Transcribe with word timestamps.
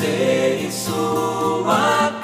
você 0.00 0.60
em 0.62 0.70
sua 0.70 2.19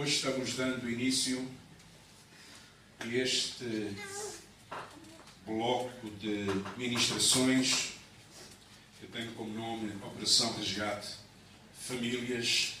hoje 0.00 0.16
estamos 0.16 0.54
dando 0.54 0.88
início 0.88 1.46
a 3.00 3.06
este 3.06 3.94
bloco 5.44 6.08
de 6.18 6.46
ministrações 6.78 7.92
que 8.98 9.06
tem 9.08 9.30
como 9.32 9.52
nome 9.52 9.92
Operação 10.02 10.56
Resgate 10.56 11.16
Famílias 11.78 12.76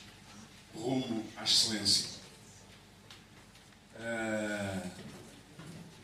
rumo 0.74 1.26
à 1.36 1.44
excelência. 1.44 2.08
Ah, 3.98 4.82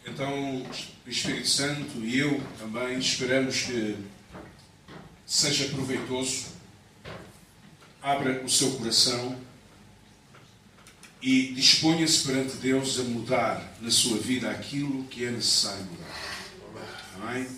então 0.04 0.66
o 0.66 1.10
Espírito 1.10 1.48
Santo 1.48 1.98
e 2.04 2.18
eu 2.18 2.46
também 2.58 2.98
esperamos 2.98 3.62
que 3.62 3.96
seja 5.24 5.70
proveitoso 5.70 6.48
abra 8.02 8.44
o 8.44 8.50
seu 8.50 8.72
coração 8.72 9.45
e 11.26 11.52
disponha-se 11.54 12.24
perante 12.24 12.54
Deus 12.58 13.00
a 13.00 13.02
mudar 13.02 13.76
na 13.80 13.90
sua 13.90 14.16
vida 14.16 14.48
aquilo 14.48 15.02
que 15.06 15.24
é 15.24 15.30
necessário 15.32 15.84
mudar. 15.86 16.38
Amém? 17.20 17.48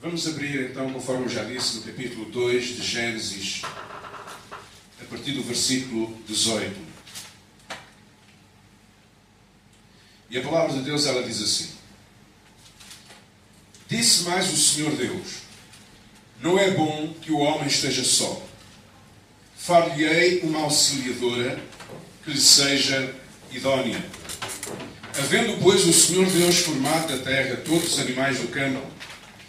Vamos 0.00 0.26
abrir 0.26 0.70
então, 0.70 0.90
conforme 0.90 1.26
eu 1.26 1.28
já 1.28 1.44
disse, 1.44 1.76
no 1.76 1.82
capítulo 1.82 2.24
2 2.30 2.76
de 2.76 2.82
Gênesis, 2.82 3.60
a 3.60 5.04
partir 5.10 5.32
do 5.32 5.42
versículo 5.42 6.18
18. 6.26 6.74
E 10.30 10.38
a 10.38 10.42
palavra 10.42 10.78
de 10.78 10.80
Deus 10.80 11.04
ela 11.04 11.22
diz 11.22 11.42
assim: 11.42 11.72
Disse 13.86 14.22
mais 14.22 14.50
o 14.50 14.56
Senhor 14.56 14.96
Deus: 14.96 15.42
Não 16.40 16.58
é 16.58 16.70
bom 16.70 17.12
que 17.20 17.30
o 17.30 17.40
homem 17.40 17.66
esteja 17.66 18.02
só 18.02 18.42
far-lhe-ei 19.58 20.40
uma 20.40 20.60
auxiliadora 20.60 21.73
que 22.24 22.30
lhe 22.30 22.40
seja 22.40 23.14
idónea. 23.52 24.02
Havendo, 25.16 25.58
pois, 25.62 25.84
o 25.86 25.92
Senhor 25.92 26.26
Deus 26.26 26.56
formado 26.58 27.08
da 27.08 27.22
terra 27.22 27.56
todos 27.56 27.94
os 27.94 28.00
animais 28.00 28.38
do 28.38 28.48
campo 28.48 28.82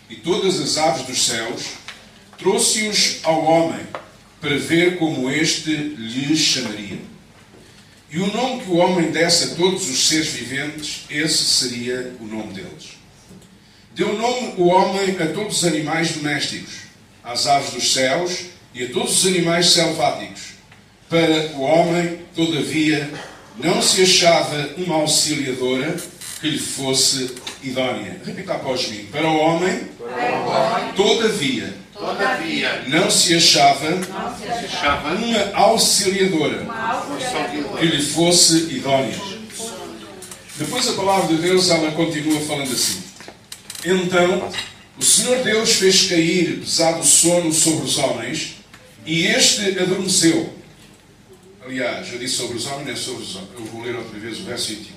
e 0.10 0.16
todas 0.16 0.60
as 0.60 0.78
aves 0.78 1.08
dos 1.08 1.26
céus, 1.26 1.64
trouxe-os 2.38 3.20
ao 3.24 3.44
homem 3.46 3.86
para 4.40 4.58
ver 4.58 4.98
como 4.98 5.30
este 5.30 5.72
lhe 5.72 6.36
chamaria. 6.36 7.00
E 8.12 8.20
o 8.20 8.28
nome 8.28 8.62
que 8.62 8.70
o 8.70 8.76
homem 8.76 9.12
desse 9.12 9.46
a 9.46 9.56
todos 9.56 9.90
os 9.90 10.08
seres 10.08 10.28
viventes, 10.28 11.06
esse 11.10 11.44
seria 11.44 12.16
o 12.20 12.26
nome 12.26 12.54
deles. 12.54 12.96
Deu 13.96 14.14
nome 14.14 14.54
o 14.58 14.68
homem 14.68 15.18
a 15.20 15.34
todos 15.34 15.58
os 15.58 15.64
animais 15.66 16.12
domésticos, 16.12 16.74
às 17.24 17.48
aves 17.48 17.72
dos 17.72 17.94
céus 17.94 18.46
e 18.74 18.84
a 18.84 18.90
todos 18.92 19.24
os 19.24 19.26
animais 19.26 19.72
selváticos. 19.72 20.45
Para 21.10 21.52
o 21.56 21.62
homem, 21.62 22.20
todavia, 22.36 23.10
não 23.58 23.82
se 23.82 24.04
achava 24.04 24.70
uma 24.78 24.96
auxiliadora 24.96 25.96
que 26.42 26.50
lhe 26.50 26.60
fosse 26.60 27.36
idónea. 27.64 28.22
Repita 28.26 28.54
após 28.54 28.88
mim. 28.90 29.06
Para 29.12 29.28
o 29.28 29.38
homem, 29.38 29.90
todavia, 30.96 31.74
Todavia, 31.98 32.84
não 32.88 33.10
se 33.10 33.36
achava 33.36 33.88
se 34.04 34.66
achava 34.66 35.16
uma 35.16 35.56
auxiliadora 35.58 36.68
que 37.80 37.86
lhe 37.86 38.02
fosse 38.02 38.58
idónea. 38.76 39.18
Depois 40.58 40.88
a 40.90 40.94
palavra 40.94 41.34
de 41.34 41.42
Deus, 41.42 41.70
ela 41.70 41.92
continua 41.92 42.40
falando 42.42 42.74
assim. 42.74 43.02
Então, 43.86 44.52
o 45.00 45.04
Senhor 45.04 45.42
Deus 45.42 45.74
fez 45.74 46.08
cair 46.10 46.60
pesado 46.60 47.04
sono 47.06 47.54
sobre 47.54 47.86
os 47.86 47.98
homens 47.98 48.58
e 49.06 49.28
este 49.28 49.80
adormeceu. 49.80 50.54
Aliás, 51.66 52.14
eu 52.14 52.20
disse 52.20 52.36
sobre 52.36 52.58
os 52.58 52.68
homens, 52.68 52.86
não 52.86 52.94
é 52.94 52.96
sobre 52.96 53.24
os 53.24 53.36
homens. 53.36 53.52
Eu 53.56 53.66
vou 53.66 53.82
ler 53.82 53.96
outra 53.96 54.20
vez 54.20 54.40
o 54.40 54.44
verso 54.44 54.68
21. 54.68 54.96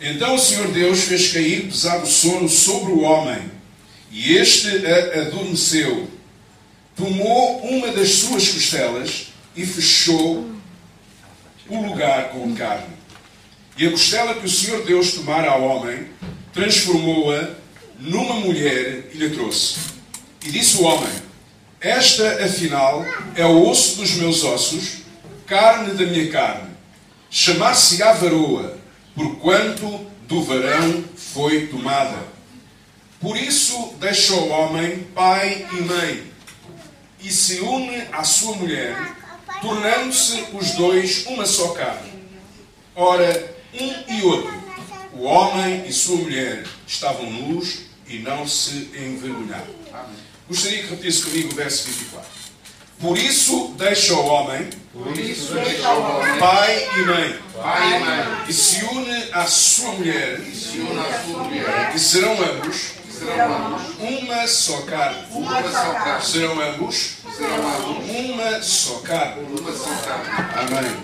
Então 0.00 0.36
o 0.36 0.38
Senhor 0.38 0.68
Deus 0.68 1.00
fez 1.00 1.32
cair 1.32 1.64
pesado 1.64 2.06
sono 2.06 2.48
sobre 2.48 2.92
o 2.92 3.00
homem 3.00 3.50
e 4.12 4.36
este 4.36 4.68
adormeceu. 4.86 6.08
Tomou 6.94 7.60
uma 7.62 7.88
das 7.88 8.10
suas 8.10 8.48
costelas 8.48 9.32
e 9.56 9.66
fechou 9.66 10.48
o 11.68 11.86
lugar 11.86 12.28
com 12.30 12.54
carne. 12.54 12.94
E 13.76 13.84
a 13.84 13.90
costela 13.90 14.36
que 14.36 14.46
o 14.46 14.50
Senhor 14.50 14.84
Deus 14.84 15.12
tomara 15.12 15.50
ao 15.50 15.62
homem, 15.62 16.06
transformou-a 16.52 17.50
numa 17.98 18.34
mulher 18.36 19.10
e 19.12 19.16
lhe 19.16 19.30
trouxe. 19.30 19.76
E 20.44 20.52
disse 20.52 20.76
o 20.76 20.84
homem: 20.84 21.12
Esta, 21.80 22.44
afinal, 22.44 23.04
é 23.34 23.44
o 23.44 23.68
osso 23.68 23.96
dos 23.96 24.12
meus 24.12 24.44
ossos, 24.44 25.05
carne 25.46 25.94
da 25.94 26.04
minha 26.04 26.30
carne. 26.30 26.70
Chamar-se-á 27.30 28.12
varoa, 28.12 28.78
porquanto 29.14 30.06
do 30.26 30.42
varão 30.42 31.04
foi 31.16 31.68
tomada. 31.68 32.18
Por 33.20 33.36
isso 33.36 33.94
deixa 33.98 34.34
o 34.34 34.48
homem 34.48 35.04
pai 35.14 35.66
e 35.72 35.80
mãe, 35.82 36.32
e 37.20 37.30
se 37.30 37.60
une 37.60 37.96
à 38.12 38.22
sua 38.22 38.54
mulher, 38.56 39.16
tornando-se 39.60 40.46
os 40.52 40.72
dois 40.72 41.24
uma 41.26 41.46
só 41.46 41.68
carne. 41.68 42.12
Ora, 42.94 43.54
um 43.74 44.14
e 44.14 44.22
outro, 44.22 44.54
o 45.14 45.22
homem 45.22 45.86
e 45.86 45.92
sua 45.92 46.16
mulher, 46.16 46.64
estavam 46.86 47.30
nus 47.30 47.86
e 48.06 48.18
não 48.18 48.46
se 48.46 48.90
envergonharam. 48.94 49.74
Gostaria 50.48 50.82
que 50.82 50.90
repetisse 50.90 51.24
comigo 51.24 51.52
o 51.52 51.56
verso 51.56 51.88
24. 51.88 52.45
Por 53.00 53.18
isso 53.18 53.74
deixa 53.76 54.14
o 54.14 54.24
homem, 54.26 54.70
Por 54.92 55.16
isso 55.18 55.52
deixa 55.54 55.92
o 55.92 56.16
homem, 56.18 56.38
pai 56.38 56.88
e 56.96 57.02
mãe, 57.04 57.38
pai 57.54 57.96
e 57.96 57.98
mãe, 58.00 58.44
e 58.48 58.52
se 58.52 58.84
une 58.84 59.24
à 59.32 59.44
sua 59.46 59.92
mulher, 59.92 60.40
se 60.40 60.78
une 60.78 60.98
à 60.98 61.22
sua 61.22 61.42
mulher, 61.44 61.92
e 61.94 61.98
serão 61.98 62.32
ambos 62.32 62.96
uma 64.00 64.46
só 64.46 64.80
carne. 64.82 65.18
uma 65.30 65.62
só 65.62 65.92
carne, 65.94 66.24
Serão 66.24 66.60
ambos 66.60 67.16
uma 68.08 68.62
só 68.62 68.94
carne. 69.00 69.42
uma 69.42 69.72
só 69.72 69.90
carne. 70.04 70.76
Amém. 70.76 70.96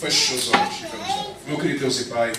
Feche 0.00 0.34
os 0.34 0.44
seus 0.44 0.54
olhos 0.54 0.74
e 0.80 0.86
vamos 0.86 1.08
lá. 1.08 1.26
Meu 1.46 1.58
querido 1.58 1.80
Deus 1.80 2.00
e 2.00 2.04
Pai, 2.04 2.32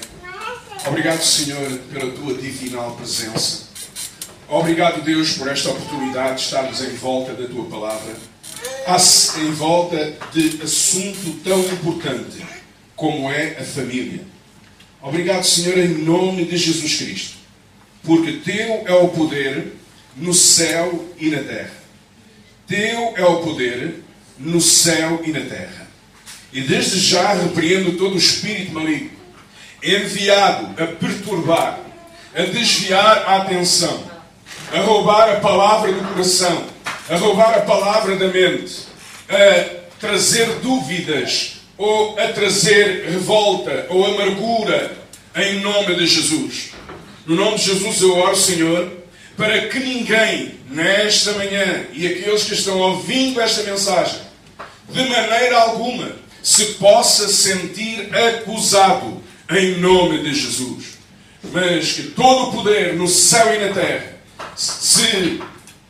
obrigado, 0.86 1.22
Senhor, 1.24 1.80
pela 1.92 2.12
tua 2.12 2.34
divinal 2.36 2.92
presença. 2.92 3.63
Obrigado, 4.54 5.02
Deus, 5.02 5.32
por 5.32 5.48
esta 5.48 5.72
oportunidade 5.72 6.36
de 6.36 6.42
estarmos 6.44 6.80
em 6.80 6.92
volta 6.92 7.34
da 7.34 7.48
tua 7.48 7.66
palavra, 7.66 8.16
em 9.40 9.52
volta 9.52 10.14
de 10.32 10.62
assunto 10.62 11.40
tão 11.44 11.60
importante 11.60 12.46
como 12.96 13.32
é 13.32 13.58
a 13.60 13.64
família. 13.64 14.22
Obrigado, 15.02 15.44
Senhor, 15.44 15.80
em 15.80 15.88
nome 15.88 16.46
de 16.46 16.56
Jesus 16.56 16.98
Cristo, 16.98 17.38
porque 18.04 18.34
teu 18.46 18.84
é 18.86 18.94
o 18.94 19.08
poder 19.08 19.74
no 20.16 20.36
céu 20.36 21.04
e 21.18 21.32
na 21.32 21.42
terra. 21.42 21.74
Teu 22.68 23.14
é 23.18 23.26
o 23.26 23.42
poder 23.42 24.04
no 24.38 24.62
céu 24.62 25.24
e 25.26 25.32
na 25.32 25.42
terra. 25.42 25.88
E 26.52 26.62
desde 26.62 27.00
já 27.00 27.34
repreendo 27.34 27.94
todo 27.94 28.14
o 28.14 28.20
espírito 28.20 28.72
maligno, 28.72 29.10
enviado 29.82 30.80
a 30.80 30.86
perturbar, 30.86 31.80
a 32.36 32.42
desviar 32.44 33.18
a 33.26 33.38
atenção, 33.38 34.13
a 34.74 34.82
roubar 34.82 35.30
a 35.30 35.40
palavra 35.40 35.94
do 35.94 36.02
coração, 36.10 36.66
a 37.08 37.16
roubar 37.16 37.60
a 37.60 37.62
palavra 37.62 38.16
da 38.16 38.28
mente, 38.28 38.88
a 39.30 39.84
trazer 40.00 40.48
dúvidas 40.64 41.58
ou 41.78 42.20
a 42.20 42.30
trazer 42.30 43.06
revolta 43.08 43.86
ou 43.90 44.04
amargura 44.04 44.98
em 45.36 45.60
nome 45.60 45.96
de 45.96 46.08
Jesus. 46.08 46.72
No 47.28 47.36
nome 47.36 47.58
de 47.58 47.66
Jesus 47.66 48.02
eu 48.02 48.18
oro, 48.18 48.36
Senhor, 48.36 48.92
para 49.38 49.68
que 49.68 49.80
ninguém 49.80 50.56
nesta 50.72 51.34
manhã 51.34 51.86
e 51.94 52.08
aqueles 52.08 52.44
que 52.44 52.56
estão 52.56 52.80
ouvindo 52.80 53.40
esta 53.40 53.62
mensagem, 53.62 54.22
de 54.90 55.04
maneira 55.08 55.56
alguma, 55.56 56.12
se 56.42 56.66
possa 56.74 57.28
sentir 57.28 58.10
acusado 58.14 59.22
em 59.52 59.78
nome 59.78 60.24
de 60.24 60.34
Jesus. 60.34 60.98
Mas 61.52 61.92
que 61.92 62.04
todo 62.04 62.50
o 62.50 62.54
poder 62.54 62.96
no 62.96 63.08
céu 63.08 63.54
e 63.54 63.68
na 63.68 63.74
terra 63.74 64.13
se 64.56 65.42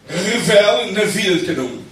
revele 0.07 0.91
na 0.91 1.03
vida 1.05 1.35
de 1.35 1.45
cada 1.45 1.61
um. 1.61 1.83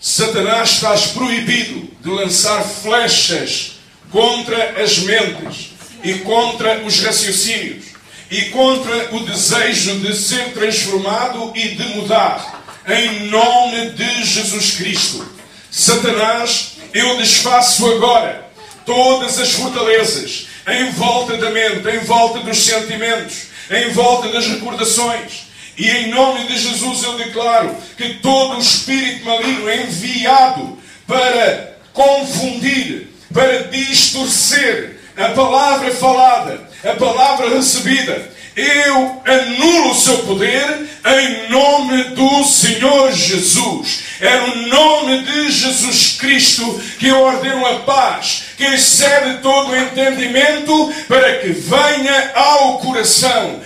Satanás 0.00 0.70
está 0.72 0.94
proibido 1.14 1.88
de 2.00 2.10
lançar 2.10 2.62
flechas 2.62 3.72
contra 4.10 4.82
as 4.82 4.98
mentes 4.98 5.70
e 6.02 6.14
contra 6.18 6.82
os 6.84 7.00
raciocínios 7.00 7.86
e 8.30 8.42
contra 8.46 9.14
o 9.14 9.20
desejo 9.20 10.00
de 10.00 10.14
ser 10.14 10.52
transformado 10.52 11.52
e 11.54 11.68
de 11.70 11.84
mudar. 11.94 12.62
Em 12.86 13.28
nome 13.28 13.90
de 13.90 14.24
Jesus 14.24 14.72
Cristo. 14.72 15.26
Satanás, 15.70 16.72
eu 16.92 17.16
desfaço 17.16 17.86
agora 17.92 18.50
todas 18.84 19.38
as 19.38 19.52
fortalezas 19.52 20.46
em 20.66 20.90
volta 20.92 21.36
da 21.36 21.50
mente, 21.50 21.88
em 21.88 21.98
volta 22.00 22.40
dos 22.40 22.58
sentimentos, 22.58 23.44
em 23.70 23.90
volta 23.90 24.28
das 24.28 24.46
recordações. 24.46 25.44
E 25.76 25.90
em 25.90 26.08
nome 26.08 26.46
de 26.46 26.56
Jesus 26.56 27.02
eu 27.02 27.18
declaro 27.18 27.76
que 27.96 28.14
todo 28.14 28.56
o 28.56 28.60
espírito 28.60 29.24
maligno 29.24 29.68
é 29.68 29.82
enviado 29.82 30.78
para 31.06 31.76
confundir, 31.92 33.08
para 33.32 33.64
distorcer 33.64 35.00
a 35.16 35.30
palavra 35.30 35.90
falada, 35.92 36.68
a 36.84 36.94
palavra 36.94 37.48
recebida, 37.50 38.34
eu 38.56 39.22
anulo 39.26 39.90
o 39.90 39.94
seu 39.94 40.18
poder 40.18 40.88
em 41.04 41.50
nome 41.50 42.04
do 42.10 42.44
Senhor 42.44 43.12
Jesus. 43.12 44.04
É 44.20 44.36
no 44.38 44.68
nome 44.68 45.22
de 45.22 45.50
Jesus 45.50 46.16
Cristo 46.18 46.80
que 47.00 47.08
eu 47.08 47.20
ordeno 47.20 47.66
a 47.66 47.80
paz, 47.80 48.44
que 48.56 48.64
excede 48.64 49.38
todo 49.42 49.72
o 49.72 49.76
entendimento, 49.76 50.94
para 51.08 51.38
que 51.38 51.48
venha 51.48 52.32
ao 52.34 52.78
coração. 52.78 53.60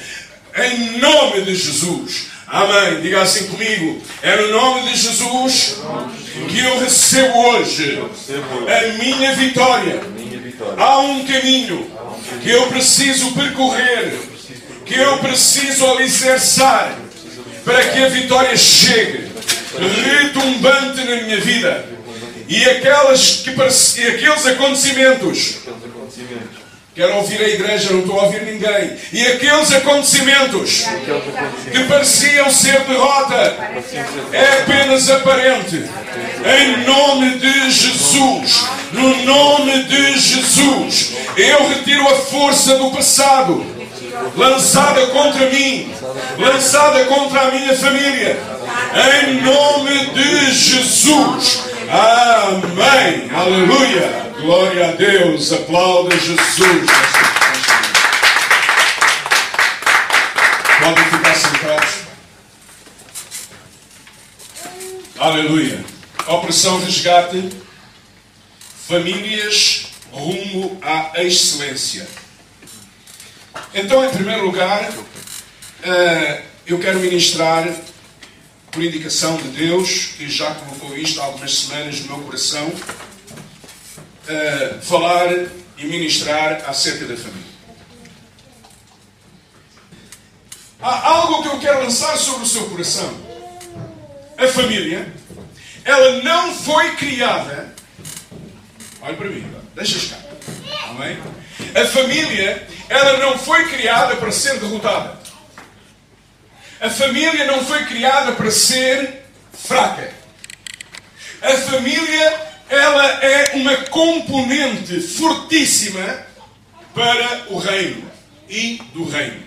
Em 0.67 0.99
nome 0.99 1.43
de 1.43 1.55
Jesus. 1.55 2.27
Amém. 2.47 3.01
Diga 3.01 3.23
assim 3.23 3.47
comigo. 3.49 4.01
É 4.23 4.37
no 4.37 4.49
nome 4.49 4.91
de 4.91 4.97
Jesus 4.97 5.79
que 6.49 6.59
eu 6.59 6.79
recebo 6.81 7.39
hoje 7.39 8.03
a 8.67 9.03
minha 9.03 9.35
vitória. 9.35 10.01
Há 10.77 10.99
um 11.01 11.25
caminho 11.25 11.91
que 12.43 12.51
eu 12.51 12.67
preciso 12.69 13.33
percorrer 13.33 14.29
que 14.89 14.99
eu 14.99 15.19
preciso 15.19 15.87
alicerçar 15.87 16.99
para 17.63 17.89
que 17.91 18.03
a 18.03 18.09
vitória 18.09 18.57
chegue 18.57 19.29
retumbante 19.79 21.05
na 21.05 21.23
minha 21.23 21.39
vida. 21.41 21.85
E, 22.49 22.65
aquelas 22.65 23.43
que, 23.43 23.51
e 23.51 24.07
aqueles 24.07 24.47
acontecimentos. 24.47 25.59
Quero 26.99 27.15
ouvir 27.15 27.41
a 27.41 27.49
igreja, 27.49 27.93
não 27.93 28.01
estou 28.01 28.19
a 28.19 28.25
ouvir 28.25 28.43
ninguém. 28.43 28.97
E 29.13 29.25
aqueles 29.25 29.73
acontecimentos 29.73 30.85
que 31.71 31.85
pareciam 31.85 32.51
ser 32.51 32.81
derrota 32.81 33.57
é 34.33 34.63
apenas 34.63 35.09
aparente. 35.09 35.85
Em 36.45 36.85
nome 36.85 37.39
de 37.39 37.71
Jesus, 37.71 38.65
no 38.91 39.25
nome 39.25 39.85
de 39.85 40.19
Jesus, 40.19 41.13
eu 41.37 41.69
retiro 41.69 42.03
a 42.09 42.17
força 42.17 42.77
do 42.79 42.91
passado 42.91 43.65
lançada 44.37 45.07
contra 45.07 45.51
mim, 45.51 45.95
lançada 46.37 47.05
contra 47.05 47.43
a 47.43 47.51
minha 47.53 47.77
família, 47.77 48.41
em 49.23 49.41
nome 49.41 50.07
de 50.15 50.53
Jesus. 50.53 51.63
Amém. 51.93 53.31
Aleluia. 53.33 54.28
Glória 54.41 54.91
a 54.91 54.93
Deus. 54.93 55.53
Aplauda 55.53 56.17
Jesus. 56.17 56.91
Podem 60.81 61.05
ficar 61.05 61.35
sentados. 61.35 61.95
Aleluia. 65.19 65.85
Operação 66.29 66.81
Resgate. 66.85 67.51
Famílias 68.87 69.87
rumo 70.13 70.79
à 70.83 71.23
excelência. 71.23 72.09
Então, 73.75 74.05
em 74.05 74.11
primeiro 74.11 74.45
lugar, 74.47 74.89
eh, 75.83 76.43
eu 76.67 76.79
quero 76.79 77.01
ministrar, 77.01 77.69
por 78.71 78.83
indicação 78.83 79.37
de 79.37 79.49
Deus, 79.49 80.11
que 80.17 80.29
já 80.29 80.55
colocou 80.55 80.97
isto 80.97 81.21
há 81.21 81.25
algumas 81.25 81.55
semanas 81.55 82.01
no 82.01 82.17
meu 82.17 82.25
coração, 82.25 82.73
eh, 84.29 84.75
falar 84.83 85.29
e 85.77 85.87
ministrar 85.87 86.63
acerca 86.69 87.07
da 87.07 87.17
família. 87.17 87.49
Há 90.81 91.09
algo 91.09 91.43
que 91.43 91.49
eu 91.49 91.59
quero 91.59 91.83
lançar 91.83 92.17
sobre 92.17 92.43
o 92.43 92.47
seu 92.47 92.69
coração. 92.69 93.13
A 94.37 94.47
família, 94.49 95.13
ela 95.85 96.23
não 96.23 96.55
foi 96.55 96.95
criada. 96.95 97.75
Olha 99.01 99.17
para 99.17 99.29
mim, 99.29 99.51
deixa 99.75 99.97
estar. 99.97 100.21
Amém? 100.91 101.19
A 101.75 101.87
família, 101.87 102.69
ela 102.89 103.17
não 103.19 103.39
foi 103.39 103.69
criada 103.69 104.17
para 104.17 104.31
ser 104.31 104.61
derrotada. 104.61 105.19
A 106.81 106.91
família 106.91 107.45
não 107.47 107.65
foi 107.65 107.85
criada 107.87 108.33
para 108.33 108.51
ser 108.51 109.25
fraca. 109.53 110.13
A 111.43 111.53
família, 111.55 112.48
ela 112.69 113.25
é 113.25 113.57
uma 113.57 113.77
componente 113.87 115.01
fortíssima 115.01 116.27
para 116.95 117.47
o 117.49 117.59
reino 117.59 118.11
e 118.49 118.77
do 118.93 119.05
reino. 119.05 119.43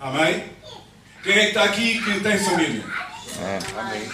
Amém? 0.00 0.44
Quem 1.22 1.32
é 1.32 1.40
que 1.40 1.46
está 1.48 1.64
aqui 1.64 2.02
que 2.02 2.20
tem 2.20 2.38
família? 2.38 2.84
Amém. 3.78 4.10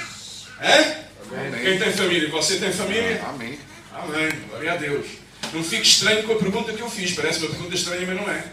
É? 0.61 1.05
Amém. 1.33 1.63
Quem 1.63 1.79
tem 1.79 1.93
família? 1.93 2.31
Você 2.31 2.59
tem 2.59 2.73
família? 2.73 3.21
Amém. 3.29 3.59
Amém. 3.93 4.31
Glória 4.49 4.73
a 4.73 4.77
Deus. 4.77 5.07
Não 5.53 5.65
fique 5.65 5.87
estranho 5.87 6.23
com 6.23 6.35
a 6.35 6.39
pergunta 6.39 6.73
que 6.73 6.81
eu 6.81 6.89
fiz. 6.91 7.13
Parece 7.13 7.41
uma 7.41 7.51
pergunta 7.51 7.75
estranha, 7.75 8.07
mas 8.07 8.17
não 8.17 8.31
é. 8.31 8.45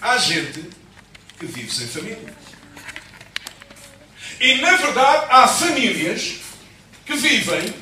Há 0.00 0.16
gente 0.18 0.64
que 1.38 1.46
vive 1.46 1.72
sem 1.72 1.88
família. 1.88 2.34
E, 4.40 4.54
na 4.54 4.76
verdade, 4.76 5.26
há 5.30 5.48
famílias 5.48 6.36
que 7.04 7.14
vivem 7.16 7.74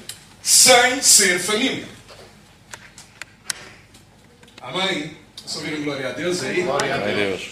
sem 0.48 1.02
ser 1.02 1.38
família. 1.38 1.86
Amém? 4.62 5.14
Só 5.44 5.58
ouviram 5.58 5.82
glória 5.82 6.08
a 6.08 6.12
Deus 6.12 6.42
aí? 6.42 6.62
Glória 6.62 6.94
a 6.94 6.98
Deus. 6.98 7.50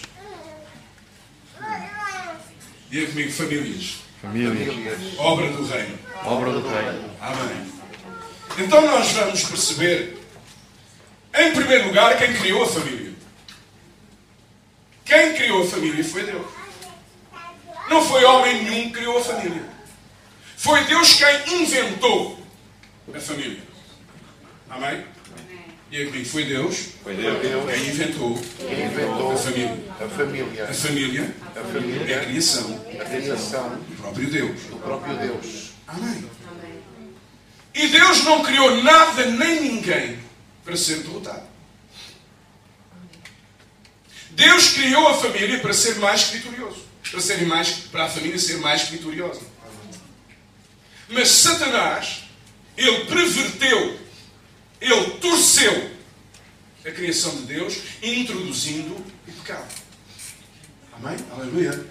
Diga 2.89 3.07
comigo, 3.09 3.33
famílias. 3.33 3.97
Família. 4.23 4.73
Famílias. 4.73 5.19
Obra 5.19 5.51
do 5.51 5.67
reino. 5.67 5.99
Obra 6.25 6.53
do 6.53 6.67
Reino. 6.67 7.11
Amém. 7.21 7.73
Então 8.57 8.81
nós 8.81 9.13
vamos 9.13 9.45
perceber, 9.45 10.19
em 11.35 11.53
primeiro 11.53 11.89
lugar, 11.89 12.17
quem 12.17 12.33
criou 12.33 12.63
a 12.63 12.67
família. 12.67 13.13
Quem 15.05 15.35
criou 15.35 15.65
a 15.65 15.67
família 15.67 16.03
foi 16.03 16.25
Deus. 16.25 16.47
Não 17.91 18.03
foi 18.03 18.25
homem 18.25 18.65
nenhum 18.65 18.85
que 18.87 19.01
criou 19.01 19.19
a 19.19 19.23
família. 19.23 19.65
Foi 20.57 20.83
Deus 20.85 21.13
quem 21.13 21.61
inventou 21.61 22.46
a 23.15 23.21
família. 23.21 23.63
Amém? 24.71 25.05
E 25.91 25.97
aí 25.99 26.07
comigo, 26.07 26.25
foi 26.29 26.45
Deus 26.45 26.89
Foi 27.05 27.15
Deus. 27.15 27.39
quem 27.41 27.89
inventou 27.89 28.43
Quem 28.59 28.87
inventou 28.87 29.33
a 29.33 29.37
família. 29.37 29.85
a 30.01 30.09
família. 30.09 30.65
A 30.69 30.75
família 30.75 31.35
A 31.55 31.59
é 31.59 31.63
a 31.63 31.65
família, 31.65 32.21
criação 32.25 32.85
a 33.01 33.05
criação 33.05 33.71
do 33.71 33.97
próprio 33.97 34.29
Deus. 34.31 34.61
do 34.63 34.77
próprio 34.79 35.17
Deus. 35.17 35.71
Amém. 35.87 36.29
E 37.73 37.89
Deus 37.89 38.25
não 38.25 38.43
criou 38.43 38.83
nada 38.83 39.27
nem 39.27 39.61
ninguém 39.61 40.19
para 40.65 40.77
ser 40.77 41.01
derrotado. 41.03 41.47
Deus 44.31 44.71
criou 44.71 45.09
a 45.09 45.15
família 45.15 45.61
para 45.61 45.73
ser 45.73 45.97
mais 45.97 46.25
vitorioso. 46.25 46.85
Para, 47.11 47.21
ser 47.21 47.47
mais, 47.47 47.71
para 47.71 48.05
a 48.05 48.09
família 48.09 48.39
ser 48.39 48.59
mais 48.59 48.89
vitoriosa. 48.89 49.41
Mas 51.09 51.29
Satanás, 51.29 52.25
ele 52.77 53.05
perverteu, 53.07 53.99
ele 54.81 55.11
torceu 55.21 55.91
a 56.85 56.91
criação 56.91 57.35
de 57.37 57.43
Deus, 57.43 57.79
introduzindo 58.03 58.95
o 58.95 59.33
pecado. 59.33 59.67
Amém? 60.93 61.17
Aleluia. 61.33 61.87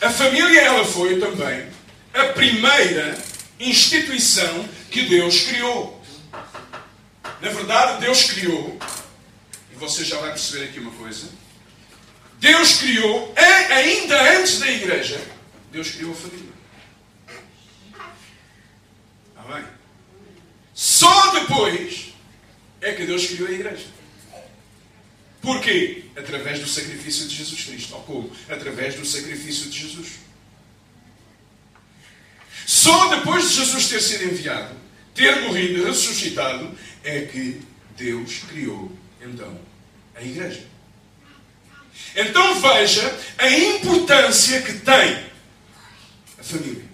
A 0.00 0.10
família, 0.10 0.60
ela 0.60 0.84
foi 0.84 1.18
também 1.18 1.68
a 2.12 2.24
primeira 2.32 3.18
instituição 3.58 4.68
que 4.90 5.02
Deus 5.02 5.42
criou. 5.42 6.02
Na 7.40 7.50
verdade, 7.50 8.00
Deus 8.00 8.24
criou, 8.24 8.78
e 9.72 9.76
você 9.76 10.04
já 10.04 10.18
vai 10.18 10.30
perceber 10.30 10.64
aqui 10.66 10.78
uma 10.78 10.92
coisa. 10.92 11.28
Deus 12.38 12.78
criou, 12.78 13.34
ainda 13.70 14.38
antes 14.38 14.58
da 14.58 14.70
igreja, 14.70 15.20
Deus 15.72 15.90
criou 15.90 16.12
a 16.12 16.14
família. 16.14 16.52
Amém? 19.36 19.75
Só 20.76 21.30
depois 21.30 22.12
é 22.82 22.92
que 22.92 23.06
Deus 23.06 23.26
criou 23.26 23.48
a 23.48 23.52
igreja. 23.52 23.86
Porquê? 25.40 26.04
Através 26.14 26.60
do 26.60 26.68
sacrifício 26.68 27.26
de 27.26 27.34
Jesus 27.34 27.64
Cristo. 27.64 27.94
Ou 27.94 28.02
como? 28.02 28.32
Através 28.46 28.94
do 28.94 29.06
sacrifício 29.06 29.70
de 29.70 29.78
Jesus. 29.80 30.16
Só 32.66 33.08
depois 33.16 33.48
de 33.48 33.56
Jesus 33.56 33.88
ter 33.88 34.02
sido 34.02 34.24
enviado, 34.24 34.76
ter 35.14 35.40
morrido 35.42 35.80
e 35.80 35.84
ressuscitado, 35.84 36.76
é 37.02 37.22
que 37.22 37.62
Deus 37.96 38.40
criou, 38.50 38.92
então, 39.22 39.58
a 40.14 40.22
igreja. 40.22 40.62
Então 42.14 42.60
veja 42.60 43.18
a 43.38 43.48
importância 43.48 44.60
que 44.60 44.74
tem 44.74 45.26
a 46.38 46.42
família. 46.42 46.84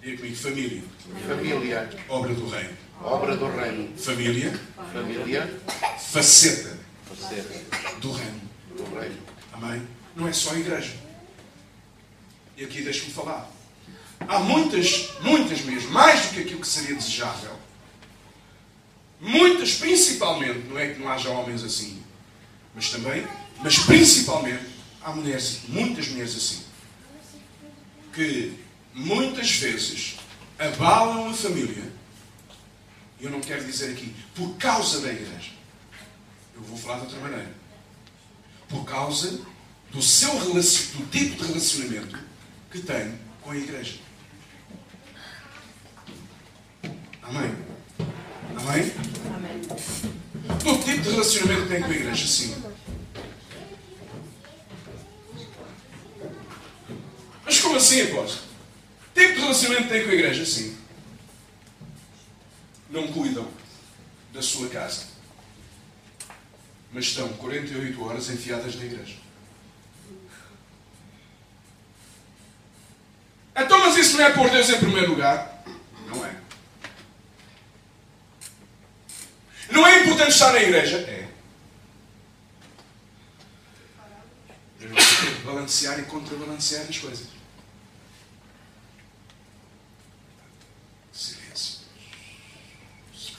Diga 0.00 0.16
comigo, 0.16 0.36
família. 0.36 0.91
Família. 1.26 1.90
Obra 2.08 2.34
do 2.34 2.48
reino. 2.48 2.76
Obra 3.02 3.36
do 3.36 3.46
reino. 3.46 3.96
Família, 3.98 4.60
Família. 4.92 5.60
faceta 5.98 6.78
Faceta 7.04 7.60
do 8.00 8.12
reino. 8.12 8.40
do 8.76 8.98
reino. 8.98 9.18
Amém? 9.52 9.82
Não 10.14 10.28
é 10.28 10.32
só 10.32 10.52
a 10.52 10.58
igreja. 10.58 10.94
E 12.56 12.64
aqui 12.64 12.82
deixe-me 12.82 13.12
falar. 13.12 13.50
Há 14.28 14.38
muitas, 14.38 15.10
muitas 15.20 15.62
mesmo, 15.62 15.90
mais 15.90 16.26
do 16.26 16.34
que 16.34 16.40
aquilo 16.42 16.60
que 16.60 16.66
seria 16.68 16.94
desejável. 16.94 17.58
Muitas, 19.20 19.74
principalmente, 19.74 20.66
não 20.68 20.78
é 20.78 20.88
que 20.88 21.00
não 21.00 21.08
haja 21.10 21.30
homens 21.30 21.64
assim, 21.64 22.02
mas 22.74 22.90
também, 22.90 23.26
mas 23.62 23.78
principalmente, 23.78 24.64
há 25.02 25.10
mulheres, 25.10 25.60
muitas 25.68 26.08
mulheres 26.08 26.36
assim, 26.36 26.62
que 28.12 28.56
muitas 28.94 29.50
vezes 29.52 30.16
abalam 30.68 31.30
a 31.30 31.34
família, 31.34 31.92
e 33.20 33.24
eu 33.24 33.30
não 33.30 33.40
quero 33.40 33.64
dizer 33.64 33.92
aqui, 33.92 34.14
por 34.34 34.56
causa 34.56 35.00
da 35.00 35.12
igreja. 35.12 35.50
Eu 36.54 36.62
vou 36.62 36.76
falar 36.76 36.98
de 36.98 37.06
outra 37.06 37.20
maneira. 37.20 37.54
Por 38.68 38.84
causa 38.84 39.40
do 39.90 40.00
seu 40.00 40.32
do 40.38 41.10
tipo 41.10 41.36
de 41.36 41.46
relacionamento 41.46 42.18
que 42.70 42.80
tem 42.80 43.18
com 43.42 43.50
a 43.50 43.56
igreja. 43.56 43.98
Amém? 47.22 47.54
Amém? 48.56 48.92
Do 50.62 50.84
tipo 50.84 51.02
de 51.02 51.10
relacionamento 51.10 51.62
que 51.62 51.68
tem 51.68 51.80
com 51.80 51.90
a 51.90 51.94
igreja, 51.94 52.26
sim. 52.26 52.62
Mas 57.44 57.60
como 57.60 57.76
assim, 57.76 58.02
apóstolo? 58.02 58.51
Tipo 59.14 59.34
de 59.34 59.40
relacionamento 59.40 59.88
que 59.88 59.92
tem 59.92 60.04
com 60.04 60.10
a 60.10 60.14
igreja, 60.14 60.44
sim. 60.44 60.76
Não 62.90 63.08
cuidam 63.08 63.48
da 64.32 64.42
sua 64.42 64.68
casa. 64.68 65.04
Mas 66.92 67.06
estão 67.06 67.28
48 67.34 68.04
horas 68.04 68.28
enfiadas 68.30 68.74
na 68.76 68.84
igreja. 68.84 69.16
Então, 73.54 73.78
mas 73.78 73.96
isso 73.96 74.16
não 74.16 74.24
é 74.24 74.32
pôr 74.32 74.50
Deus 74.50 74.68
em 74.70 74.78
primeiro 74.78 75.10
lugar? 75.10 75.62
Não 76.06 76.24
é. 76.24 76.36
Não 79.70 79.86
é 79.86 80.00
importante 80.00 80.32
estar 80.32 80.52
na 80.52 80.62
igreja? 80.62 80.98
É. 80.98 81.28
Eu 84.80 84.88
não 84.90 85.00
sei 85.00 85.34
balancear 85.44 85.98
e 86.00 86.02
contrabalancear 86.02 86.86
as 86.88 86.98
coisas. 86.98 87.41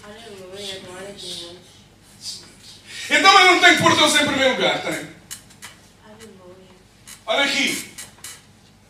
Aleluia, 0.04 0.80
glória 0.86 1.10
a 1.10 1.12
Deus. 1.12 1.56
Então 3.10 3.40
eu 3.40 3.54
não 3.54 3.60
tenho 3.62 3.78
que 3.78 3.84
pôr 3.84 3.96
Deus 3.96 4.16
em 4.16 4.26
primeiro 4.26 4.56
lugar, 4.56 4.82
tem? 4.82 4.92
Aleluia. 6.06 6.70
Olha 7.26 7.44
aqui. 7.46 7.94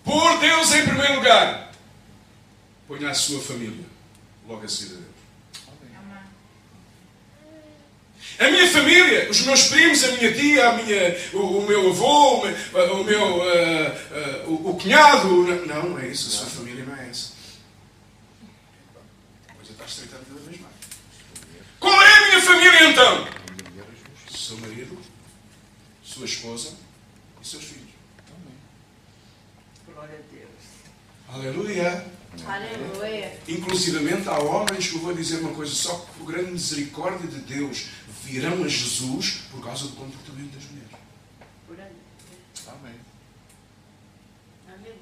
Pôr 0.03 0.39
Deus 0.39 0.74
em 0.74 0.84
primeiro 0.84 1.15
lugar. 1.15 1.72
Ponha 2.88 3.10
a 3.10 3.13
sua 3.13 3.41
família 3.41 3.86
logo 4.48 4.65
a 4.65 4.67
seguir 4.67 4.93
a 4.93 4.98
Deus. 4.98 5.13
A 8.39 8.50
minha 8.50 8.67
família, 8.67 9.29
os 9.29 9.41
meus 9.41 9.67
primos, 9.67 10.03
a 10.03 10.12
minha 10.13 10.34
tia, 10.34 10.70
a 10.70 10.74
minha, 10.74 11.17
o, 11.34 11.60
o 11.60 11.67
meu 11.67 11.89
avô, 11.91 12.39
o 12.39 12.41
meu, 12.41 12.93
o, 12.93 13.03
meu, 13.03 13.41
ah, 13.43 13.96
ah, 14.12 14.43
o, 14.48 14.74
cunhado. 14.75 15.27
Não, 15.67 15.89
não 15.89 16.00
é 16.00 16.08
isso. 16.08 16.29
A 16.29 16.32
sua 16.39 16.48
família 16.48 16.84
não 16.84 16.96
é 16.96 17.10
essa. 17.10 17.34
A 19.50 19.53
coisa 19.53 19.72
está 19.72 19.86
estreitando 19.86 20.25
cada 20.25 20.39
vez 20.39 20.60
mais. 20.60 20.74
Qual 21.79 22.01
é 22.01 22.17
a 22.17 22.22
minha 22.22 22.32
família 22.43 22.89
então? 22.89 23.27
Seu 24.29 24.57
marido, 24.57 24.97
sua 26.03 26.25
esposa 26.25 26.73
e 27.41 27.47
seus 27.47 27.63
filhos. 27.63 27.89
Glória 29.88 30.19
a 30.19 30.35
Deus. 30.35 30.50
Aleluia. 31.29 32.05
Aleluia. 32.45 33.39
Inclusivamente 33.47 34.27
há 34.27 34.38
homens 34.39 34.88
que 34.88 34.95
eu 34.95 35.01
vou 35.01 35.13
dizer 35.13 35.39
uma 35.39 35.53
coisa 35.53 35.73
só 35.73 36.00
que 36.00 36.17
por 36.17 36.27
grande 36.31 36.51
misericórdia 36.51 37.27
de 37.27 37.39
Deus 37.39 37.88
virão 38.23 38.63
a 38.63 38.67
Jesus 38.67 39.43
por 39.51 39.63
causa 39.63 39.85
do 39.85 39.95
comportamento 39.95 40.53
das 40.53 40.63
mulheres. 40.65 40.83
Amém. 42.67 42.95
Aleluia. 44.67 44.97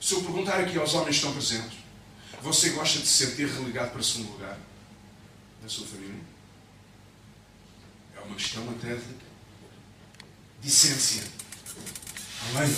Se 0.00 0.14
eu 0.14 0.22
perguntar 0.22 0.60
aqui 0.60 0.78
aos 0.78 0.94
homens 0.94 1.10
que 1.10 1.26
estão 1.26 1.32
presentes, 1.32 1.78
você 2.42 2.70
gosta 2.70 2.98
de 2.98 3.06
se 3.06 3.26
sentir 3.26 3.48
relegado 3.48 3.92
para 3.92 4.02
segundo 4.02 4.32
lugar 4.32 4.58
na 5.62 5.68
sua 5.68 5.86
família? 5.86 6.37
É 8.28 8.30
uma 8.30 8.36
questão 8.36 8.68
até 8.70 8.94
de 8.94 9.02
decência. 10.62 11.22
Amém? 12.50 12.76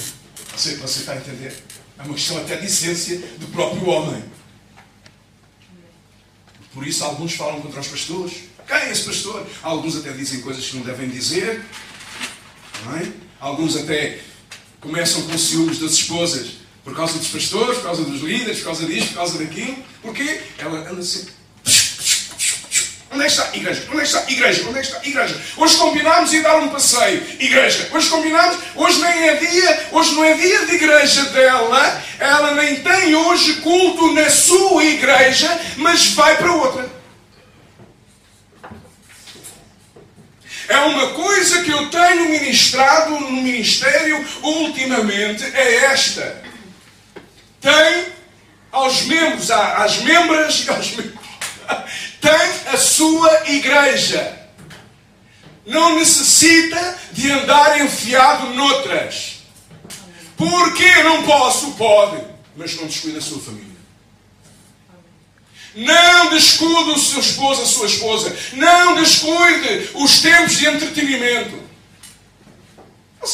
Você, 0.56 0.76
você 0.76 1.00
está 1.00 1.12
a 1.12 1.16
entender? 1.16 1.56
É 1.98 2.02
uma 2.02 2.14
questão 2.14 2.38
até 2.38 2.56
de 2.56 2.62
decência 2.62 3.18
do 3.38 3.48
próprio 3.48 3.84
homem. 3.88 4.24
Por 6.72 6.86
isso 6.86 7.02
alguns 7.02 7.34
falam 7.34 7.60
contra 7.60 7.80
os 7.80 7.88
pastores. 7.88 8.44
Quem 8.66 8.76
é 8.76 8.92
esse 8.92 9.02
pastor? 9.02 9.44
Alguns 9.62 9.96
até 9.96 10.12
dizem 10.12 10.40
coisas 10.40 10.64
que 10.64 10.76
não 10.76 10.84
devem 10.84 11.08
dizer. 11.08 11.64
Amém? 12.86 13.12
Alguns 13.40 13.76
até 13.76 14.20
começam 14.80 15.22
com 15.22 15.36
ciúmes 15.36 15.80
das 15.80 15.92
esposas 15.92 16.60
por 16.84 16.94
causa 16.94 17.18
dos 17.18 17.28
pastores, 17.28 17.78
por 17.78 17.84
causa 17.84 18.04
dos 18.04 18.20
líderes, 18.20 18.58
por 18.58 18.66
causa 18.66 18.86
disto, 18.86 19.08
por 19.08 19.14
causa 19.16 19.38
daquilo. 19.38 19.84
Porquê? 20.00 20.42
Ela 20.58 20.88
anda 20.88 21.02
sempre. 21.02 21.39
Onde 23.12 23.24
é 23.24 23.26
que 23.26 23.32
está 23.32 23.56
igreja? 23.56 23.86
Onde 23.88 23.98
é 23.98 24.00
que 24.02 24.06
está 24.06 24.30
igreja? 24.30 24.68
Onde 24.68 24.78
é 24.78 24.82
que 24.82 24.86
está 24.86 25.04
igreja? 25.04 25.40
Hoje 25.56 25.76
combinámos 25.78 26.32
ir 26.32 26.42
dar 26.42 26.58
um 26.58 26.68
passeio. 26.68 27.26
Igreja. 27.40 27.88
Hoje 27.92 28.08
combinámos, 28.08 28.58
hoje 28.76 29.00
nem 29.00 29.28
é 29.28 29.34
dia, 29.34 29.88
hoje 29.90 30.14
não 30.14 30.24
é 30.24 30.34
dia 30.34 30.66
de 30.66 30.74
igreja 30.76 31.24
dela. 31.24 32.02
Ela 32.20 32.54
nem 32.54 32.76
tem 32.76 33.14
hoje 33.16 33.54
culto 33.54 34.12
na 34.12 34.30
sua 34.30 34.84
igreja, 34.84 35.48
mas 35.76 36.12
vai 36.12 36.36
para 36.36 36.52
outra. 36.52 36.88
É 40.68 40.78
uma 40.78 41.08
coisa 41.08 41.62
que 41.64 41.70
eu 41.70 41.90
tenho 41.90 42.28
ministrado 42.28 43.10
no 43.10 43.32
ministério 43.32 44.24
ultimamente, 44.40 45.44
é 45.52 45.86
esta. 45.86 46.44
Tem 47.60 48.06
aos 48.70 49.02
membros, 49.02 49.50
às 49.50 49.98
membras 49.98 50.64
e 50.64 50.70
aos 50.70 50.90
membros, 50.92 51.20
tem 52.20 52.72
a 52.72 52.76
sua 52.76 53.50
igreja. 53.50 54.38
Não 55.66 55.96
necessita 55.96 56.98
de 57.12 57.30
andar 57.30 57.80
enfiado 57.80 58.54
noutras. 58.54 59.38
Porque 60.36 61.02
não 61.02 61.22
posso? 61.22 61.72
Pode. 61.72 62.22
Mas 62.56 62.74
não 62.76 62.86
descuida 62.86 63.18
a 63.18 63.22
sua 63.22 63.40
família. 63.40 63.70
Não 65.74 66.30
descuide 66.30 66.90
o 66.90 66.98
seu 66.98 67.20
esposo, 67.20 67.62
a 67.62 67.66
sua 67.66 67.86
esposa. 67.86 68.36
Não 68.54 68.96
descuide 68.96 69.90
os 69.94 70.20
tempos 70.20 70.56
de 70.56 70.66
entretenimento. 70.66 71.59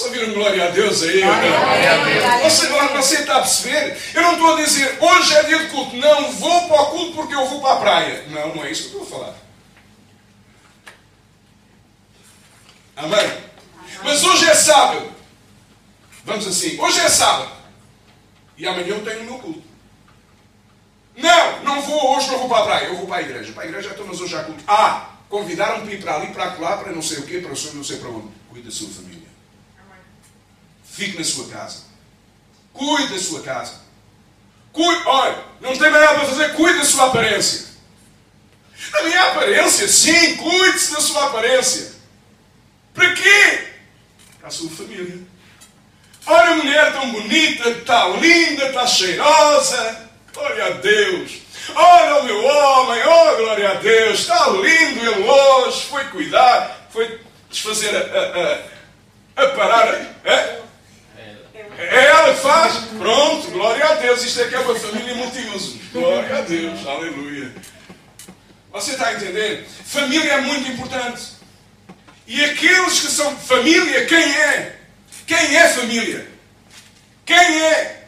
Ouvir 0.06 0.28
um 0.28 0.34
glória 0.34 0.68
a 0.68 0.70
Deus 0.70 1.02
aí? 1.02 1.20
Você, 2.42 2.68
você 2.68 3.14
está 3.20 3.36
a 3.36 3.40
perceber? 3.40 3.98
Eu 4.14 4.22
não 4.22 4.32
estou 4.34 4.54
a 4.54 4.56
dizer 4.56 4.98
hoje 5.00 5.34
é 5.34 5.42
dia 5.42 5.58
de 5.58 5.68
culto. 5.68 5.96
Não 5.96 6.32
vou 6.32 6.68
para 6.68 6.82
o 6.82 6.86
culto 6.86 7.12
porque 7.14 7.34
eu 7.34 7.46
vou 7.46 7.60
para 7.60 7.72
a 7.72 7.76
praia. 7.76 8.24
Não, 8.28 8.54
não 8.54 8.64
é 8.64 8.70
isso 8.70 8.90
que 8.90 8.96
eu 8.96 9.02
estou 9.02 9.18
a 9.18 9.20
falar. 9.20 9.36
Amém? 12.96 13.38
Mas 14.04 14.22
hoje 14.22 14.46
é 14.46 14.54
sábado. 14.54 15.12
Vamos 16.24 16.46
assim. 16.46 16.78
Hoje 16.80 17.00
é 17.00 17.08
sábado. 17.08 17.50
E 18.56 18.66
amanhã 18.66 18.88
eu 18.88 19.04
tenho 19.04 19.20
o 19.22 19.24
meu 19.24 19.38
culto. 19.38 19.62
Não, 21.16 21.62
não 21.62 21.82
vou 21.82 22.16
hoje, 22.16 22.30
não 22.30 22.38
vou 22.38 22.48
para 22.48 22.58
a 22.58 22.66
praia. 22.66 22.86
Eu 22.86 22.96
vou 22.96 23.06
para 23.06 23.16
a 23.16 23.22
igreja. 23.22 23.52
Para 23.52 23.64
a 23.64 23.66
igreja, 23.66 23.90
então, 23.92 24.06
mas 24.06 24.20
hoje 24.20 24.36
há 24.36 24.44
culto. 24.44 24.62
Ah, 24.68 25.10
convidaram-me 25.28 25.84
para 25.84 25.94
ir 25.94 26.00
para 26.00 26.14
ali, 26.14 26.32
para 26.32 26.54
lá, 26.60 26.76
para 26.76 26.92
não 26.92 27.02
sei 27.02 27.18
o 27.18 27.22
quê, 27.26 27.38
para 27.38 27.50
não 27.50 27.84
sei 27.84 27.96
para 27.96 28.08
onde. 28.08 28.28
Cuide 28.50 28.66
da 28.66 28.70
sua 28.70 28.88
família. 28.88 29.15
Fique 30.96 31.18
na 31.18 31.24
sua 31.24 31.46
casa. 31.48 31.80
Cuide 32.72 33.12
da 33.12 33.18
sua 33.18 33.42
casa. 33.42 33.74
Cuide, 34.72 35.02
olha, 35.04 35.44
não 35.60 35.76
tem 35.76 35.90
mais 35.90 36.04
nada 36.04 36.20
para 36.20 36.28
fazer, 36.28 36.54
cuide 36.54 36.78
da 36.78 36.84
sua 36.86 37.06
aparência. 37.06 37.66
Da 38.92 39.02
minha 39.02 39.22
aparência, 39.24 39.88
sim, 39.88 40.36
cuide-se 40.36 40.92
da 40.92 41.00
sua 41.00 41.26
aparência. 41.26 41.92
Para 42.94 43.12
quê? 43.12 43.68
Para 44.38 44.48
a 44.48 44.50
sua 44.50 44.70
família. 44.70 45.18
Olha 46.24 46.50
a 46.52 46.56
mulher 46.56 46.92
tão 46.94 47.12
bonita, 47.12 47.68
está 47.68 48.08
linda, 48.08 48.66
está 48.66 48.86
cheirosa. 48.86 50.10
Glória 50.32 50.64
a 50.64 50.70
Deus. 50.70 51.32
Olha 51.74 52.16
o 52.16 52.24
meu 52.24 52.42
homem, 52.42 53.02
oh 53.04 53.36
glória 53.36 53.70
a 53.70 53.74
Deus, 53.74 54.20
está 54.20 54.48
lindo 54.48 55.00
ele 55.00 55.28
hoje. 55.28 55.86
Foi 55.90 56.04
cuidar, 56.06 56.88
foi 56.90 57.20
desfazer 57.50 57.94
a, 57.94 59.42
a, 59.42 59.42
a, 59.42 59.46
a 59.46 59.56
parar. 59.56 59.94
É? 60.24 60.65
É 61.78 62.06
ela 62.06 62.34
que 62.34 62.40
faz? 62.40 62.74
Pronto, 62.98 63.50
glória 63.50 63.84
a 63.84 63.94
Deus. 63.96 64.24
Isto 64.24 64.40
é 64.40 64.48
que 64.48 64.54
é 64.54 64.58
uma 64.58 64.74
família 64.74 65.14
multiuso. 65.14 65.78
Glória 65.92 66.38
a 66.38 66.40
Deus, 66.40 66.86
aleluia. 66.86 67.54
Você 68.72 68.92
está 68.92 69.08
a 69.08 69.14
entender? 69.14 69.66
Família 69.84 70.32
é 70.32 70.40
muito 70.40 70.70
importante. 70.70 71.32
E 72.26 72.42
aqueles 72.44 73.00
que 73.00 73.08
são 73.08 73.36
família, 73.36 74.06
quem 74.06 74.18
é? 74.18 74.76
Quem 75.26 75.56
é 75.56 75.68
família? 75.68 76.28
Quem 77.24 77.62
é 77.62 78.04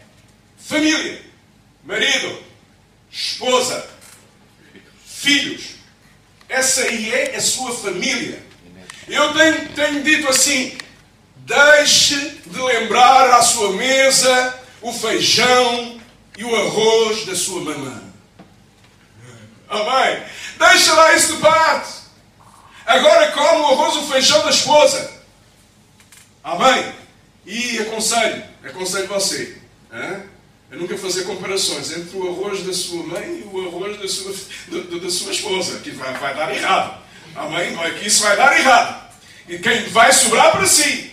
família? 0.56 1.20
Marido, 1.84 2.42
esposa, 3.10 3.88
filhos. 5.06 5.76
Essa 6.48 6.82
aí 6.82 7.12
é 7.12 7.36
a 7.36 7.40
sua 7.40 7.76
família. 7.76 8.42
Eu 9.06 9.32
tenho, 9.34 9.68
tenho 9.70 10.02
dito 10.02 10.28
assim: 10.28 10.77
deixe 11.48 12.16
de 12.46 12.60
lembrar 12.60 13.30
à 13.30 13.42
sua 13.42 13.72
mesa 13.72 14.60
o 14.80 14.92
feijão 14.92 16.00
e 16.36 16.44
o 16.44 16.54
arroz 16.54 17.24
da 17.26 17.34
sua 17.34 17.60
mamã. 17.62 18.02
Amém? 19.68 20.22
Deixa 20.58 20.94
lá 20.94 21.14
isso 21.14 21.34
de 21.34 21.40
parte. 21.40 21.92
Agora 22.86 23.32
come 23.32 23.60
o 23.60 23.66
arroz 23.66 23.96
e 23.96 23.98
o 23.98 24.06
feijão 24.06 24.42
da 24.44 24.50
esposa. 24.50 25.10
Amém? 26.44 26.92
E 27.44 27.78
aconselho, 27.80 28.44
aconselho 28.62 29.08
você. 29.08 29.58
Hein? 29.92 30.22
a 30.70 30.76
nunca 30.76 30.98
fazer 30.98 31.24
comparações 31.24 31.90
entre 31.96 32.16
o 32.16 32.28
arroz 32.28 32.62
da 32.62 32.74
sua 32.74 33.02
mãe 33.02 33.40
e 33.40 33.48
o 33.50 33.68
arroz 33.68 33.98
da 33.98 34.06
sua, 34.06 34.34
da, 34.68 34.98
da 34.98 35.10
sua 35.10 35.32
esposa, 35.32 35.78
que 35.78 35.90
vai, 35.92 36.12
vai 36.14 36.34
dar 36.34 36.54
errado. 36.54 37.02
Amém? 37.34 37.72
Não 37.72 37.84
é 37.84 37.90
que 37.92 38.06
isso 38.06 38.22
vai 38.22 38.36
dar 38.36 38.58
errado. 38.58 39.08
E 39.48 39.58
quem 39.58 39.84
vai 39.84 40.12
sobrar 40.12 40.52
para 40.52 40.66
si. 40.66 41.10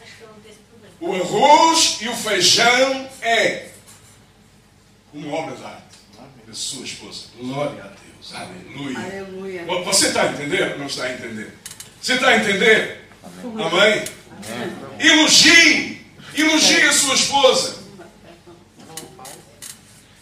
Acho 0.00 0.16
que 0.16 0.22
eu 0.22 0.28
não 0.28 0.40
tenho 0.40 0.54
esse 0.54 0.62
problema. 0.62 0.93
O 1.04 1.14
arroz 1.14 1.98
e 2.00 2.08
o 2.08 2.16
feijão 2.16 3.10
é 3.20 3.68
uma 5.12 5.34
obra 5.34 5.54
de 5.54 5.62
arte 5.62 5.98
da 6.46 6.54
sua 6.54 6.82
esposa. 6.82 7.26
Glória 7.38 7.84
a 7.84 7.88
Deus. 7.88 8.34
Aleluia. 8.34 8.98
Aleluia. 8.98 9.64
Você 9.84 10.06
está 10.08 10.22
a 10.22 10.32
entender 10.32 10.72
ou 10.72 10.78
não 10.78 10.86
está 10.86 11.04
a 11.04 11.12
entender? 11.12 11.52
Você 12.00 12.14
está 12.14 12.28
a 12.28 12.36
entender? 12.38 13.04
Amém? 13.22 14.04
Elogie. 14.98 16.06
Elogie 16.34 16.80
a 16.88 16.92
sua 16.92 17.14
esposa. 17.16 17.84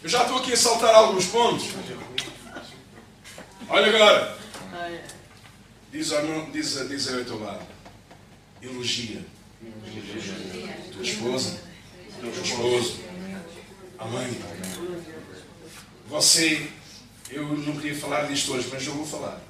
Eu 0.03 0.09
já 0.09 0.23
estou 0.23 0.39
aqui 0.39 0.51
a 0.51 0.57
saltar 0.57 0.93
alguns 0.93 1.25
pontos. 1.27 1.65
Olha 3.69 3.87
agora. 3.87 4.37
Diz, 5.93 6.11
ao 6.11 6.25
irmão- 6.25 6.51
diz, 6.51 6.75
a- 6.77 6.83
diz 6.83 7.07
ao 7.07 7.23
teu 7.23 7.39
lado. 7.41 7.65
Elogia. 8.61 9.23
Tua 10.91 11.03
esposa. 11.03 11.59
Teu 12.19 12.29
esposo. 12.43 12.99
Amém. 13.99 14.37
Você, 16.07 16.67
eu 17.29 17.47
não 17.57 17.75
queria 17.77 17.95
falar 17.97 18.23
disto 18.23 18.53
hoje, 18.53 18.67
mas 18.71 18.85
eu 18.85 18.93
vou 18.93 19.05
falar. 19.05 19.41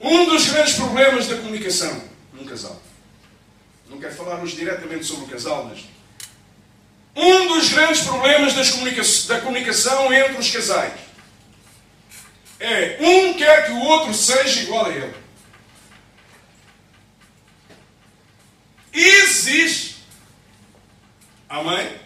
Um 0.00 0.24
dos 0.26 0.48
grandes 0.48 0.74
problemas 0.74 1.26
da 1.26 1.36
comunicação 1.36 2.02
num 2.32 2.44
casal. 2.44 2.80
Não 3.88 3.98
quero 3.98 4.14
falar 4.14 4.40
hoje 4.42 4.56
diretamente 4.56 5.04
sobre 5.04 5.24
o 5.24 5.28
casal, 5.28 5.64
mas. 5.64 5.84
Um 7.14 7.48
dos 7.48 7.68
grandes 7.70 8.02
problemas 8.02 8.54
comunica- 8.70 9.02
da 9.28 9.40
comunicação 9.40 10.12
entre 10.12 10.38
os 10.38 10.50
casais 10.50 10.92
é 12.60 12.98
um 13.00 13.34
quer 13.34 13.66
que 13.66 13.72
o 13.72 13.80
outro 13.80 14.14
seja 14.14 14.60
igual 14.62 14.86
a 14.86 14.90
ele. 14.90 15.14
Existe. 18.92 19.96
Amém? 21.48 21.98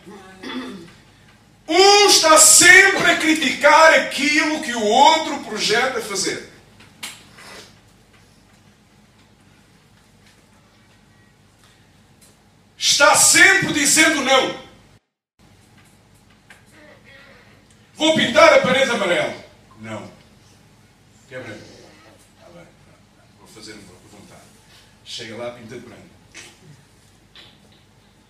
Um 1.68 2.06
está 2.08 2.38
sempre 2.38 3.10
a 3.10 3.16
criticar 3.18 3.94
aquilo 3.94 4.62
que 4.62 4.74
o 4.74 4.84
outro 4.84 5.40
projeta 5.44 6.00
fazer. 6.00 6.52
Está 12.76 13.16
sempre 13.16 13.72
dizendo 13.72 14.22
não. 14.22 14.62
Vou 17.94 18.14
pintar 18.14 18.52
a 18.52 18.60
parede 18.60 18.90
amarela. 18.90 19.44
Não. 19.80 20.10
Quer 21.28 21.42
branco? 21.42 21.64
Está 22.38 22.50
bem. 22.50 22.66
Vou 23.38 23.48
fazer 23.48 23.72
à 23.72 24.16
vontade. 24.16 24.42
Chega 25.04 25.36
lá, 25.36 25.52
pinta 25.52 25.76
de 25.76 25.86
branco. 25.86 26.02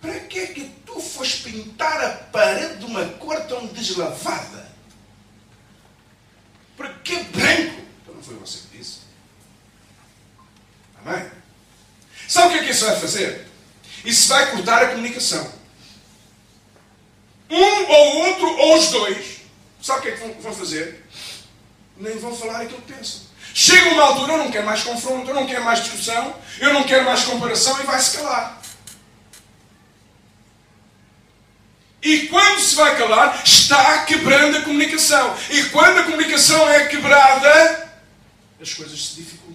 Para 0.05 0.19
que 0.19 0.39
é 0.39 0.47
que 0.47 0.65
tu 0.85 0.99
foste 1.01 1.41
pintar 1.49 1.99
a 2.03 2.09
parede 2.09 2.77
de 2.77 2.85
uma 2.85 3.03
cor 3.17 3.41
tão 3.47 3.65
deslavada? 3.67 4.71
Para 6.77 6.89
que 7.03 7.23
branco? 7.23 7.81
Então 8.03 8.13
não 8.13 8.21
foi 8.21 8.35
você 8.35 8.59
que 8.69 8.77
disse. 8.77 8.99
Amém? 11.03 11.27
Sabe 12.27 12.47
o 12.47 12.51
que 12.51 12.57
é 12.59 12.63
que 12.65 12.71
isso 12.71 12.85
vai 12.85 12.99
fazer? 12.99 13.47
Isso 14.03 14.27
vai 14.27 14.51
cortar 14.51 14.83
a 14.83 14.89
comunicação. 14.89 15.51
Um 17.49 17.85
ou 17.91 18.15
outro, 18.27 18.47
ou 18.47 18.77
os 18.77 18.89
dois, 18.89 19.37
sabe 19.81 19.99
o 19.99 20.01
que 20.03 20.07
é 20.09 20.11
que 20.11 20.41
vão- 20.41 20.53
fazer? 20.53 21.03
Nem 21.97 22.17
vão 22.19 22.35
falar 22.35 22.61
aquilo 22.61 22.81
que 22.83 22.93
pensam. 22.93 23.21
Chega 23.55 23.89
uma 23.89 24.03
altura, 24.03 24.33
eu 24.33 24.37
não 24.37 24.51
quero 24.51 24.65
mais 24.65 24.83
confronto, 24.83 25.29
eu 25.29 25.33
não 25.35 25.47
quero 25.47 25.63
mais 25.63 25.79
discussão, 25.79 26.35
eu 26.59 26.73
não 26.73 26.83
quero 26.83 27.05
mais 27.05 27.23
comparação 27.23 27.79
e 27.81 27.85
vai-se 27.85 28.17
calar. 28.17 28.61
E 32.05 32.27
quando 32.27 32.59
se 32.59 32.75
vai 32.75 32.95
calar, 32.95 33.41
está 33.43 34.05
quebrando 34.05 34.57
a 34.57 34.61
comunicação. 34.61 35.35
E 35.49 35.63
quando 35.63 35.97
a 35.97 36.03
comunicação 36.03 36.69
é 36.69 36.85
quebrada, 36.85 37.89
as 38.61 38.75
coisas 38.75 39.07
se 39.07 39.15
dificultam. 39.15 39.54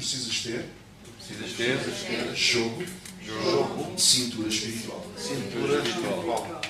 Precisas 0.00 0.38
ter 0.40 0.64
Precisas 1.26 1.52
ter 1.56 2.34
jogo, 2.34 2.82
jogo, 3.24 3.92
cintura 3.96 4.48
espiritual. 4.48 5.06
cintura 5.16 5.78
espiritual. 5.80 6.60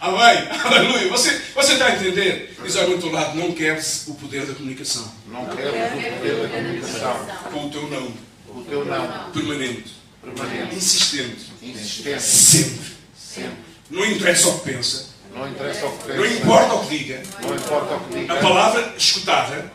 Amém? 0.00 0.48
Aleluia. 0.64 1.08
Você, 1.10 1.38
você 1.54 1.74
está 1.74 1.86
a 1.86 1.94
entender? 1.96 2.56
Diz 2.64 2.74
ao 2.76 2.98
teu 2.98 3.12
lado, 3.12 3.36
não 3.38 3.52
queres 3.52 4.08
o 4.08 4.14
poder 4.14 4.46
da 4.46 4.54
comunicação. 4.54 5.12
Não 5.28 5.46
queres 5.46 5.70
o 5.70 6.16
poder 6.16 6.42
da 6.42 6.48
comunicação. 6.48 7.26
Com 7.52 7.66
o 7.66 7.70
teu 7.70 7.88
não. 7.88 8.12
O 8.48 8.64
teu 8.64 8.84
não 8.84 9.30
Permanente. 9.30 9.92
permanente, 10.24 10.74
Insistente. 10.74 11.52
insistente, 11.62 12.20
Sempre. 12.20 12.80
sempre. 13.16 13.56
Não 13.90 14.04
interessa 14.06 14.48
o 14.48 14.58
que 14.58 14.72
pensa. 14.72 15.10
Não 15.32 15.48
interessa 15.48 15.86
o 15.86 15.96
que 15.98 16.08
Não 16.14 16.22
pensa, 16.22 16.34
importa 16.34 16.74
o 16.74 16.86
que 16.88 16.98
diga. 16.98 17.22
não 17.42 17.54
importa 17.54 17.94
o 17.94 18.00
que 18.00 18.18
diga. 18.18 18.32
A 18.32 18.36
palavra 18.38 18.94
escutada 18.98 19.70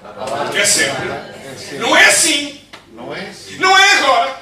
é 0.53 0.65
sempre. 0.65 1.07
é 1.09 1.55
sempre. 1.57 1.77
Não 1.79 1.95
é 1.95 2.05
assim. 2.05 2.59
Não 2.95 3.13
é 3.13 3.27
assim. 3.27 3.58
Não 3.58 3.77
é 3.77 3.99
agora. 3.99 4.39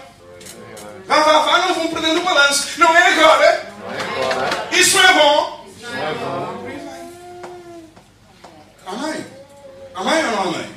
Vá, 1.07 1.19
vá, 1.19 1.39
vá, 1.39 1.57
não 1.67 1.75
vão 1.75 1.87
perdendo 1.89 2.21
o 2.21 2.23
balanço. 2.23 2.79
Não 2.79 2.95
é 2.95 3.13
agora. 3.13 3.73
Não 3.79 3.91
é 3.91 4.01
agora. 4.01 4.69
Isso 4.71 4.97
é 4.99 5.13
bom. 5.13 5.67
Não 5.81 6.07
é 6.07 6.13
bom. 6.13 6.63
Amém. 8.85 9.25
Amém 9.95 10.25
ou 10.25 10.31
não 10.31 10.41
amém? 10.53 10.71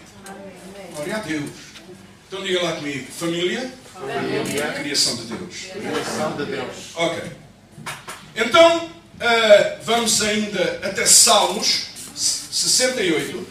Glória 0.94 1.16
a 1.16 1.18
Deus. 1.18 1.50
Então 2.26 2.42
diga 2.42 2.62
lá 2.62 2.72
comigo. 2.72 3.06
Família 3.12 3.72
Aleluia. 4.02 4.72
Criação 4.72 5.16
de 5.16 5.22
Deus. 5.24 5.56
Criação 5.72 6.36
de 6.36 6.44
Deus. 6.44 6.76
Ok. 6.94 7.22
Então, 8.34 8.90
eh, 9.20 9.78
vamos 9.82 10.22
ainda 10.22 10.80
até 10.82 11.06
Salmos 11.06 11.86
68. 12.14 13.46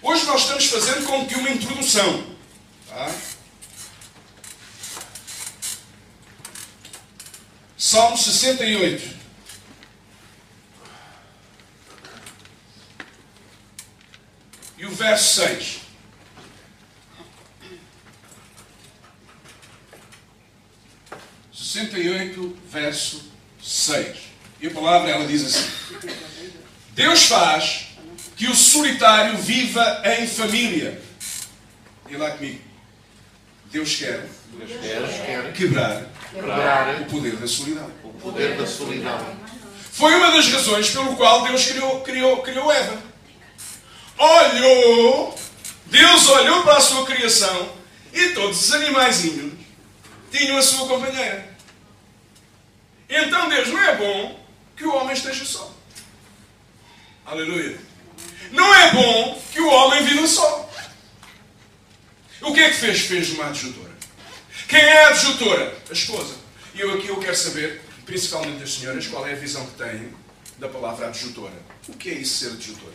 Hoje 0.00 0.26
nós 0.26 0.42
estamos 0.42 0.66
fazendo 0.66 1.06
como 1.06 1.26
que 1.26 1.34
uma 1.34 1.50
introdução. 1.50 2.37
Salmo 7.76 8.16
68. 8.16 9.16
E 14.78 14.86
o 14.86 14.90
verso 14.90 15.40
6. 15.40 15.80
Sessenta 21.52 21.98
e 21.98 22.10
oito, 22.10 22.56
verso 22.68 23.32
6. 23.62 24.18
E 24.60 24.66
a 24.66 24.70
palavra 24.70 25.10
ela 25.10 25.26
diz 25.26 25.44
assim: 25.44 25.70
Deus 26.92 27.24
faz 27.24 27.88
que 28.36 28.48
o 28.48 28.54
solitário 28.54 29.38
viva 29.38 30.02
em 30.04 30.26
família. 30.26 31.00
E 32.08 32.16
lá 32.16 32.32
comigo. 32.32 32.67
Deus 33.70 33.94
quer 33.96 34.26
Deus 34.52 35.12
quer 35.24 35.52
quebrar 35.52 36.06
quebrar 36.32 37.00
o 37.00 37.04
poder 37.06 37.36
da 37.36 37.46
solidão. 37.46 37.90
o 38.04 38.12
poder 38.14 38.56
da 38.56 38.66
solidão. 38.66 39.38
Foi 39.92 40.14
uma 40.14 40.30
das 40.30 40.48
razões 40.52 40.90
pelo 40.90 41.16
qual 41.16 41.42
Deus 41.42 41.66
criou, 41.66 42.00
criou, 42.02 42.42
criou 42.42 42.72
Eva. 42.72 43.02
Olhou, 44.16 45.38
Deus 45.86 46.28
olhou 46.28 46.62
para 46.62 46.76
a 46.76 46.80
sua 46.80 47.04
criação 47.04 47.72
e 48.12 48.28
todos 48.28 48.62
os 48.62 48.74
animaizinhos 48.74 49.52
tinham 50.30 50.56
a 50.56 50.62
sua 50.62 50.86
companheira. 50.86 51.56
Então 53.08 53.48
Deus 53.48 53.68
não 53.68 53.80
é 53.80 53.96
bom 53.96 54.44
que 54.76 54.84
o 54.84 54.94
homem 54.94 55.14
esteja 55.14 55.44
só. 55.44 55.74
Aleluia. 57.26 57.78
Não 58.52 58.74
é 58.74 58.92
bom 58.92 59.42
que 59.52 59.60
o 59.60 59.68
homem 59.68 60.04
viva 60.04 60.26
só. 60.26 60.57
O 62.48 62.54
que 62.54 62.60
é 62.60 62.70
que 62.70 62.76
fez? 62.76 63.00
Fez 63.00 63.30
uma 63.34 63.48
adjutora. 63.48 63.92
Quem 64.68 64.80
é 64.80 65.04
a 65.04 65.08
adjutora? 65.08 65.76
A 65.90 65.92
esposa. 65.92 66.34
E 66.74 66.80
eu 66.80 66.94
aqui 66.94 67.08
eu 67.08 67.20
quero 67.20 67.36
saber, 67.36 67.82
principalmente 68.06 68.60
das 68.60 68.72
senhoras, 68.72 69.06
qual 69.06 69.26
é 69.26 69.32
a 69.32 69.36
visão 69.36 69.66
que 69.66 69.76
têm 69.76 70.14
da 70.56 70.66
palavra 70.66 71.08
adjutora. 71.08 71.52
O 71.86 71.92
que 71.92 72.08
é 72.08 72.14
isso 72.14 72.38
ser 72.38 72.52
adjutora? 72.54 72.94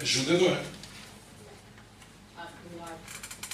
Ajudadora. 0.00 0.64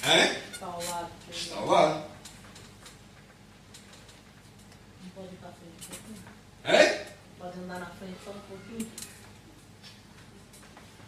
Hã? 0.03 0.37
Está 0.51 0.67
ao 0.67 0.83
lado. 0.83 1.11
Está 1.31 1.57
ao 1.57 1.67
lado. 1.67 2.11
Não 5.03 5.11
pode 5.15 5.35
ir 5.35 5.37
para 5.37 5.51
frente 5.51 5.75
um 5.83 5.95
pouquinho. 5.95 6.23
Hã? 6.65 7.05
Pode 7.55 7.67
andar 7.67 7.79
na 7.79 7.87
frente 7.87 8.17
só 8.25 8.31
um 8.33 8.41
pouquinho. 8.41 8.91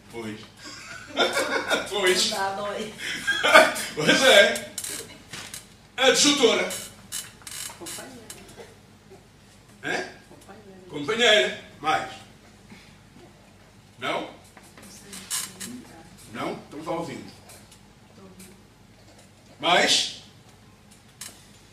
Pois. 0.09 0.39
pois. 1.89 2.31
Andar 2.31 2.55
dói. 2.55 2.93
Pois 3.95 4.21
é. 4.21 4.71
Adjutora. 5.97 6.69
Hã? 9.83 10.09
Companheira. 10.89 11.63
Mais. 11.81 12.13
Não? 13.99 14.29
Não? 16.31 16.53
Então 16.53 16.79
está 16.79 16.91
ouvindo. 16.91 17.31
Mais? 19.59 20.21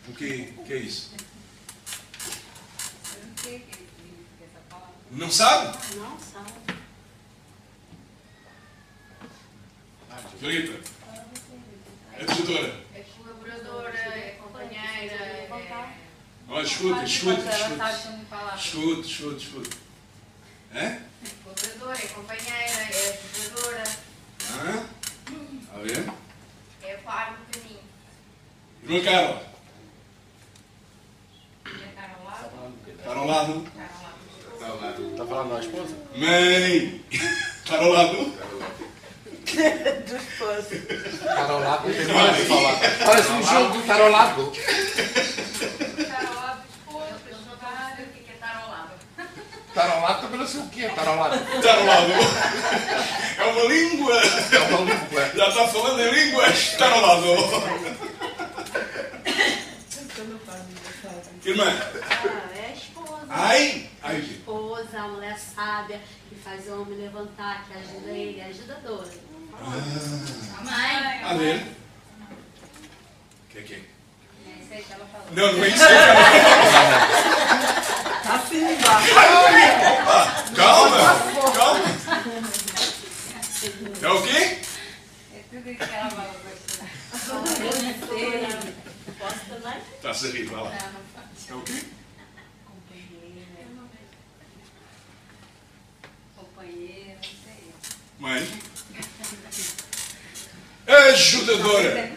O 0.09 0.15
que, 0.15 0.55
o 0.57 0.65
que 0.65 0.73
é 0.73 0.77
isso? 0.79 1.13
Não 5.14 5.31
sabe? 5.31 5.79
Não 5.96 6.18
sabe. 6.18 6.53
Filipe. 10.40 10.83
Adjutora. 12.20 12.81
É 12.94 13.00
colaboradora, 13.16 13.96
é 13.96 14.38
companheira, 14.42 15.14
é. 15.14 15.48
Olha, 16.48 16.64
escuta, 16.66 17.05
escuta, 17.05 17.40
escuta. 17.48 18.57
Escuta, 18.57 19.07
escuta, 19.07 19.37
escuta. 19.37 19.77
Hã? 20.74 20.98
Colaboradora, 21.44 21.98
é 22.05 22.09
companheira, 22.09 22.55
é 22.57 23.20
ajudadora, 23.35 23.85
Hã? 24.50 24.88
Está 25.62 25.74
a 25.74 25.79
ver? 25.79 26.12
é 26.83 26.96
par 26.98 27.37
do 27.37 27.59
caminho. 27.59 27.81
Irmã 28.83 29.05
Carla. 29.05 29.55
É 31.64 31.68
estar 31.88 32.16
ao 32.18 32.24
lado, 32.24 32.74
Estar 32.88 33.16
ao 33.16 33.27
lado. 33.27 33.64
Lado. 34.81 35.11
Está 35.12 35.24
falando 35.27 35.55
da 35.55 35.61
esposa? 35.61 35.94
Mãe. 36.16 37.00
Estar 37.64 37.79
ao 37.79 37.88
lado. 37.90 38.33
Estar 39.46 41.50
ao 41.50 41.61
lado, 41.61 41.88
não 41.88 41.94
tem 41.94 42.07
mais 42.14 42.37
de 42.37 42.42
falar. 42.44 42.77
Parece 43.05 43.31
um 43.31 43.42
jogo, 43.42 43.79
do 43.79 43.83
esposo, 46.70 47.14
eles 47.27 47.46
não 47.46 47.55
estão 47.55 47.68
a 47.68 47.70
saber 47.90 48.03
o 48.03 48.07
que 48.12 48.31
é 48.31 48.35
estar 48.35 48.57
ao 48.62 48.68
lado. 48.70 48.90
Estar 49.68 49.90
ao 49.90 50.00
lado 50.03 50.20
também 50.22 50.38
não 50.38 50.46
sei 50.46 50.61
o 50.61 50.68
que 50.68 50.85
é 50.85 50.88
estar 50.88 51.09
ao 51.09 51.16
lado. 51.16 51.35
Estar 51.57 51.79
ao 51.79 51.87
lado. 51.87 52.12
É 53.38 53.44
uma 53.44 53.62
língua. 53.64 54.22
É 54.53 54.59
uma 54.59 54.79
língua. 54.81 55.31
Já 55.35 55.48
está 55.48 55.68
falando 55.68 56.00
em 56.00 56.11
línguas. 56.11 56.50
Estar 56.50 56.92
ao 56.92 57.00
lado. 57.00 57.24
Irmã. 61.44 61.64
Ah, 61.68 62.48
é 62.57 62.70
a 62.70 62.72
esposa. 62.72 63.27
Ai. 63.29 63.90
Ai. 64.03 64.16
A 64.16 64.18
esposa, 65.05 65.07
a 65.07 65.09
mulher 65.09 65.38
sábia, 65.38 66.01
que 66.29 66.35
faz 66.37 66.67
o 66.69 66.81
homem 66.83 66.99
levantar, 66.99 67.64
que 67.67 67.75
ajuda 67.75 68.11
ele, 68.11 68.40
é 68.40 68.47
ajudadora. 68.47 69.11
Mãe. 70.62 71.23
A 71.25 71.35
ver. 71.35 71.57
O 71.61 73.51
que 73.51 73.59
é 73.59 73.62
que 73.62 73.75
é? 73.75 73.77
É 73.77 74.59
isso 74.61 74.73
aí 74.73 74.83
que 74.83 74.93
ela 74.93 75.07
falou. 75.07 75.27
Não, 75.33 75.53
não 75.53 75.64
é 75.64 75.69
isso 75.69 75.79
que 75.79 75.85
eu 75.85 75.88
quero 75.88 76.19
Assim 78.35 78.59
embaixo. 78.75 79.14
Calma. 80.57 80.99
Calma. 81.55 81.85
É 84.03 84.09
o 84.09 84.23
quê? 84.23 84.59
É 85.35 85.43
tudo 85.51 85.75
que 85.77 85.83
ela 85.83 86.11
falou. 86.11 86.45
Está-se 89.97 90.27
a 90.27 90.31
rir, 90.31 90.45
vai 90.45 90.62
lá. 90.62 90.73
É 91.49 91.55
o 91.55 91.61
quê? 91.62 91.94
Companheira, 96.64 97.18
não. 98.18 98.29
Mãe. 98.29 98.48
Ajudadora. 100.87 102.12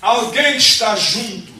Alguém 0.00 0.52
que 0.52 0.58
está 0.58 0.96
junto. 0.96 1.52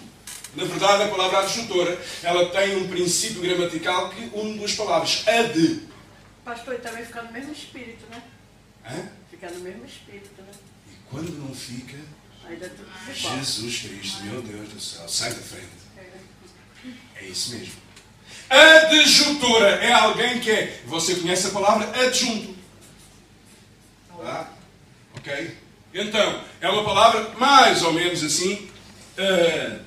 Na 0.55 0.65
verdade, 0.65 1.05
a 1.05 1.09
palavra 1.09 1.41
adjutora, 1.41 2.01
ela 2.23 2.51
tem 2.51 2.77
um 2.77 2.89
princípio 2.89 3.43
gramatical 3.43 4.11
que 4.11 4.31
une 4.35 4.59
duas 4.59 4.75
palavras. 4.75 5.23
A 5.29 5.43
de. 5.43 5.87
Pastor, 6.45 6.75
e 6.75 6.79
também 6.79 7.05
ficar 7.05 7.23
no 7.23 7.33
mesmo 7.33 7.53
espírito, 7.53 8.05
né? 8.11 8.23
Hã? 8.85 9.09
Ficar 9.31 9.51
no 9.51 9.61
mesmo 9.61 9.85
espírito, 9.85 10.43
né? 10.43 10.53
E 10.91 10.97
quando 11.11 11.31
não 11.39 11.55
fica, 11.55 11.97
igual. 12.51 13.37
Jesus 13.37 13.79
Cristo, 13.81 14.23
meu 14.25 14.43
Deus 14.43 14.69
do 14.71 14.81
céu, 14.81 15.09
sai 15.09 15.33
da 15.33 15.43
frente. 15.43 15.89
É 17.17 17.25
isso 17.25 17.51
mesmo. 17.55 17.75
Adjutora 18.51 19.69
é 19.83 19.93
alguém 19.93 20.41
que 20.41 20.51
é. 20.51 20.81
Você 20.87 21.17
conhece 21.17 21.49
a 21.49 21.51
palavra 21.51 21.89
adjunto. 22.05 22.57
Tá? 24.17 24.49
Ok? 25.17 25.57
Então, 25.95 26.43
é 26.61 26.69
uma 26.69 26.85
palavra 26.85 27.31
mais 27.39 27.83
ou 27.83 27.93
menos 27.93 28.23
assim, 28.23 28.69
eh, 29.17 29.79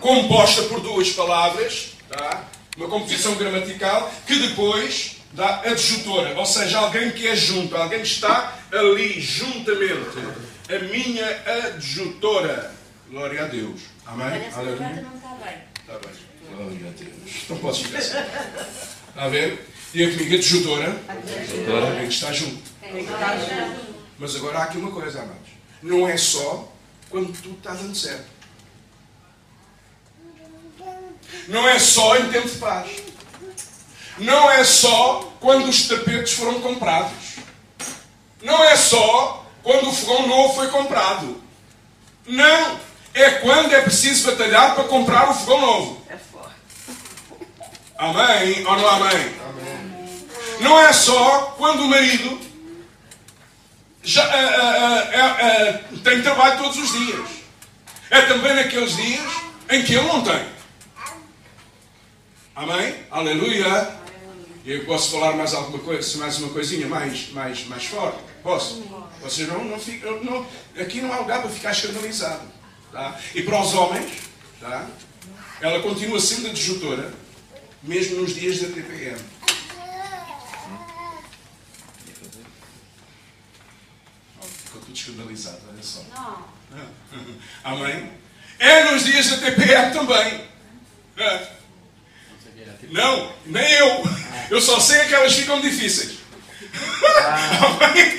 composta 0.00 0.62
por 0.64 0.80
duas 0.80 1.10
palavras, 1.10 1.92
tá? 2.08 2.44
uma 2.76 2.88
composição 2.88 3.34
gramatical, 3.34 4.12
que 4.26 4.36
depois 4.36 5.16
dá 5.32 5.60
adjutora, 5.60 6.38
ou 6.38 6.46
seja, 6.46 6.78
alguém 6.78 7.10
que 7.10 7.26
é 7.26 7.36
junto, 7.36 7.76
alguém 7.76 8.00
que 8.00 8.06
está 8.06 8.54
ali 8.72 9.20
juntamente. 9.20 10.18
A 10.68 10.78
minha 10.84 11.26
adjutora. 11.66 12.72
Glória 13.10 13.44
a 13.44 13.46
Deus. 13.48 13.80
Amém? 14.06 14.48
Aleluia. 14.54 15.04
está 15.12 15.98
bem. 15.98 16.29
Está. 16.50 16.56
Glória 16.56 16.88
a 16.88 16.90
Deus. 16.90 17.48
Não 17.48 17.58
posso 17.58 17.84
ficar 17.84 17.98
assim. 17.98 18.16
Está 19.08 19.24
a 19.24 19.28
ver? 19.28 19.66
E 19.92 20.04
a 20.04 20.10
comigo, 20.10 20.34
está 22.12 22.32
junto. 22.32 22.62
Tem 22.80 23.04
que 23.04 23.12
estar 23.12 23.36
junto. 23.38 23.94
Mas 24.18 24.36
agora 24.36 24.58
há 24.58 24.62
aqui 24.64 24.78
uma 24.78 24.90
coisa, 24.90 25.20
amados. 25.20 25.48
Não 25.82 26.08
é 26.08 26.16
só 26.16 26.70
quando 27.08 27.32
tudo 27.40 27.56
está 27.56 27.72
dando 27.72 27.94
certo. 27.94 28.26
Não 31.48 31.68
é 31.68 31.78
só 31.78 32.16
em 32.16 32.30
tempo 32.30 32.48
de 32.48 32.58
paz. 32.58 32.90
não 34.18 34.50
é 34.50 34.62
só 34.62 35.32
quando 35.40 35.68
os 35.68 35.88
tapetes 35.88 36.34
foram 36.34 36.60
comprados. 36.60 37.36
Não 38.42 38.62
é 38.62 38.76
só 38.76 39.46
quando 39.62 39.88
o 39.88 39.92
fogão 39.92 40.28
novo 40.28 40.54
foi 40.54 40.68
comprado. 40.68 41.42
Não. 42.26 42.78
É 43.12 43.30
quando 43.30 43.72
é 43.72 43.80
preciso 43.80 44.30
batalhar 44.30 44.74
para 44.74 44.84
comprar 44.84 45.30
o 45.30 45.34
fogão 45.34 45.60
novo. 45.60 45.99
Amém 48.00 48.66
ou 48.66 48.78
não 48.78 48.88
amém? 48.88 49.34
Não 50.60 50.80
é 50.80 50.90
só 50.90 51.54
quando 51.58 51.82
o 51.82 51.88
marido 51.88 52.40
já, 54.02 54.24
ah, 54.24 55.10
ah, 55.14 55.36
ah, 55.38 55.80
tem 56.02 56.22
trabalho 56.22 56.62
todos 56.62 56.78
os 56.78 56.92
dias. 56.92 57.28
É 58.08 58.22
também 58.22 58.54
naqueles 58.54 58.96
dias 58.96 59.30
em 59.68 59.84
que 59.84 59.94
ele 59.94 60.06
não 60.06 60.22
tem. 60.22 60.46
Amém? 62.56 62.94
Aleluia. 63.10 63.94
Eu 64.64 64.82
posso 64.86 65.10
falar 65.10 65.36
mais 65.36 65.52
alguma 65.52 65.80
coisa, 65.80 66.18
mais 66.18 66.38
uma 66.38 66.48
coisinha 66.48 66.86
mais, 66.88 67.30
mais, 67.32 67.66
mais 67.66 67.84
forte? 67.84 68.18
Posso? 68.42 68.82
Vocês 69.20 69.46
não, 69.46 69.62
não. 69.62 69.76
Não, 70.22 70.46
aqui 70.80 71.02
não 71.02 71.12
há 71.12 71.18
lugar 71.18 71.42
para 71.42 71.50
ficar 71.50 71.72
escandalizado. 71.72 72.48
Tá? 72.90 73.20
E 73.34 73.42
para 73.42 73.60
os 73.60 73.74
homens, 73.74 74.10
tá? 74.58 74.86
ela 75.60 75.80
continua 75.80 76.18
sendo 76.18 76.48
a 76.48 76.52
disjuntora, 76.52 77.12
mesmo 77.82 78.20
nos 78.20 78.34
dias 78.34 78.60
da 78.60 78.68
TPM. 78.68 79.18
Ficou 84.64 84.80
tudo 84.82 84.94
escandalizado, 84.94 85.60
olha 85.68 85.82
só. 85.82 86.02
Não. 86.14 86.50
Amém? 87.64 88.12
É 88.58 88.92
nos 88.92 89.04
dias 89.04 89.28
da 89.30 89.36
TPM 89.38 89.92
também. 89.92 90.44
É. 91.16 91.60
Não, 92.90 93.32
nem 93.46 93.72
eu. 93.72 94.02
Eu 94.50 94.60
só 94.60 94.78
sei 94.80 95.06
que 95.06 95.14
elas 95.14 95.34
ficam 95.34 95.60
difíceis. 95.60 96.19
Amém? 96.74 98.18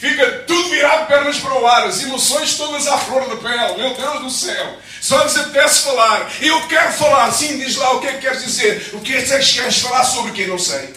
Fica 0.00 0.30
tudo 0.46 0.68
virado 0.70 1.06
pernas 1.06 1.38
para 1.38 1.54
o 1.54 1.66
ar, 1.66 1.84
as 1.84 2.02
emoções 2.02 2.56
todas 2.56 2.86
à 2.86 2.98
flor 2.98 3.28
da 3.28 3.36
pele. 3.36 3.82
Meu 3.82 3.94
Deus 3.94 4.20
do 4.20 4.30
céu. 4.30 4.78
Só 5.00 5.22
lhes 5.22 5.36
apetece 5.36 5.84
falar. 5.84 6.30
Eu 6.40 6.66
quero 6.68 6.92
falar. 6.92 7.30
Sim, 7.32 7.58
diz 7.58 7.76
lá 7.76 7.92
o 7.94 8.00
que 8.00 8.08
é 8.08 8.12
que 8.14 8.20
queres 8.20 8.44
dizer. 8.44 8.90
O 8.92 9.00
que 9.00 9.14
é 9.14 9.22
que 9.22 9.52
queres 9.54 9.78
falar 9.78 10.04
sobre 10.04 10.32
quem 10.32 10.46
não 10.46 10.58
sei? 10.58 10.94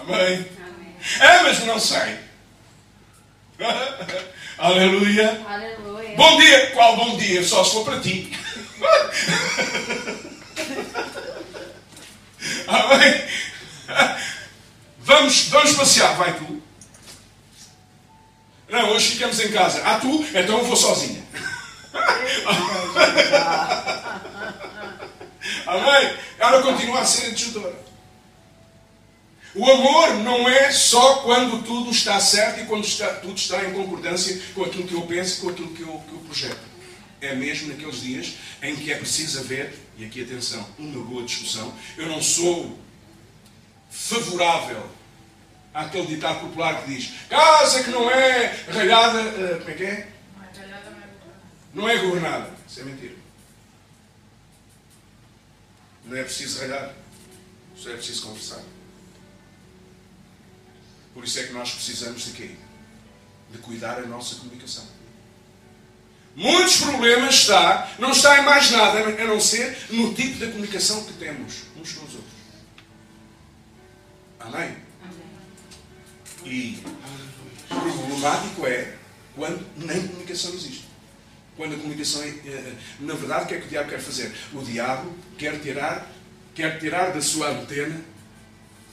Amém? 0.00 0.46
É, 1.20 1.42
mas 1.42 1.64
não 1.64 1.80
sei. 1.80 2.18
Aleluia. 4.58 5.40
Aleluia. 5.48 6.16
Bom 6.16 6.36
dia. 6.38 6.70
Qual 6.72 6.96
bom 6.96 7.16
dia? 7.16 7.42
Só 7.42 7.64
se 7.64 7.72
for 7.72 7.84
para 7.84 8.00
ti. 8.00 8.30
Amém? 12.90 13.24
Vamos, 14.98 15.48
vamos 15.48 15.72
passear. 15.72 16.16
Vai 16.16 16.36
tu. 16.36 16.60
Não, 18.68 18.90
hoje 18.90 19.12
ficamos 19.12 19.40
em 19.40 19.52
casa. 19.52 19.80
Ah, 19.84 20.00
tu? 20.00 20.24
Então 20.34 20.58
eu 20.58 20.64
vou 20.64 20.76
sozinha. 20.76 21.22
Amém? 25.66 26.16
Ela 26.38 26.62
continua 26.62 27.00
a 27.00 27.04
ser 27.04 27.28
adjudadora. 27.28 27.90
O 29.54 29.68
amor 29.68 30.14
não 30.18 30.48
é 30.48 30.70
só 30.70 31.16
quando 31.16 31.64
tudo 31.64 31.90
está 31.90 32.20
certo 32.20 32.60
e 32.60 32.66
quando 32.66 32.84
está, 32.84 33.08
tudo 33.14 33.36
está 33.36 33.64
em 33.64 33.72
concordância 33.72 34.40
com 34.54 34.62
aquilo 34.62 34.86
que 34.86 34.94
eu 34.94 35.02
penso 35.02 35.38
e 35.38 35.40
com 35.40 35.48
aquilo 35.48 35.74
que 35.74 35.82
eu, 35.82 36.00
que 36.08 36.12
eu 36.12 36.20
projeto. 36.20 36.69
É 37.20 37.34
mesmo 37.34 37.68
naqueles 37.68 38.00
dias 38.00 38.34
em 38.62 38.74
que 38.76 38.92
é 38.92 38.96
preciso 38.96 39.40
haver, 39.40 39.74
e 39.98 40.04
aqui 40.04 40.22
atenção, 40.22 40.66
uma 40.78 41.04
boa 41.04 41.22
discussão. 41.22 41.74
Eu 41.96 42.06
não 42.06 42.22
sou 42.22 42.78
favorável 43.90 44.88
àquele 45.74 46.06
ditado 46.06 46.40
popular 46.40 46.82
que 46.82 46.94
diz 46.94 47.12
casa 47.28 47.84
que 47.84 47.90
não 47.90 48.10
é 48.10 48.46
ralhada, 48.68 49.20
eh, 49.20 49.58
como 49.58 49.70
é 49.70 49.74
que 49.74 49.84
é? 49.84 50.12
Não 51.72 51.88
é 51.88 51.98
governada. 51.98 52.50
Isso 52.68 52.80
é 52.80 52.84
mentira. 52.84 53.14
Não 56.04 56.16
é 56.16 56.22
preciso 56.22 56.60
ralhar. 56.60 56.94
Só 57.76 57.90
é 57.90 57.94
preciso 57.94 58.22
conversar. 58.22 58.62
Por 61.14 61.24
isso 61.24 61.38
é 61.38 61.44
que 61.44 61.52
nós 61.52 61.72
precisamos 61.72 62.24
de 62.24 62.32
quê? 62.32 62.50
De 63.52 63.58
cuidar 63.58 63.98
a 63.98 64.06
nossa 64.06 64.36
comunicação. 64.36 64.86
Muitos 66.36 66.76
problemas 66.78 67.34
está, 67.34 67.90
não 67.98 68.12
está 68.12 68.40
em 68.40 68.44
mais 68.44 68.70
nada 68.70 69.00
a 69.00 69.24
não 69.26 69.40
ser 69.40 69.76
no 69.90 70.14
tipo 70.14 70.38
de 70.38 70.46
comunicação 70.52 71.04
que 71.04 71.12
temos 71.14 71.62
uns 71.76 71.92
com 71.92 72.06
os 72.06 72.14
outros. 72.14 72.32
Amém? 74.38 74.76
E 76.44 76.82
problemático 77.68 78.66
é 78.66 78.94
quando 79.34 79.66
nem 79.76 80.06
comunicação 80.06 80.52
existe. 80.54 80.88
Quando 81.56 81.74
a 81.74 81.78
comunicação 81.78 82.22
é. 82.22 82.28
eh, 82.28 82.72
Na 83.00 83.14
verdade, 83.14 83.44
o 83.44 83.48
que 83.48 83.54
é 83.54 83.58
que 83.58 83.66
o 83.66 83.68
diabo 83.68 83.90
quer 83.90 84.00
fazer? 84.00 84.32
O 84.52 84.62
diabo 84.62 85.14
quer 85.36 85.60
tirar, 85.60 86.06
quer 86.54 86.78
tirar 86.78 87.12
da 87.12 87.20
sua 87.20 87.50
antena 87.50 88.00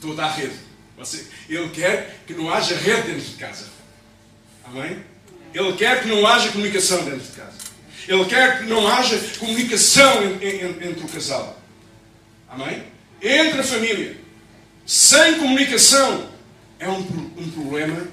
toda 0.00 0.24
a 0.24 0.30
rede. 0.30 0.58
Ele 1.48 1.68
quer 1.70 2.20
que 2.26 2.34
não 2.34 2.52
haja 2.52 2.74
rede 2.76 3.12
dentro 3.12 3.30
de 3.30 3.36
casa. 3.36 3.66
Amém? 4.64 5.02
Ele 5.58 5.72
quer 5.72 6.02
que 6.02 6.08
não 6.08 6.24
haja 6.24 6.52
comunicação 6.52 7.04
dentro 7.04 7.18
de 7.20 7.32
casa. 7.32 7.58
Ele 8.06 8.24
quer 8.26 8.58
que 8.60 8.66
não 8.66 8.86
haja 8.86 9.18
comunicação 9.40 10.22
en- 10.22 10.36
en- 10.44 10.88
entre 10.88 11.04
o 11.04 11.08
casal. 11.08 11.60
Amém? 12.48 12.84
Entre 13.20 13.58
a 13.60 13.64
família. 13.64 14.20
Sem 14.86 15.38
comunicação 15.38 16.30
é 16.78 16.88
um, 16.88 17.00
um 17.36 17.50
problema 17.50 18.06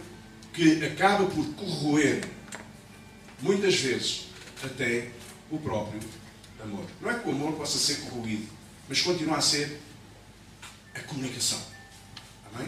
que 0.54 0.84
acaba 0.86 1.26
por 1.28 1.46
corroer, 1.54 2.22
muitas 3.42 3.76
vezes, 3.76 4.26
até 4.64 5.10
o 5.52 5.60
próprio 5.60 6.00
amor. 6.64 6.86
Não 7.00 7.12
é 7.12 7.14
que 7.14 7.28
o 7.30 7.32
amor 7.32 7.54
possa 7.54 7.78
ser 7.78 7.98
corroído, 8.10 8.48
mas 8.90 9.02
continua 9.02 9.38
a 9.38 9.42
ser 9.42 9.80
a 10.96 11.00
comunicação. 11.02 11.60
Amém? 12.54 12.68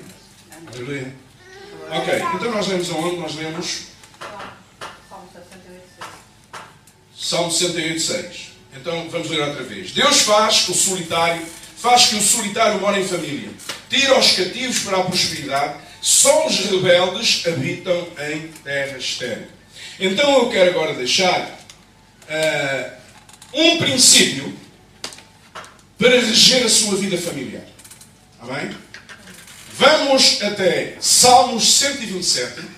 Aleluia. 0.72 1.16
Ok, 1.90 2.14
então 2.36 2.52
nós 2.52 2.68
lemos 2.68 2.90
aonde? 2.92 3.18
Nós 3.18 3.36
lemos 3.36 3.88
Salmo 5.10 5.30
68, 5.34 5.84
6. 6.00 6.08
Salmo 7.20 7.52
68, 7.52 8.00
6. 8.00 8.48
Então 8.76 9.10
vamos 9.10 9.30
ler 9.30 9.42
outra 9.42 9.64
vez. 9.64 9.92
Deus 9.92 10.22
faz 10.22 10.70
o 10.70 10.74
solitário, 10.74 11.44
faz 11.78 12.08
que 12.08 12.16
o 12.16 12.22
solitário 12.22 12.80
more 12.80 13.00
em 13.00 13.08
família. 13.08 13.50
Tira 13.90 14.20
os 14.20 14.32
cativos 14.34 14.80
para 14.80 14.98
a 14.98 15.04
prosperidade. 15.04 15.80
Só 16.00 16.46
os 16.46 16.58
rebeldes 16.60 17.44
habitam 17.48 18.08
em 18.32 18.48
terra 18.64 18.98
estéril. 18.98 19.48
Então 20.00 20.40
eu 20.40 20.50
quero 20.50 20.70
agora 20.70 20.94
deixar 20.94 21.60
ah, 22.30 22.94
um 23.52 23.78
princípio 23.80 24.56
para 25.98 26.20
reger 26.22 26.66
a 26.66 26.70
sua 26.70 26.98
vida 26.98 27.18
familiar. 27.18 27.66
Amém? 28.40 28.70
Vamos 29.74 30.42
até 30.44 30.98
Salmos 31.00 31.78
127. 31.78 32.77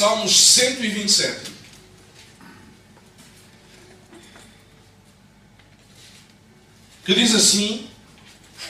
Salmos 0.00 0.34
127. 0.34 1.52
Que 7.04 7.14
diz 7.14 7.34
assim, 7.34 7.86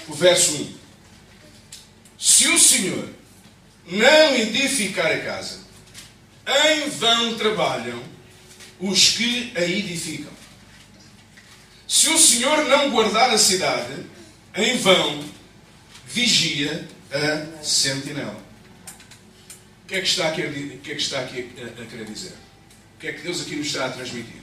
o 0.08 0.12
verso 0.12 0.56
1. 0.56 0.74
Se 2.18 2.48
o 2.48 2.58
Senhor 2.58 3.08
não 3.86 4.34
edificar 4.34 5.06
a 5.06 5.20
casa, 5.20 5.60
em 6.48 6.90
vão 6.90 7.38
trabalham 7.38 8.02
os 8.80 9.10
que 9.10 9.52
a 9.54 9.60
edificam. 9.60 10.32
Se 11.86 12.08
o 12.08 12.18
Senhor 12.18 12.64
não 12.64 12.90
guardar 12.90 13.30
a 13.30 13.38
cidade, 13.38 14.04
em 14.56 14.76
vão 14.78 15.24
vigia 16.06 16.88
a 17.12 17.62
sentinela. 17.62 18.49
O 19.90 19.92
que 19.92 19.96
é 19.96 20.02
que 20.02 20.06
está 20.06 20.28
a 20.28 20.30
que 20.30 20.42
é 20.42 20.78
que 20.78 20.92
está 20.92 21.18
aqui 21.18 21.50
a, 21.58 21.82
a 21.82 21.86
querer 21.86 22.04
dizer? 22.04 22.32
O 22.94 23.00
que 23.00 23.08
é 23.08 23.12
que 23.12 23.22
Deus 23.22 23.40
aqui 23.40 23.56
nos 23.56 23.66
está 23.66 23.86
a 23.86 23.90
transmitir? 23.90 24.40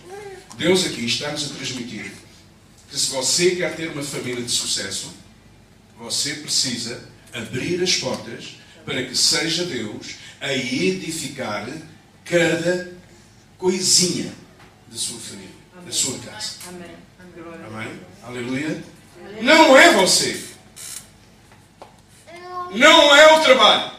Deus 0.58 0.86
aqui 0.86 1.06
está-nos 1.06 1.50
a 1.50 1.56
transmitir 1.56 2.12
que 2.90 3.00
se 3.00 3.12
você 3.12 3.56
quer 3.56 3.74
ter 3.78 3.90
uma 3.92 4.04
família 4.04 4.44
de 4.44 4.52
sucesso, 4.52 5.14
você 5.98 6.34
precisa 6.34 7.02
abrir 7.32 7.82
as 7.82 7.96
portas 7.96 8.58
para 8.84 9.02
que 9.06 9.16
seja 9.16 9.64
Deus 9.64 10.16
a 10.42 10.54
edificar 10.54 11.66
cada 12.26 12.92
coisinha 13.58 14.34
de 14.90 15.00
sua 15.00 15.18
família. 15.18 15.56
da 15.86 15.92
sua 15.94 16.20
casa. 16.20 16.56
Amém. 16.68 16.92
Amém? 17.68 18.00
Aleluia. 18.22 18.84
Não 19.42 19.78
é 19.78 19.94
você. 19.94 20.44
Não 22.74 23.16
é 23.16 23.40
o 23.40 23.44
trabalho. 23.44 23.97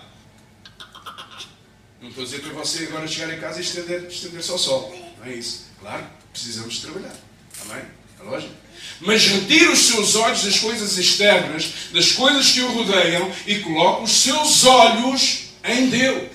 Não 2.00 2.08
estou 2.08 2.22
a 2.22 2.26
dizer 2.26 2.40
para 2.42 2.52
você 2.52 2.84
agora 2.84 3.08
chegar 3.08 3.34
em 3.34 3.40
casa 3.40 3.58
e 3.58 3.62
estender- 3.62 4.06
estender-se 4.08 4.50
ao 4.50 4.58
sol. 4.58 4.94
Não 5.18 5.26
é 5.26 5.34
isso. 5.34 5.66
Claro, 5.80 6.06
precisamos 6.32 6.74
de 6.74 6.80
trabalhar. 6.82 7.14
Amém? 7.62 7.82
É 8.20 8.22
lógico. 8.22 8.54
Mas 9.00 9.26
retire 9.26 9.68
os 9.68 9.86
seus 9.86 10.14
olhos 10.14 10.44
das 10.44 10.58
coisas 10.58 10.96
externas, 10.96 11.72
das 11.92 12.12
coisas 12.12 12.50
que 12.50 12.60
o 12.60 12.72
rodeiam 12.72 13.30
e 13.46 13.58
coloque 13.60 14.04
os 14.04 14.12
seus 14.12 14.64
olhos 14.64 15.50
em 15.64 15.88
Deus. 15.88 16.28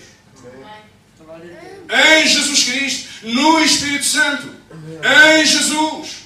Em 1.90 2.28
Jesus 2.28 2.64
Cristo, 2.64 3.10
no 3.24 3.60
Espírito 3.64 4.06
Santo, 4.06 4.50
em 5.40 5.46
Jesus. 5.46 6.24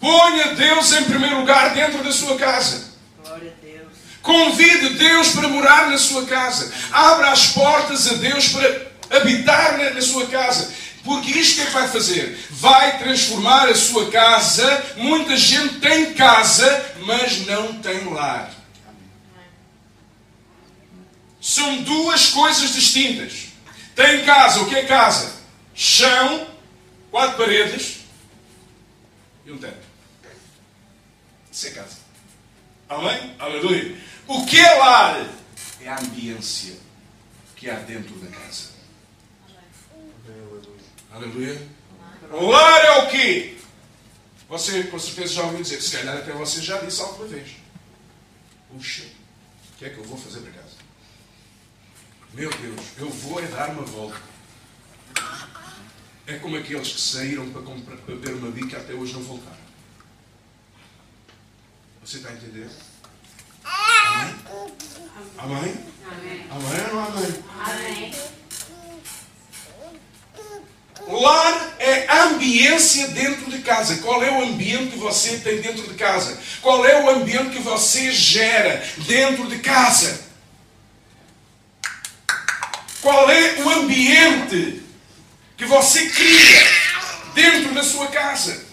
Ponha 0.00 0.54
Deus 0.54 0.92
em 0.92 1.04
primeiro 1.04 1.40
lugar 1.40 1.74
dentro 1.74 2.02
da 2.02 2.12
sua 2.12 2.36
casa. 2.36 2.91
Convide 4.22 4.90
Deus 4.90 5.30
para 5.30 5.48
morar 5.48 5.90
na 5.90 5.98
sua 5.98 6.24
casa. 6.26 6.72
Abra 6.92 7.30
as 7.30 7.48
portas 7.48 8.08
a 8.08 8.14
Deus 8.14 8.48
para 8.48 8.92
habitar 9.18 9.76
na, 9.78 9.90
na 9.90 10.00
sua 10.00 10.26
casa. 10.26 10.72
Porque 11.04 11.32
isto 11.32 11.60
é 11.60 11.66
que 11.66 11.72
vai 11.72 11.88
fazer? 11.88 12.38
Vai 12.50 12.98
transformar 12.98 13.68
a 13.68 13.74
sua 13.74 14.10
casa. 14.10 14.94
Muita 14.96 15.36
gente 15.36 15.80
tem 15.80 16.14
casa, 16.14 16.94
mas 17.00 17.44
não 17.46 17.80
tem 17.80 18.04
lar. 18.12 18.52
São 21.40 21.82
duas 21.82 22.28
coisas 22.28 22.72
distintas. 22.72 23.48
Tem 23.96 24.24
casa. 24.24 24.60
O 24.60 24.68
que 24.68 24.76
é 24.76 24.84
casa? 24.84 25.42
Chão, 25.74 26.46
quatro 27.10 27.38
paredes 27.38 28.02
e 29.44 29.50
um 29.50 29.58
teto. 29.58 29.92
Isso 31.50 31.66
é 31.66 31.70
casa. 31.70 31.96
Amém? 32.88 33.34
Aleluia. 33.38 33.96
O 34.26 34.46
que 34.46 34.58
é 34.58 34.74
lar? 34.74 35.28
É 35.80 35.88
a 35.88 35.98
ambiência 35.98 36.76
que 37.56 37.68
há 37.68 37.76
dentro 37.76 38.14
da 38.16 38.28
casa. 38.28 38.70
Aleluia. 41.10 41.68
Lar 42.30 42.84
é 42.84 42.98
o 43.02 43.10
quê? 43.10 43.58
Você 44.48 44.84
com 44.84 44.98
certeza 44.98 45.34
já 45.34 45.42
ouviu 45.44 45.62
dizer, 45.62 45.80
se 45.80 45.96
calhar 45.96 46.16
até 46.16 46.32
você 46.32 46.60
já 46.60 46.78
disse 46.78 47.00
alguma 47.00 47.26
vez. 47.26 47.56
Puxa, 48.70 49.04
o 49.04 49.78
que 49.78 49.84
é 49.84 49.90
que 49.90 49.98
eu 49.98 50.04
vou 50.04 50.18
fazer 50.18 50.40
para 50.40 50.52
casa? 50.52 50.76
Meu 52.32 52.50
Deus, 52.50 52.80
eu 52.98 53.10
vou 53.10 53.40
é 53.40 53.46
dar 53.46 53.70
uma 53.70 53.82
volta. 53.82 54.20
É 56.26 56.38
como 56.38 56.56
aqueles 56.56 56.92
que 56.92 57.00
saíram 57.00 57.50
para, 57.50 57.62
comprar, 57.62 57.96
para 57.96 58.14
beber 58.14 58.34
uma 58.34 58.50
bica 58.50 58.76
e 58.76 58.80
até 58.80 58.94
hoje 58.94 59.12
não 59.12 59.22
voltaram. 59.22 59.56
Você 62.02 62.18
está 62.18 62.30
a 62.30 62.32
entender? 62.32 62.70
Amém? 65.38 65.74
Amém? 66.50 66.82
Ou 66.92 67.00
amém? 67.00 67.44
Amém. 67.60 68.14
Lar 71.08 71.74
é 71.78 72.06
ambiência 72.22 73.08
dentro 73.08 73.50
de 73.50 73.58
casa. 73.58 73.96
Qual 73.96 74.22
é 74.22 74.30
o 74.30 74.44
ambiente 74.44 74.92
que 74.92 74.98
você 74.98 75.38
tem 75.38 75.60
dentro 75.60 75.82
de 75.82 75.94
casa? 75.94 76.38
Qual 76.60 76.86
é 76.86 77.02
o 77.02 77.10
ambiente 77.10 77.50
que 77.50 77.62
você 77.62 78.12
gera 78.12 78.82
dentro 78.98 79.48
de 79.48 79.58
casa? 79.58 80.20
Qual 83.00 83.28
é 83.30 83.56
o 83.62 83.68
ambiente 83.68 84.82
que 85.56 85.64
você 85.64 86.08
cria 86.08 86.66
dentro 87.34 87.74
da 87.74 87.82
sua 87.82 88.06
casa? 88.06 88.71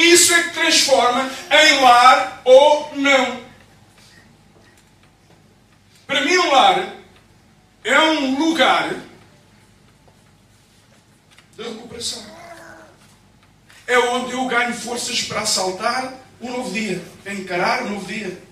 Isso 0.00 0.32
é 0.32 0.44
que 0.44 0.54
transforma 0.54 1.30
em 1.50 1.80
lar 1.82 2.40
ou 2.42 2.96
não. 2.96 3.44
Para 6.06 6.22
mim, 6.22 6.38
um 6.38 6.50
lar 6.50 6.94
é 7.84 8.00
um 8.00 8.38
lugar 8.38 8.94
de 11.54 11.62
recuperação. 11.62 12.24
É 13.86 13.98
onde 13.98 14.32
eu 14.32 14.46
ganho 14.46 14.72
forças 14.72 15.22
para 15.22 15.42
assaltar 15.42 16.14
um 16.40 16.50
novo 16.50 16.72
dia, 16.72 17.04
para 17.22 17.34
encarar 17.34 17.82
um 17.82 17.90
novo 17.90 18.06
dia. 18.06 18.42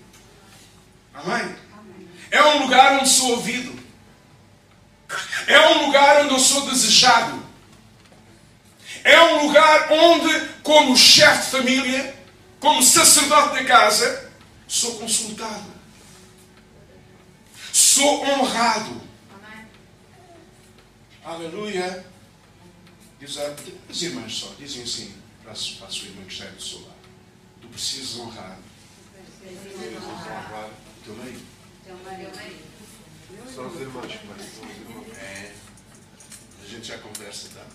Amém? 1.15 1.55
É 2.29 2.43
um 2.43 2.61
lugar 2.61 2.99
onde 2.99 3.09
sou 3.09 3.31
ouvido. 3.31 3.79
É 5.47 5.67
um 5.69 5.87
lugar 5.87 6.25
onde 6.25 6.33
eu 6.35 6.39
sou 6.39 6.69
desejado. 6.69 7.48
É 9.03 9.21
um 9.21 9.47
lugar 9.47 9.91
onde, 9.91 10.47
como 10.63 10.95
chefe 10.95 11.45
de 11.45 11.51
família, 11.51 12.15
como 12.59 12.83
sacerdote 12.83 13.55
da 13.55 13.65
casa, 13.65 14.31
sou 14.67 14.95
consultado. 14.99 15.79
Sou 17.71 18.23
honrado. 18.25 19.01
Aleluia. 21.23 22.05
Diz 23.19 23.37
a, 23.37 23.55
as 23.89 24.01
irmãs 24.01 24.33
só 24.33 24.53
dizem 24.57 24.83
assim 24.83 25.13
para 25.43 25.51
a, 25.51 25.55
para 25.55 25.87
a 25.87 25.91
sua 25.91 26.07
irmã 26.07 26.23
que 26.23 26.33
está 26.33 26.45
do 26.45 26.61
seu 26.61 26.79
lado. 26.81 26.93
Tu 27.61 27.67
precisas 27.67 28.19
honrar 28.19 28.57
o 29.41 31.03
teu 31.03 31.15
marido. 31.15 31.45
Teu 31.85 31.97
marido. 31.97 32.31
São 33.53 33.67
os 33.67 33.79
irmãos, 33.79 34.11
mas. 34.27 35.17
É. 35.17 35.53
A 36.63 36.67
gente 36.67 36.87
já 36.87 36.97
conversa, 36.97 37.49
tá? 37.55 37.65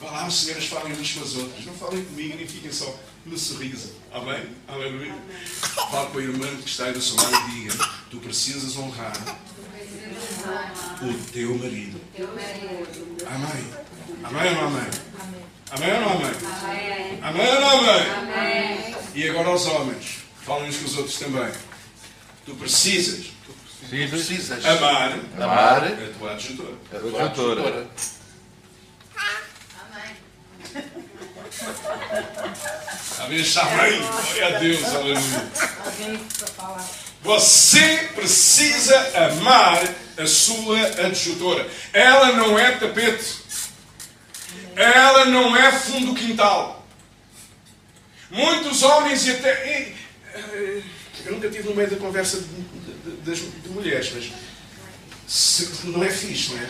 Vá 0.00 0.10
lá, 0.10 0.24
as 0.26 0.34
senhoras 0.34 0.66
falem 0.66 0.92
umas 0.94 1.12
com 1.12 1.22
as 1.22 1.34
outras. 1.36 1.64
Não 1.66 1.74
falem 1.74 2.04
comigo, 2.04 2.36
nem 2.36 2.46
fiquem 2.46 2.72
só 2.72 2.94
no 3.26 3.38
sorriso. 3.38 3.92
Amém? 4.12 4.42
Aleluia. 4.66 5.14
Fale 5.90 6.10
com 6.10 6.18
a 6.18 6.22
irmã 6.22 6.46
que 6.56 6.68
está 6.68 6.86
aí 6.86 6.92
do 6.92 7.00
seu 7.02 7.16
lado 7.16 7.50
e 7.50 7.60
diga: 7.60 7.88
Tu 8.10 8.16
precisas 8.18 8.76
honrar 8.76 9.12
o 11.02 11.14
teu 11.32 11.54
marido. 11.58 12.00
Amém. 13.26 13.66
Amém 14.24 14.48
ou 14.48 14.54
não 14.54 14.66
amém? 14.68 14.90
Amém 15.70 15.92
ou 15.94 16.00
não 16.00 16.12
amém? 16.12 16.30
Amém. 16.62 17.18
Amém 17.22 17.48
ou 17.54 17.60
não 17.60 17.78
amém? 17.78 18.10
Amém. 18.10 18.96
E 19.14 19.28
agora 19.28 19.48
aos 19.48 19.66
homens. 19.66 20.18
Falem 20.42 20.68
uns 20.70 20.78
com 20.78 20.84
os 20.86 20.96
outros 20.96 21.18
também. 21.18 21.52
Tu 22.46 22.54
precisas 22.54 23.26
Precisas 23.88 24.64
amar 24.64 25.18
amar 25.36 25.84
a 25.84 25.90
tua 26.18 26.32
adjutora. 26.32 26.74
a 27.24 27.28
tua 27.30 27.90
tutora. 31.64 32.26
Amém? 33.20 33.44
Amém. 33.60 33.98
Glória 34.00 34.46
a 34.46 34.58
Deus. 34.58 34.84
Aleluia. 34.84 35.50
Você 37.22 38.08
precisa 38.14 38.96
amar 39.26 39.82
a 40.18 40.26
sua 40.26 40.80
adjutora. 41.06 41.68
Ela 41.92 42.32
não 42.32 42.58
é 42.58 42.72
tapete. 42.72 43.40
Ela 44.74 45.26
não 45.26 45.54
é 45.56 45.70
fundo 45.72 46.14
quintal. 46.14 46.86
Muitos 48.30 48.82
homens 48.82 49.26
e 49.26 49.32
até. 49.32 49.50
eh, 49.50 50.82
Eu 51.26 51.32
nunca 51.32 51.50
tive 51.50 51.68
no 51.68 51.74
meio 51.74 51.90
da 51.90 51.96
conversa 51.96 52.38
de, 52.40 52.46
de- 52.46 53.34
de- 53.34 53.50
de 53.60 53.68
mulheres, 53.68 54.10
mas. 54.14 54.32
se- 55.28 55.86
não 55.88 56.02
é 56.02 56.08
fixe, 56.08 56.54
não 56.54 56.62
é? 56.62 56.68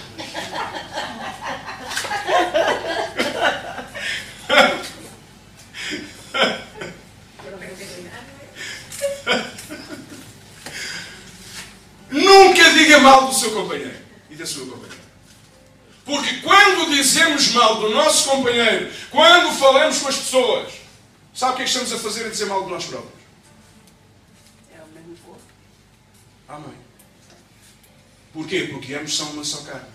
Nunca 12.11 12.71
diga 12.73 12.99
mal 12.99 13.29
do 13.29 13.35
seu 13.35 13.53
companheiro 13.53 13.97
e 14.29 14.35
da 14.35 14.45
sua 14.47 14.67
companheira. 14.67 15.01
Porque 16.05 16.41
quando 16.41 16.91
dizemos 16.91 17.53
mal 17.53 17.77
do 17.81 17.91
nosso 17.91 18.29
companheiro, 18.29 18.93
quando 19.11 19.57
falamos 19.57 19.99
com 19.99 20.09
as 20.09 20.17
pessoas, 20.17 20.73
sabe 21.33 21.53
o 21.53 21.57
que 21.57 21.63
é 21.63 21.65
que 21.65 21.71
estamos 21.71 21.93
a 21.93 21.99
fazer 21.99 22.27
a 22.27 22.31
dizer 22.31 22.47
mal 22.47 22.65
de 22.65 22.71
nós 22.71 22.85
próprios? 22.85 23.21
É 24.77 24.83
o 24.83 24.89
mesmo 24.89 25.17
corpo. 25.25 25.43
Amém. 26.49 26.75
Porquê? 28.33 28.69
Porque 28.73 28.95
ambos 28.95 29.17
são 29.17 29.31
uma 29.31 29.45
só 29.45 29.59
carne. 29.63 29.89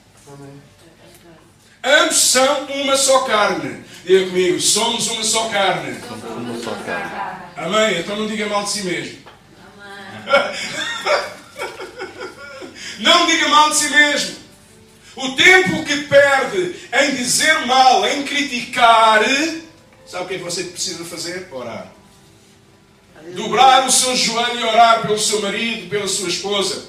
Ambos 1.85 2.17
são 2.17 2.65
uma 2.65 2.97
só 2.97 3.19
carne. 3.25 3.83
Diga 4.03 4.25
comigo, 4.25 4.59
somos 4.59 5.07
uma 5.07 5.23
só 5.23 5.49
carne. 5.49 5.99
Uma 6.09 6.59
só 6.59 6.71
carne. 6.83 7.11
Amém? 7.55 7.99
Então 7.99 8.15
não 8.15 8.25
diga 8.25 8.47
mal 8.47 8.63
de 8.63 8.71
si 8.71 8.83
mesmo. 8.83 9.19
Não 12.99 13.27
diga 13.27 13.47
mal 13.49 13.69
de 13.69 13.75
si 13.75 13.89
mesmo. 13.89 14.35
O 15.15 15.31
tempo 15.35 15.85
que 15.85 15.97
perde 16.03 16.75
em 16.91 17.15
dizer 17.15 17.65
mal, 17.67 18.05
em 18.07 18.23
criticar, 18.23 19.23
sabe 20.07 20.23
o 20.23 20.27
que 20.27 20.33
é 20.33 20.37
que 20.37 20.43
você 20.43 20.63
precisa 20.63 21.05
fazer? 21.05 21.47
Orar. 21.51 21.91
Dobrar 23.35 23.87
o 23.87 23.91
seu 23.91 24.15
joelho 24.15 24.59
e 24.59 24.63
orar 24.63 25.01
pelo 25.03 25.19
seu 25.19 25.41
marido, 25.41 25.89
pela 25.89 26.07
sua 26.07 26.29
esposa. 26.29 26.85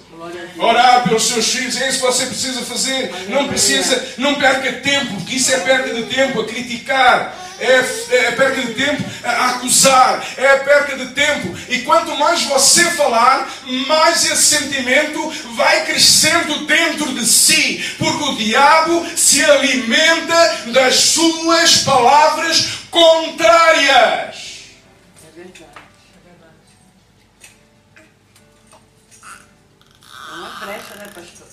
Orar 0.59 1.03
pelos 1.05 1.29
seus 1.29 1.53
filhos, 1.53 1.81
é 1.81 1.89
isso 1.89 2.01
que 2.01 2.07
você 2.07 2.27
precisa 2.27 2.63
fazer. 2.63 3.15
Não 3.29 3.47
precisa, 3.47 4.15
não 4.17 4.35
perca 4.37 4.73
tempo, 4.73 5.15
porque 5.17 5.37
isso 5.37 5.53
é 5.53 5.61
perda 5.61 5.93
de 5.93 6.03
tempo 6.05 6.41
a 6.41 6.47
criticar. 6.47 7.43
É, 7.59 7.85
é 8.11 8.31
perca 8.33 8.61
de 8.61 8.75
tempo 8.75 9.03
a 9.25 9.51
acusar, 9.51 10.23
é 10.37 10.57
perca 10.57 10.97
de 10.97 11.07
tempo. 11.07 11.57
E 11.71 11.79
quanto 11.81 12.15
mais 12.17 12.43
você 12.43 12.85
falar, 12.91 13.51
mais 13.87 14.25
esse 14.25 14.57
sentimento 14.57 15.33
vai 15.55 15.87
crescendo 15.87 16.67
dentro 16.67 17.15
de 17.15 17.25
si, 17.25 17.83
porque 17.99 18.25
o 18.25 18.37
diabo 18.37 19.07
se 19.17 19.43
alimenta 19.43 20.59
das 20.67 20.97
suas 20.97 21.79
palavras 21.79 22.69
contrárias. 22.91 24.56
Brecha, 30.67 30.97
né, 30.97 31.07
pastor? 31.15 31.47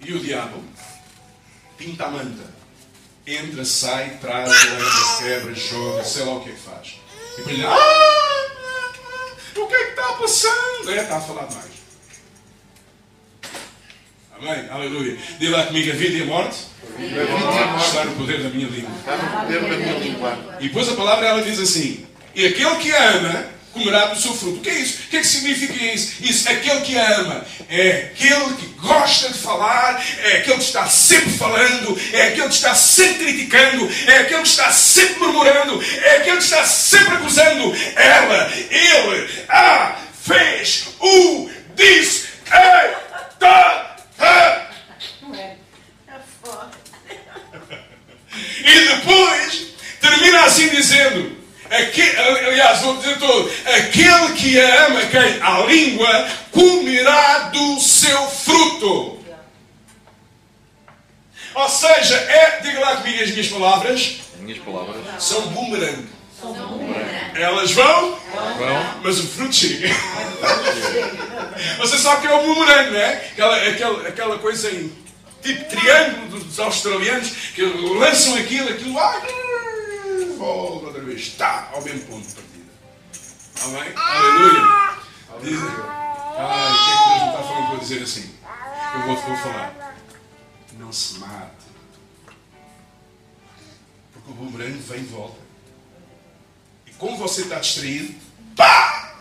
E 0.00 0.12
o 0.12 0.20
diabo 0.20 0.62
pinta 1.76 2.04
a 2.04 2.10
manta. 2.10 2.58
Entra, 3.26 3.64
sai, 3.64 4.16
traz, 4.20 4.48
leva, 4.48 5.18
quebra, 5.18 5.54
joga, 5.56 6.04
sei 6.04 6.24
lá 6.24 6.36
o 6.36 6.40
que 6.40 6.50
é 6.50 6.52
que 6.52 6.60
faz. 6.60 7.00
E 7.36 7.42
para 7.42 7.52
ele, 7.52 7.64
ah, 7.66 7.76
o 9.56 9.66
que 9.66 9.74
é 9.74 9.84
que 9.86 9.90
está 9.90 10.12
passando? 10.12 10.90
É, 10.90 11.02
está 11.02 11.16
a 11.16 11.20
falar 11.20 11.48
mais. 11.50 11.78
Amém? 14.38 14.70
Aleluia. 14.70 15.18
Diga 15.40 15.56
lá 15.56 15.66
comigo, 15.66 15.90
a 15.90 15.94
vida 15.96 16.16
e 16.16 16.22
a 16.22 16.26
morte 16.26 16.66
está 17.84 18.04
no 18.04 18.14
poder 18.14 18.40
da 18.44 18.50
minha 18.50 18.68
língua. 18.68 18.90
Está 18.98 19.16
no 19.16 19.40
poder 19.40 19.60
da 19.62 19.76
minha 19.76 19.98
língua. 19.98 20.58
E 20.60 20.68
depois 20.68 20.88
a 20.88 20.94
palavra 20.94 21.26
ela 21.26 21.42
diz 21.42 21.58
assim: 21.58 22.06
E 22.36 22.46
aquele 22.46 22.76
que 22.76 22.92
ama 22.92 23.57
comerá 23.72 24.06
do 24.06 24.20
seu 24.20 24.34
fruto. 24.34 24.58
O 24.58 24.60
que 24.60 24.70
é 24.70 24.74
isso? 24.74 24.98
O 25.06 25.08
que 25.08 25.16
é 25.16 25.20
que 25.20 25.26
significa 25.26 25.84
isso? 25.84 26.14
Isso, 26.20 26.48
aquele 26.48 26.80
que 26.80 26.96
ama 26.96 27.44
é 27.68 28.12
aquele 28.12 28.54
que 28.54 28.66
gosta 28.80 29.28
de 29.28 29.38
falar, 29.38 30.02
é 30.24 30.38
aquele 30.38 30.58
que 30.58 30.64
está 30.64 30.86
sempre 30.86 31.30
falando, 31.30 32.00
é 32.12 32.28
aquele 32.28 32.48
que 32.48 32.54
está 32.54 32.74
sempre 32.74 33.24
criticando, 33.24 33.90
é 34.06 34.18
aquele 34.18 34.42
que 34.42 34.48
está 34.48 34.70
sempre 34.70 35.18
murmurando, 35.18 35.82
é 36.02 36.16
aquele 36.16 36.36
que 36.38 36.44
está 36.44 36.64
sempre 36.64 37.14
acusando. 37.14 37.74
Ela, 37.96 38.52
ele, 38.70 39.30
a, 39.48 39.96
fez, 40.22 40.88
o, 41.00 41.50
disse, 41.74 42.26
é, 42.50 42.94
tá, 43.38 43.96
tá. 44.16 44.64
É. 44.64 44.68
E 48.64 48.80
depois 48.88 49.68
termina 50.00 50.42
assim 50.44 50.68
dizendo: 50.68 51.37
aliás, 51.70 52.80
vou 52.80 52.96
dizer 52.96 53.18
todo, 53.18 53.50
aquele 53.66 54.32
que 54.34 54.60
a 54.60 54.86
ama, 54.86 55.00
quem? 55.06 55.42
A 55.42 55.60
língua, 55.66 56.28
comerá 56.50 57.50
do 57.52 57.80
seu 57.80 58.26
fruto. 58.28 59.18
Ou 61.54 61.68
seja, 61.68 62.14
é, 62.16 62.60
diga 62.62 62.80
lá 62.80 62.96
comigo 62.96 63.22
as 63.22 63.30
minhas 63.30 63.48
palavras, 63.48 64.16
Minhas 64.40 64.58
palavras. 64.58 64.96
são 65.18 65.42
boomerang. 65.48 66.06
Elas 67.34 67.72
vão, 67.72 68.16
Vão. 68.58 68.94
mas 69.02 69.18
o 69.18 69.26
fruto 69.26 69.54
chega. 69.54 69.88
Você 71.78 71.98
sabe 71.98 72.20
que 72.22 72.26
é 72.28 72.34
o 72.34 72.42
boomerang, 72.42 72.90
não 72.90 73.00
é? 73.00 73.12
Aquela, 73.32 73.56
aquela, 73.68 74.08
aquela 74.08 74.38
coisa 74.38 74.70
em 74.70 74.92
tipo 75.42 75.64
triângulo 75.64 76.26
dos, 76.28 76.44
dos 76.44 76.60
australianos 76.60 77.28
que 77.54 77.62
lançam 77.62 78.34
aquilo, 78.36 78.68
aquilo 78.70 78.98
ah, 78.98 79.20
volta 80.26 80.86
outra 80.86 81.02
vez, 81.02 81.20
está 81.20 81.70
ao 81.72 81.82
mesmo 81.82 82.00
ponto 82.06 82.26
de 82.26 82.34
partida. 82.34 82.58
Amém? 83.64 83.92
Aleluia. 83.96 84.98
Diz, 85.42 85.58
ai, 86.38 86.72
o 86.72 86.84
que 86.84 86.90
é 86.90 86.96
que 86.96 87.08
Deus 87.08 87.22
me 87.22 87.28
está 87.28 87.42
falando 87.42 87.68
para 87.68 87.78
dizer 87.78 88.02
assim? 88.02 88.34
Eu 88.94 89.00
vou, 89.02 89.16
vou 89.16 89.36
falar. 89.36 89.94
Não 90.78 90.92
se 90.92 91.18
mate. 91.18 91.52
Porque 94.12 94.30
o 94.30 94.34
boomerang 94.34 94.78
vem 94.78 95.00
e 95.00 95.04
volta. 95.04 95.40
E 96.86 96.92
como 96.92 97.16
você 97.16 97.42
está 97.42 97.58
distraído, 97.58 98.14
pá! 98.56 99.16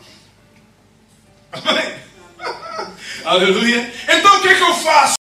Amém? 1.51 1.99
Aleluia. 3.25 3.93
Então 4.07 4.37
o 4.37 4.41
que 4.41 4.47
é 4.47 4.55
que 4.55 4.61
eu 4.61 4.73
faço? 4.75 5.16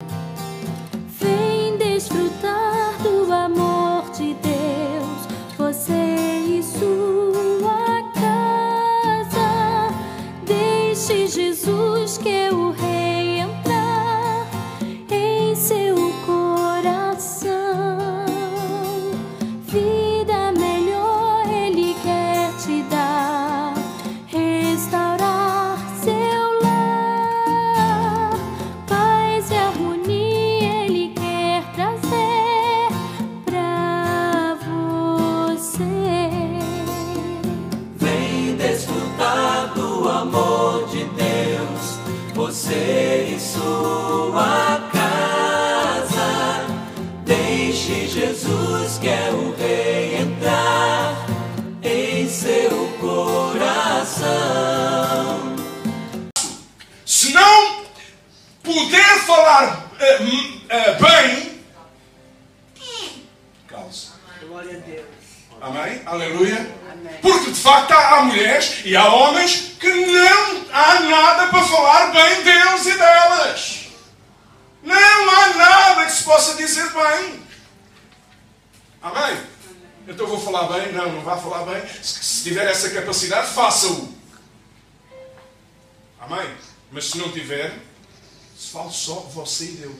E 89.63 89.67
Deus. 89.67 89.95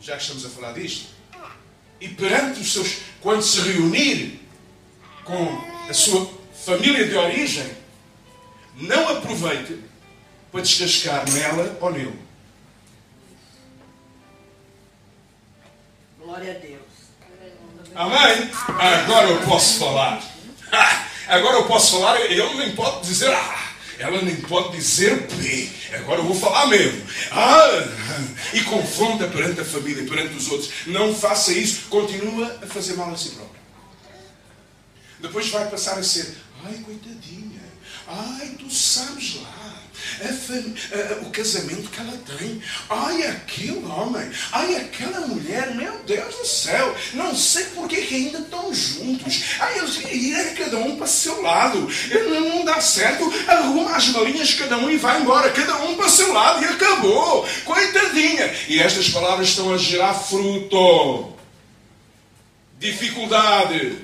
Já 0.00 0.16
que 0.16 0.22
estamos 0.22 0.44
a 0.44 0.48
falar 0.48 0.72
disto. 0.72 1.08
E 2.00 2.08
perante 2.08 2.60
os 2.60 2.72
seus, 2.72 2.98
quando 3.20 3.42
se 3.42 3.60
reunir 3.60 4.40
com 5.24 5.64
a 5.88 5.92
sua 5.92 6.28
família 6.64 7.06
de 7.06 7.14
origem, 7.14 7.70
não 8.74 9.08
aproveite 9.16 9.78
para 10.50 10.62
descascar 10.62 11.30
nela 11.30 11.78
ou 11.80 11.92
nele. 11.92 12.18
Glória 16.18 16.52
a 16.52 16.58
Deus. 16.58 16.82
Amém? 17.94 18.50
Agora 18.78 19.28
eu 19.28 19.42
posso 19.42 19.78
falar. 19.78 20.22
Ah, 20.72 21.06
Agora 21.28 21.56
eu 21.56 21.66
posso 21.66 21.96
falar, 21.96 22.20
ele 22.20 22.42
nem 22.54 22.74
pode 22.74 23.06
dizer 23.06 23.32
A. 23.32 23.61
Ela 24.02 24.20
nem 24.20 24.34
pode 24.34 24.76
dizer 24.76 25.28
B. 25.28 25.70
Agora 25.94 26.20
eu 26.20 26.24
vou 26.24 26.34
falar 26.34 26.66
mesmo. 26.66 27.00
Ah, 27.30 27.86
e 28.52 28.60
confronta 28.62 29.28
perante 29.28 29.60
a 29.60 29.64
família, 29.64 30.04
perante 30.04 30.34
os 30.36 30.50
outros. 30.50 30.70
Não 30.88 31.14
faça 31.14 31.52
isso. 31.52 31.82
Continua 31.88 32.58
a 32.60 32.66
fazer 32.66 32.94
mal 32.94 33.12
a 33.12 33.16
si 33.16 33.30
próprio. 33.30 33.62
Depois 35.20 35.48
vai 35.50 35.70
passar 35.70 35.98
a 35.98 36.02
ser, 36.02 36.36
ai, 36.64 36.78
coitadinha. 36.78 37.62
Ai, 38.08 38.56
tu 38.58 38.68
sabes 38.68 39.36
lá. 39.36 39.61
A- 40.92 41.26
o 41.26 41.30
casamento 41.30 41.90
que 41.90 42.00
ela 42.00 42.18
tem. 42.38 42.62
Ai, 42.88 43.26
aquele 43.26 43.84
homem. 43.86 44.30
Ai, 44.52 44.76
aquela 44.76 45.26
mulher. 45.26 45.74
Meu 45.74 45.98
Deus 46.06 46.34
do 46.34 46.46
céu. 46.46 46.94
Não 47.14 47.34
sei 47.34 47.64
por 47.66 47.88
que 47.88 47.96
ainda 47.96 48.38
estão 48.38 48.72
juntos. 48.74 49.42
Ai, 49.60 49.78
eles 49.78 49.98
irem 50.12 50.54
cada 50.54 50.78
um 50.78 50.96
para 50.96 51.04
o 51.04 51.08
seu 51.08 51.40
lado. 51.42 51.88
Não, 52.28 52.64
dá 52.64 52.80
certo. 52.80 53.32
Arruma 53.48 53.96
as 53.96 54.08
malinhas 54.08 54.54
cada 54.54 54.78
um 54.78 54.90
e 54.90 54.96
vai 54.96 55.20
embora. 55.20 55.50
Cada 55.50 55.76
um 55.84 55.94
para 55.96 56.06
o 56.06 56.10
seu 56.10 56.32
lado 56.32 56.62
e 56.62 56.66
acabou. 56.66 57.46
Coitadinha. 57.64 58.52
E 58.68 58.80
estas 58.80 59.08
palavras 59.10 59.48
estão 59.48 59.72
a 59.72 59.78
gerar 59.78 60.14
fruto. 60.14 61.32
Dificuldade. 62.78 63.98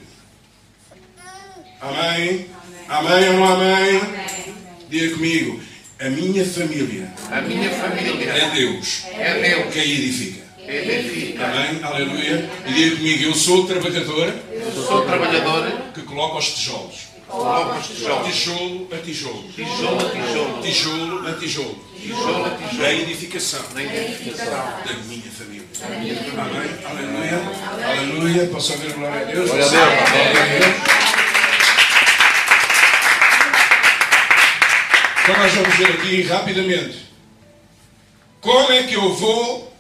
Amém? 1.80 2.49
Amém 2.88 3.28
ou 3.28 3.34
não 3.34 3.55
amém? 3.55 4.01
Diga 4.88 5.14
comigo, 5.14 5.61
a 6.01 6.09
minha 6.11 6.44
família 6.44 7.11
A 7.30 7.40
minha 7.40 7.70
família 7.70 8.30
é 8.30 8.51
Deus 8.51 9.05
é 9.14 9.40
Deus. 9.40 9.74
quem 9.74 9.82
edifica. 9.82 10.46
Edifica. 10.66 11.44
Amém? 11.46 11.80
Aleluia. 11.82 12.51
E 12.66 12.72
diga 12.72 12.96
comigo, 12.96 13.24
eu 13.24 13.34
sou 13.34 13.61
o 13.64 13.66
trabalhador 13.66 14.34
Eu 14.53 14.82
sou 14.86 15.03
trabalhador, 15.03 15.72
que 15.94 16.03
coloca 16.03 16.38
os 16.38 16.53
tijolos. 16.55 16.94
coloco 17.26 17.78
os 17.78 17.86
tijolos. 17.86 18.26
Tijolo 18.28 18.88
a 18.92 18.99
tijolo. 18.99 19.44
Tijolo 19.55 19.99
a 19.99 20.11
tijolo. 20.11 20.62
Tijolo 20.62 21.26
a 21.28 21.32
tijolo. 21.32 21.84
Tijolo 22.01 22.44
a 22.46 22.51
tijolo. 22.51 22.86
edificação 22.86 23.61
Na 23.74 23.82
edificação. 23.82 24.46
da 24.86 24.92
minha 25.07 25.30
família. 25.30 25.66
Amém? 25.82 26.68
Aleluia. 26.84 27.42
Aleluia. 27.88 28.46
Posso 28.49 28.72
ouvir 28.74 28.92
glória 28.92 29.20
a 29.22 29.24
Deus? 29.24 29.49
Glória 29.51 29.64
a 29.64 29.68
Deus. 29.68 29.80
Glória 29.80 30.42
a 30.42 30.59
Deus. 30.59 30.99
Então 35.28 35.42
nós 35.42 35.52
vamos 35.52 35.76
ver 35.76 35.88
aqui 35.88 36.22
rapidamente 36.22 37.04
como 38.40 38.72
é 38.72 38.84
que 38.84 38.94
eu 38.94 39.12
vou 39.14 39.70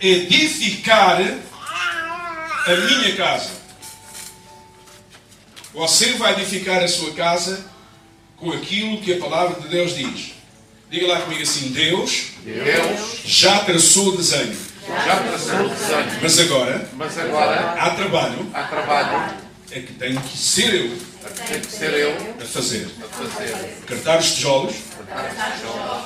edificar 0.00 1.20
a 1.20 2.70
minha 2.74 3.14
casa. 3.14 3.50
Você 5.74 6.14
vai 6.14 6.32
edificar 6.32 6.82
a 6.82 6.88
sua 6.88 7.12
casa 7.12 7.66
com 8.38 8.50
aquilo 8.52 8.98
que 9.02 9.12
a 9.12 9.18
palavra 9.18 9.60
de 9.60 9.68
Deus 9.68 9.94
diz. 9.94 10.32
Diga 10.90 11.06
lá 11.06 11.20
comigo 11.20 11.42
assim: 11.42 11.68
Deus 11.72 12.28
Deus 12.42 13.18
já 13.26 13.58
traçou 13.58 14.08
o 14.08 14.16
desenho, 14.16 14.56
já 15.04 15.16
traçou 15.16 15.66
o 15.66 15.68
desenho. 15.68 16.18
mas 16.22 16.38
agora 16.40 16.88
Mas 16.94 17.18
agora 17.18 17.72
há 17.72 17.90
trabalho 17.90 18.50
há 18.54 18.62
trabalho. 18.62 19.34
é 19.70 19.80
que 19.80 19.92
tenho 19.92 20.18
que 20.22 20.38
ser 20.38 20.72
eu 20.74 20.96
Tem 21.46 21.60
que 21.60 21.66
ser 21.70 21.92
eu 21.92 22.36
a 22.40 22.44
fazer. 22.46 22.88
a 23.02 23.08
fazer. 23.08 23.54
Cartar 23.86 24.18
os 24.20 24.34
tijolos, 24.34 24.74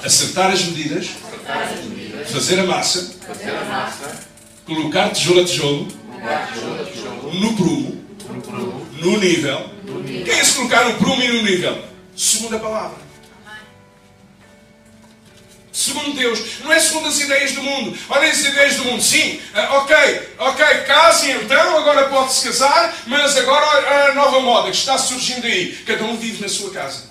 acertar 0.04 0.50
as 0.50 0.62
medidas, 0.64 1.08
fazer 2.32 2.60
a 2.60 2.64
massa, 2.64 3.16
colocar 4.66 5.10
tijolo 5.10 5.40
a 5.40 5.44
tijolo, 5.44 5.88
no 7.32 7.56
prumo, 7.56 8.04
No 9.00 9.16
nível. 9.18 9.70
Quem 10.24 10.34
é 10.34 10.44
se 10.44 10.54
colocar 10.54 10.84
no 10.84 10.94
prumo 10.94 11.22
e 11.22 11.28
no 11.28 11.42
nível? 11.42 11.84
Segundo 12.16 12.56
a 12.56 12.58
palavra. 12.58 13.08
Segundo 15.78 16.12
Deus, 16.16 16.60
não 16.64 16.72
é 16.72 16.80
segundo 16.80 17.06
as 17.06 17.20
ideias 17.20 17.52
do 17.52 17.62
mundo. 17.62 17.96
Olha 18.08 18.28
as 18.28 18.40
ideias 18.40 18.74
do 18.74 18.84
mundo, 18.84 19.00
sim, 19.00 19.40
ah, 19.54 19.76
ok, 19.76 19.96
ok, 20.38 20.66
case 20.84 21.30
então, 21.30 21.78
agora 21.78 22.08
pode-se 22.08 22.48
casar, 22.48 22.96
mas 23.06 23.36
agora 23.36 24.08
a 24.10 24.14
nova 24.14 24.40
moda 24.40 24.72
que 24.72 24.76
está 24.76 24.98
surgindo 24.98 25.46
aí, 25.46 25.76
cada 25.86 26.02
um 26.02 26.16
vive 26.16 26.42
na 26.42 26.48
sua 26.48 26.72
casa. 26.72 27.07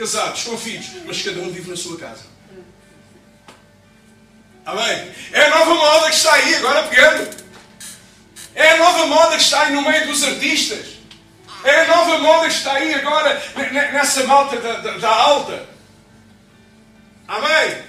Casados, 0.00 0.44
com 0.44 0.56
filhos, 0.56 0.86
mas 1.04 1.20
cada 1.20 1.40
um 1.40 1.50
vive 1.52 1.68
na 1.68 1.76
sua 1.76 1.98
casa. 1.98 2.22
Amém? 4.64 5.12
É 5.30 5.42
a 5.42 5.50
nova 5.50 5.74
moda 5.74 6.08
que 6.08 6.16
está 6.16 6.32
aí, 6.32 6.54
agora 6.54 6.84
pegando. 6.84 7.36
É 8.54 8.70
a 8.70 8.76
nova 8.78 9.06
moda 9.08 9.36
que 9.36 9.42
está 9.42 9.60
aí 9.64 9.74
no 9.74 9.82
meio 9.82 10.06
dos 10.06 10.22
artistas. 10.24 10.86
É 11.64 11.82
a 11.82 11.88
nova 11.88 12.18
moda 12.18 12.48
que 12.48 12.54
está 12.54 12.72
aí 12.72 12.94
agora 12.94 13.42
ne- 13.54 13.70
ne- 13.72 13.92
nessa 13.92 14.24
malta 14.24 14.56
da, 14.58 14.78
da- 14.78 14.96
da 14.96 15.08
alta. 15.10 15.68
Amém? 17.28 17.82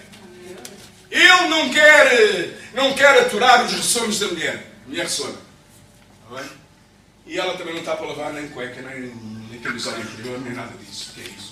Ele 1.09 1.47
não 1.47 1.69
quer, 1.69 2.57
não 2.73 2.93
quer 2.93 3.21
aturar 3.21 3.63
os 3.63 3.71
ressonos 3.71 4.19
da 4.19 4.27
mulher. 4.27 4.67
A 4.85 4.89
mulher 4.89 5.03
ressona. 5.03 5.37
Amém? 6.29 6.49
E 7.25 7.39
ela 7.39 7.57
também 7.57 7.73
não 7.73 7.79
está 7.79 7.95
para 7.95 8.07
lavar 8.07 8.33
nem 8.33 8.49
cueca, 8.49 8.81
nem, 8.81 9.15
nem 9.49 9.59
camisola 9.61 9.97
interior, 9.99 10.41
nem 10.41 10.53
nada 10.53 10.73
disso. 10.77 11.11
O 11.11 11.13
que 11.13 11.21
é 11.21 11.33
isso? 11.33 11.50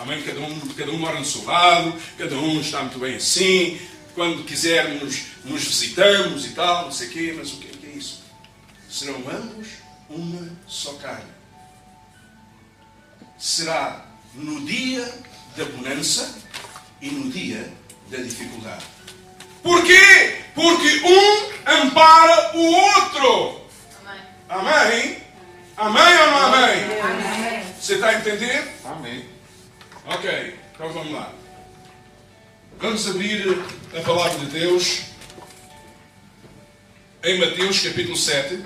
Amém? 0.00 0.22
Cada 0.22 0.40
um, 0.40 0.58
cada 0.60 0.90
um 0.92 0.98
mora 0.98 1.18
no 1.18 1.24
seu 1.26 1.44
lado, 1.44 1.94
cada 2.16 2.34
um 2.34 2.58
está 2.58 2.80
muito 2.80 2.98
bem 2.98 3.16
assim. 3.16 3.78
Quando 4.14 4.44
quisermos, 4.44 5.24
nos 5.44 5.62
visitamos 5.62 6.46
e 6.46 6.50
tal, 6.50 6.84
não 6.86 6.92
sei 6.92 7.08
o 7.08 7.10
quê, 7.10 7.34
mas 7.36 7.52
o 7.52 7.56
que, 7.58 7.86
é 7.86 7.90
isso? 7.90 8.22
Serão 8.88 9.22
ambos 9.30 9.68
uma 10.08 10.48
só 10.66 10.94
carne. 10.94 11.30
Será 13.38 14.06
no 14.34 14.64
dia 14.64 15.06
da 15.56 15.66
bonança 15.66 16.34
e 17.02 17.10
no 17.10 17.30
dia 17.30 17.70
da 18.10 18.18
dificuldade. 18.18 18.84
Porquê? 19.62 20.44
Porque 20.54 21.02
um 21.04 21.70
ampara 21.70 22.56
o 22.56 22.72
outro. 22.72 23.60
Amém? 24.48 25.18
Amém 25.76 26.18
ou 26.20 26.30
não 26.30 26.54
amém? 26.54 27.64
Você 27.78 27.94
está 27.94 28.08
a 28.08 28.14
entender? 28.14 28.66
Amém. 28.84 29.39
Ok, 30.12 30.58
então 30.74 30.92
vamos 30.92 31.12
lá. 31.12 31.32
Vamos 32.80 33.06
abrir 33.06 33.46
a 33.96 34.00
palavra 34.00 34.40
de 34.40 34.46
Deus 34.46 35.02
em 37.22 37.38
Mateus 37.38 37.78
capítulo 37.78 38.16
7. 38.16 38.60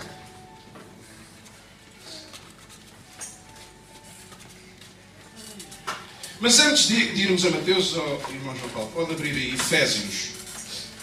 Mas 6.41 6.59
antes 6.61 6.89
de, 6.89 6.95
irmos 6.95 7.45
a 7.45 7.51
Mateus, 7.51 7.95
oh, 7.95 8.33
irmão 8.33 8.57
João 8.57 8.71
Paulo, 8.71 8.91
pode 8.93 9.13
abrir 9.13 9.33
aí 9.33 9.55
Efésios, 9.55 10.31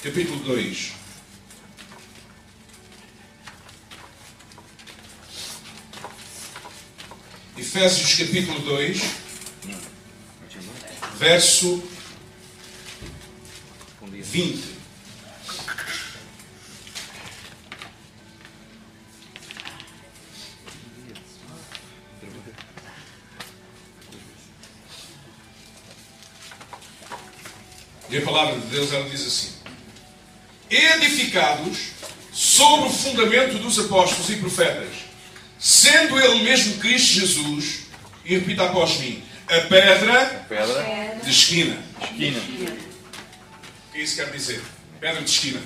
capítulo 0.02 0.40
2. 0.40 0.94
Efésios 7.58 8.16
capítulo 8.16 8.60
2, 8.62 9.31
verso 11.22 11.84
20. 14.02 14.82
E 28.10 28.18
a 28.18 28.22
palavra 28.24 28.60
de 28.60 28.66
Deus 28.68 28.92
ela 28.92 29.08
diz 29.08 29.28
assim: 29.28 29.54
Edificados 30.72 31.92
sobre 32.34 32.88
o 32.88 32.92
fundamento 32.92 33.60
dos 33.60 33.78
apóstolos 33.78 34.28
e 34.32 34.38
profetas, 34.38 34.96
sendo 35.60 36.20
ele 36.20 36.42
mesmo 36.42 36.80
Cristo 36.80 37.14
Jesus, 37.14 37.82
e 38.26 38.36
repita 38.36 38.64
após 38.64 38.98
mim, 38.98 39.24
a 39.48 39.62
pedra 39.68 40.46
Pedra. 40.52 41.01
De 41.32 41.38
esquina. 41.38 41.78
Esquina. 42.02 42.40
O 42.40 43.92
que 43.94 44.00
isso 44.02 44.16
quer 44.16 44.30
dizer? 44.32 44.62
Pedra 45.00 45.22
de 45.22 45.30
esquina. 45.30 45.62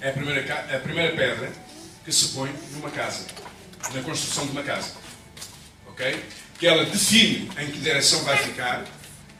É 0.00 0.10
a 0.10 0.12
primeira, 0.12 0.76
a 0.76 0.78
primeira 0.80 1.14
pedra 1.14 1.52
que 2.04 2.12
se 2.12 2.28
põe 2.28 2.50
numa 2.72 2.90
casa, 2.90 3.26
na 3.92 4.02
construção 4.02 4.46
de 4.46 4.52
uma 4.52 4.62
casa. 4.62 4.92
Ok? 5.88 6.24
Que 6.58 6.66
ela 6.66 6.84
define 6.84 7.50
em 7.58 7.70
que 7.70 7.78
direção 7.80 8.22
vai 8.24 8.36
ficar, 8.38 8.84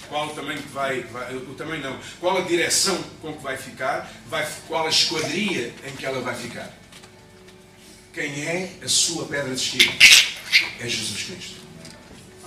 qual 0.09 0.27
o 0.27 0.35
tamanho 0.35 0.61
que 0.61 0.69
vai, 0.69 1.01
vai- 1.05 1.35
o 1.35 1.55
tamanho 1.55 1.83
não, 1.83 1.99
qual 2.19 2.37
a 2.39 2.41
direção 2.43 3.01
com 3.23 3.33
que 3.33 3.43
vai 3.43 3.57
ficar, 3.57 4.11
vai, 4.27 4.47
qual 4.69 4.87
a 4.87 4.91
esquadria 4.91 5.73
em 5.87 5.97
que 5.97 6.05
ela 6.05 6.21
vai 6.21 6.35
ficar. 6.35 6.69
Quem 8.13 8.45
é 8.45 8.73
a 8.83 8.89
sua 8.89 9.25
pedra 9.27 9.55
de 9.55 9.63
esquina? 9.63 9.93
É 10.81 10.89
Jesus 10.89 11.23
Cristo. 11.23 11.61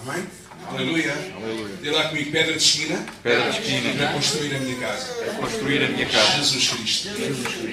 Amém? 0.05 0.27
Aleluia. 0.67 1.13
Aleluia. 1.35 1.75
Dê 1.81 1.91
lá 1.91 2.05
comigo 2.09 2.31
pedra 2.31 2.53
de 2.53 2.63
esquina 2.63 3.05
Pedra 3.21 3.51
de 3.51 3.59
esquina. 3.59 3.93
para 3.95 4.13
construir 4.13 4.55
a 4.55 4.59
minha 4.59 4.75
casa. 4.77 5.13
Construir 5.39 5.83
a 5.83 5.87
minha 5.89 6.05
casa. 6.07 6.37
Jesus 6.37 6.67
Cristo. 6.69 7.09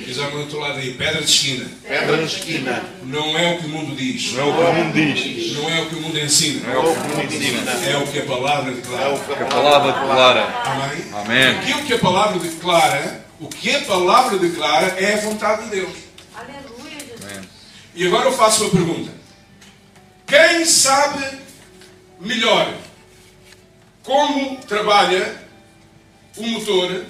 Diz 0.07 0.19
ao 0.19 0.37
outro 0.37 0.59
lado 0.59 0.79
aí, 0.79 0.95
pedra 0.95 1.23
de 1.23 1.31
esquina. 1.31 1.67
Pedra 1.87 2.17
de 2.19 2.25
esquina. 2.37 2.83
Não 3.05 3.39
é 3.39 3.55
o 3.55 3.59
que 3.59 3.67
o 3.67 3.69
mundo 3.69 3.97
diz. 3.97 4.33
Não 4.33 4.43
é 4.43 4.51
o 4.51 4.53
que 4.55 4.61
o 4.61 4.75
mundo 4.75 4.95
diz. 4.95 5.53
Não 5.57 5.71
é 5.71 5.81
o 5.81 5.87
que 5.87 5.95
o 5.95 6.01
mundo 6.01 6.19
ensina. 6.19 6.67
Não 6.67 6.75
é 6.75 6.79
o 6.79 6.95
que 6.95 7.01
o 7.01 7.09
mundo 7.17 7.35
ensina. 7.35 7.71
É 7.71 7.97
o 7.97 8.07
que 8.07 8.19
a 8.19 8.25
palavra 8.25 8.73
declara. 8.73 9.15
A 9.15 9.45
palavra 9.47 9.93
declara. 9.93 10.45
Amém? 10.65 11.05
Amém. 11.15 11.47
Aquilo 11.59 11.83
que 11.85 11.95
a 11.95 11.99
palavra 11.99 12.39
declara, 12.39 13.25
o 13.41 13.49
que 13.49 13.75
a 13.75 13.81
palavra 13.83 14.39
declara 14.39 14.87
é 14.99 15.15
a 15.15 15.17
vontade 15.19 15.65
de 15.65 15.71
Deus. 15.71 15.93
Aleluia, 16.35 16.99
Jesus. 16.99 17.49
E 17.95 18.07
agora 18.07 18.27
eu 18.27 18.33
faço 18.33 18.65
uma 18.65 18.71
pergunta. 18.71 19.11
Quem 20.27 20.65
sabe 20.65 21.25
melhor 22.21 22.75
como 24.03 24.57
trabalha 24.59 25.43
o 26.37 26.47
motor 26.47 27.05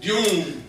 de 0.00 0.12
um. 0.12 0.62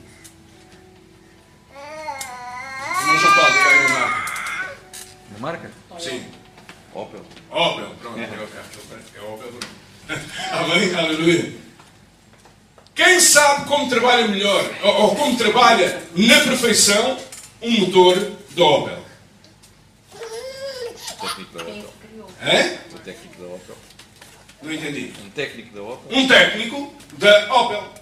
Não 3.05 3.19
já 3.19 3.31
pode 3.31 3.57
ligar 3.57 3.86
uma 3.86 3.99
marca. 3.99 4.77
Uma 5.29 5.39
marca? 5.39 5.71
Sim. 5.99 6.25
Opel. 6.93 7.25
Opel, 7.51 7.95
pronto, 8.01 8.19
é 8.19 8.23
o 8.23 8.47
carro. 8.47 8.69
É 9.15 9.21
Opel. 9.21 9.59
Amém? 10.51 10.95
Aleluia. 10.95 11.53
Quem 12.95 13.19
sabe 13.19 13.67
como 13.67 13.89
trabalha 13.89 14.27
melhor, 14.27 14.63
ou, 14.83 14.93
ou 15.01 15.15
como 15.15 15.38
trabalha 15.38 16.01
na 16.15 16.39
perfeição, 16.41 17.17
um 17.61 17.71
motor 17.81 18.15
da 18.51 18.63
Opel? 18.63 19.05
Da 21.53 21.61
Opel. 21.61 21.93
É? 22.41 22.84
Da 23.39 23.45
Opel. 23.47 23.75
Não 24.61 24.71
entendi. 24.73 25.13
Um 25.23 25.29
técnico 25.29 25.75
da 25.75 25.81
Opel. 25.83 26.17
Um 26.17 26.27
técnico 26.27 26.93
da 27.17 27.53
Opel. 27.55 27.93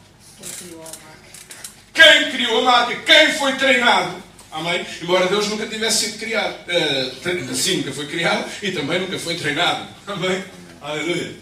Quem 1.94 2.32
criou 2.32 2.60
a 2.60 2.62
marca? 2.64 2.96
Quem 3.02 3.32
foi 3.34 3.54
treinado? 3.56 4.22
Amém? 4.52 4.86
Embora 5.02 5.28
Deus 5.28 5.48
nunca 5.48 5.66
tivesse 5.68 6.06
sido 6.06 6.20
criado. 6.20 6.56
Eh, 6.68 7.12
tre- 7.24 7.56
Sim, 7.56 7.78
nunca 7.78 7.92
foi 7.92 8.08
criado 8.08 8.50
e 8.62 8.72
também 8.72 9.00
nunca 9.00 9.18
foi 9.18 9.36
treinado. 9.36 9.88
Amém? 10.06 10.44
Aleluia. 10.82 11.36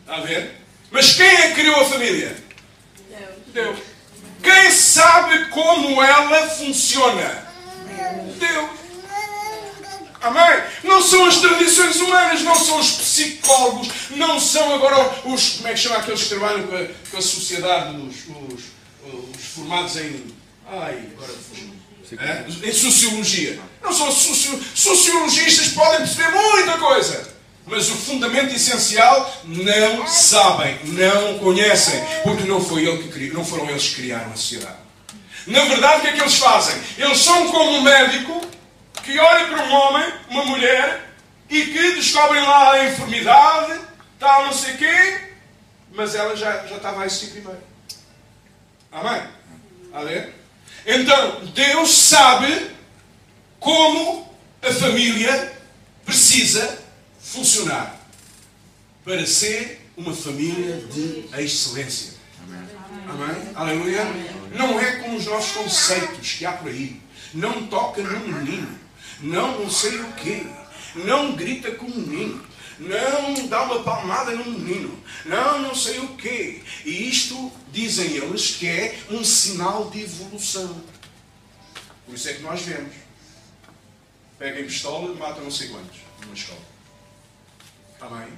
Está 0.00 0.16
a 0.16 0.20
ver? 0.20 0.56
Mas 0.90 1.12
quem 1.14 1.26
é 1.26 1.48
que 1.48 1.54
criou 1.54 1.80
a 1.80 1.84
família? 1.84 2.36
Deus. 3.48 3.78
Quem 4.42 4.70
sabe 4.72 5.46
como 5.50 6.02
ela 6.02 6.48
funciona? 6.50 7.46
Deus. 8.38 8.70
Amém? 10.22 10.62
Não 10.84 11.02
são 11.02 11.26
as 11.26 11.38
tradições 11.38 11.96
humanas, 11.96 12.42
não 12.42 12.54
são 12.54 12.78
os 12.78 12.92
psicólogos, 12.92 13.88
não 14.10 14.38
são 14.38 14.72
agora 14.74 15.10
os. 15.24 15.56
Como 15.56 15.68
é 15.68 15.72
que 15.72 15.80
chama 15.80 15.96
aqueles 15.96 16.22
que 16.22 16.28
trabalham 16.28 16.66
com 16.66 16.76
a, 16.76 16.86
com 17.10 17.16
a 17.16 17.22
sociedade, 17.22 17.96
os, 17.96 18.14
os, 18.28 18.62
os 19.34 19.44
formados 19.54 19.96
em. 19.96 20.24
Ai, 20.66 21.02
agora. 21.16 21.32
É? 22.18 22.68
Em 22.68 22.72
sociologia. 22.72 23.58
Não 23.82 23.92
são 23.92 24.12
socio, 24.12 24.62
sociologistas, 24.74 25.68
podem 25.68 25.98
perceber 25.98 26.30
muita 26.30 26.78
coisa. 26.78 27.32
Mas 27.66 27.88
o 27.88 27.94
fundamento 27.94 28.54
essencial 28.54 29.42
não 29.44 30.06
sabem, 30.06 30.78
não 30.84 31.38
conhecem, 31.38 32.00
porque 32.22 32.44
não, 32.44 32.62
foi 32.62 32.84
ele 32.86 33.04
que 33.04 33.08
criou, 33.08 33.34
não 33.34 33.44
foram 33.44 33.70
eles 33.70 33.88
que 33.88 33.94
criaram 34.02 34.32
a 34.32 34.36
sociedade. 34.36 34.76
Na 35.46 35.64
verdade, 35.64 35.98
o 35.98 36.00
que 36.02 36.08
é 36.08 36.12
que 36.12 36.20
eles 36.20 36.34
fazem? 36.34 36.74
Eles 36.98 37.18
são 37.18 37.48
como 37.48 37.70
um 37.70 37.82
médico 37.82 38.40
que 39.02 39.18
olha 39.18 39.46
para 39.46 39.64
um 39.64 39.72
homem, 39.72 40.12
uma 40.30 40.44
mulher, 40.46 41.08
e 41.48 41.66
que 41.66 41.92
descobrem 41.92 42.42
lá 42.42 42.72
a 42.72 42.88
enfermidade, 42.88 43.80
tal, 44.18 44.46
não 44.46 44.52
sei 44.52 44.76
quê, 44.76 45.20
mas 45.92 46.14
ela 46.14 46.34
já, 46.34 46.66
já 46.66 46.76
estava 46.76 47.02
a 47.02 47.06
existir 47.06 47.32
primeiro. 47.32 47.60
Amém? 48.90 49.22
A 49.92 50.04
ver? 50.04 50.34
Então, 50.86 51.44
Deus 51.46 51.92
sabe 51.92 52.70
como 53.60 54.34
a 54.62 54.72
família 54.72 55.52
precisa 56.04 56.78
funcionar 57.20 57.96
para 59.04 59.26
ser 59.26 59.88
uma 59.96 60.14
família 60.14 60.76
de 60.78 61.28
excelência. 61.38 62.14
Amém? 63.08 63.52
Aleluia? 63.54 64.04
Não 64.52 64.78
é 64.80 64.96
como 64.96 65.16
os 65.16 65.26
nossos 65.26 65.52
conceitos 65.52 66.32
que 66.34 66.46
há 66.46 66.52
por 66.52 66.68
aí. 66.68 67.00
Não 67.34 67.66
toca 67.66 68.02
no 68.02 68.20
menino. 68.20 68.81
Não 69.22 69.60
não 69.60 69.70
sei 69.70 70.00
o 70.00 70.12
quê. 70.14 70.44
Não 70.94 71.34
grita 71.34 71.70
com 71.72 71.86
o 71.86 71.96
menino. 71.96 72.44
Não 72.78 73.46
dá 73.46 73.62
uma 73.62 73.82
palmada 73.82 74.32
no 74.32 74.44
menino. 74.44 75.02
Não 75.24 75.60
não 75.60 75.74
sei 75.74 76.00
o 76.00 76.16
quê. 76.16 76.62
E 76.84 77.08
isto, 77.08 77.52
dizem 77.70 78.16
eles, 78.16 78.56
que 78.56 78.66
é 78.66 78.98
um 79.10 79.24
sinal 79.24 79.88
de 79.90 80.02
evolução. 80.02 80.82
Por 82.04 82.14
isso 82.14 82.28
é 82.28 82.34
que 82.34 82.42
nós 82.42 82.60
vemos. 82.62 82.94
Pegam 84.38 84.64
pistola 84.64 85.12
e 85.12 85.16
matam 85.16 85.44
não 85.44 85.50
sei 85.50 85.68
quantos 85.68 85.98
numa 86.20 86.34
escola. 86.34 86.60
Amém? 88.00 88.28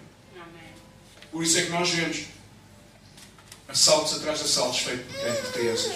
Por 1.33 1.43
isso 1.43 1.59
é 1.59 1.63
que 1.63 1.71
nós 1.71 1.89
vemos 1.91 2.27
assaltos 3.67 4.15
atrás 4.15 4.39
de 4.39 4.45
assaltos 4.45 4.81
feitos 4.81 5.07
por 5.07 5.43
por 5.43 5.53
crianças. 5.53 5.93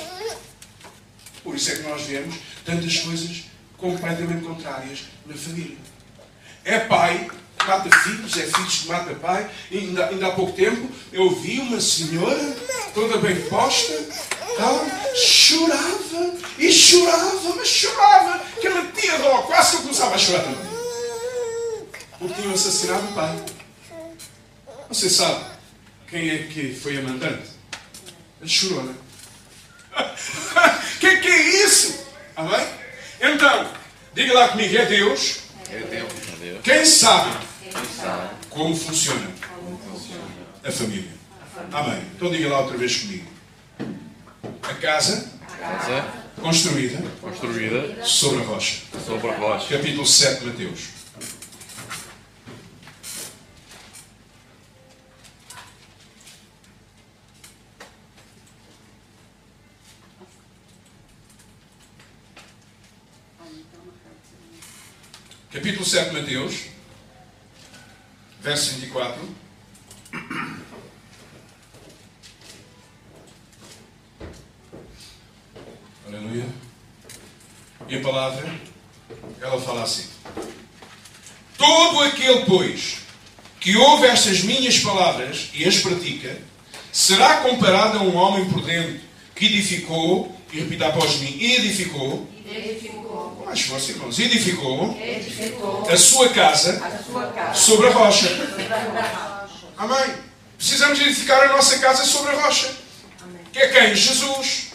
Por 1.45 1.55
isso 1.55 1.71
é 1.71 1.77
que 1.77 1.83
nós 1.83 2.03
vemos 2.03 2.35
tantas 2.65 2.99
coisas 2.99 3.45
completamente 3.79 4.45
contrárias 4.45 5.07
na 5.27 5.35
família. 5.35 5.77
É 6.65 6.81
pai 6.81 7.29
mata 7.69 7.91
filhos, 7.99 8.37
é 8.37 8.47
filhos 8.47 8.79
que 8.79 8.89
mata 8.89 9.15
pai. 9.15 9.49
E 9.71 9.79
ainda, 9.79 10.07
ainda 10.07 10.29
há 10.29 10.33
pouco 10.33 10.53
tempo 10.53 10.91
eu 11.13 11.31
vi 11.31 11.61
uma 11.61 11.81
senhora 11.81 12.57
toda 12.95 13.19
bem 13.19 13.41
posta, 13.43 13.93
tal, 14.57 14.87
chorava 15.15 16.35
e 16.59 16.73
chorava, 16.73 17.55
mas 17.57 17.69
chorava, 17.69 18.41
que 18.61 18.67
ela 18.67 18.85
tinha 18.93 19.19
dó, 19.19 19.43
quase 19.43 19.71
que 19.71 19.77
eu 19.77 19.83
começava 19.83 20.15
a 20.15 20.19
chorar 20.19 20.43
também. 20.43 20.79
Porque 22.19 22.43
tinham 22.43 22.55
assassinado 22.55 23.07
o 23.07 23.13
pai. 23.13 23.45
Você 24.89 25.11
sabe 25.11 25.45
quem 26.09 26.31
é 26.31 26.39
que 26.45 26.75
foi 26.75 26.97
a 26.97 27.03
mandante? 27.03 27.51
Ele 28.41 28.51
chorou, 28.51 28.83
né? 28.83 28.95
que 30.99 31.17
que 31.19 31.29
é 31.29 31.65
isso? 31.65 32.07
Amém? 32.35 32.78
Então, 33.21 33.67
diga 34.15 34.33
lá 34.35 34.49
comigo, 34.49 34.77
é 34.77 34.87
Deus 34.87 35.39
É 35.71 35.79
Deus. 35.81 36.61
quem 36.63 36.85
sabe 36.85 37.37
como 38.51 38.75
funciona 38.77 39.29
a 40.65 40.71
família. 40.73 41.11
Amém. 41.73 42.03
Então 42.17 42.31
diga 42.31 42.49
lá 42.49 42.61
outra 42.61 42.77
vez 42.77 42.97
comigo. 42.97 43.27
A 44.63 44.75
casa 44.75 45.31
Casa 45.61 46.05
construída 46.41 47.03
construída 47.21 48.05
sobre 48.05 48.43
a 48.43 48.45
rocha. 48.47 48.83
sobre 49.05 49.29
a 49.31 49.37
rocha. 49.37 49.77
Capítulo 49.77 50.07
7 50.07 50.41
de 50.41 50.47
Mateus. 50.47 50.81
Capítulo 65.51 65.83
7 65.83 66.11
de 66.11 66.21
Mateus, 66.21 66.55
verso 68.43 68.75
24. 68.75 69.19
Aleluia. 76.07 76.45
E 77.89 77.97
a 77.97 78.01
palavra, 78.03 78.61
ela 79.41 79.59
fala 79.59 79.85
assim: 79.85 80.11
Todo 81.57 82.03
aquele, 82.03 82.45
pois, 82.45 82.99
que 83.59 83.75
ouve 83.75 84.07
estas 84.07 84.43
minhas 84.43 84.79
palavras 84.81 85.49
e 85.55 85.65
as 85.65 85.79
pratica, 85.79 86.39
será 86.93 87.39
comparado 87.39 87.97
a 87.97 88.03
um 88.03 88.15
homem 88.17 88.51
prudente 88.51 89.01
que 89.35 89.47
edificou, 89.47 90.39
e 90.53 90.61
repita 90.61 90.89
após 90.89 91.21
mim, 91.21 91.43
edificou, 91.43 92.29
Edificou. 92.51 92.68
Mais 93.49 93.63
força, 93.63 93.91
irmãos, 93.93 94.19
edificou 94.19 94.97
Edificou 95.03 95.89
a 95.91 95.97
sua 95.97 96.29
casa 96.29 96.83
a 96.85 97.03
sua 97.03 97.27
casa. 97.29 97.55
sobre 97.55 97.87
a 97.87 97.91
rocha. 97.91 98.29
Amém. 99.77 100.15
Precisamos 100.57 101.01
edificar 101.01 101.43
a 101.45 101.49
nossa 101.49 101.79
casa 101.79 102.05
sobre 102.05 102.33
a 102.33 102.43
rocha. 102.43 102.69
Que 103.53 103.59
é 103.61 103.69
quem? 103.69 103.95
Jesus. 103.95 104.69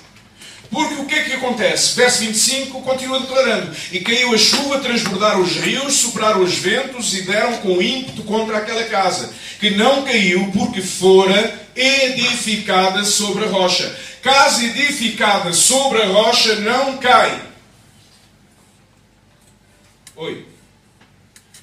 Porque 0.72 0.96
o 0.96 1.06
que 1.06 1.14
é 1.14 1.24
que 1.24 1.34
acontece? 1.34 1.96
Verso 1.96 2.22
25 2.22 2.82
continua 2.82 3.20
declarando: 3.20 3.76
E 3.92 4.00
caiu 4.00 4.34
a 4.34 4.38
chuva, 4.38 4.80
transbordaram 4.80 5.42
os 5.42 5.52
rios, 5.58 5.94
sopraram 5.94 6.42
os 6.42 6.56
ventos 6.56 7.14
e 7.14 7.22
deram 7.24 7.58
com 7.58 7.80
ímpeto 7.82 8.24
contra 8.24 8.58
aquela 8.58 8.84
casa, 8.86 9.32
que 9.60 9.72
não 9.72 10.04
caiu 10.04 10.52
porque 10.52 10.82
fora 10.82 11.62
edificada 11.76 13.04
sobre 13.04 13.46
a 13.46 13.50
rocha. 13.50 13.96
Casa 14.24 14.64
edificada 14.64 15.54
sobre 15.54 16.02
a 16.02 16.08
rocha 16.08 16.56
não 16.56 16.98
cai. 16.98 17.53
Oi. 20.16 20.46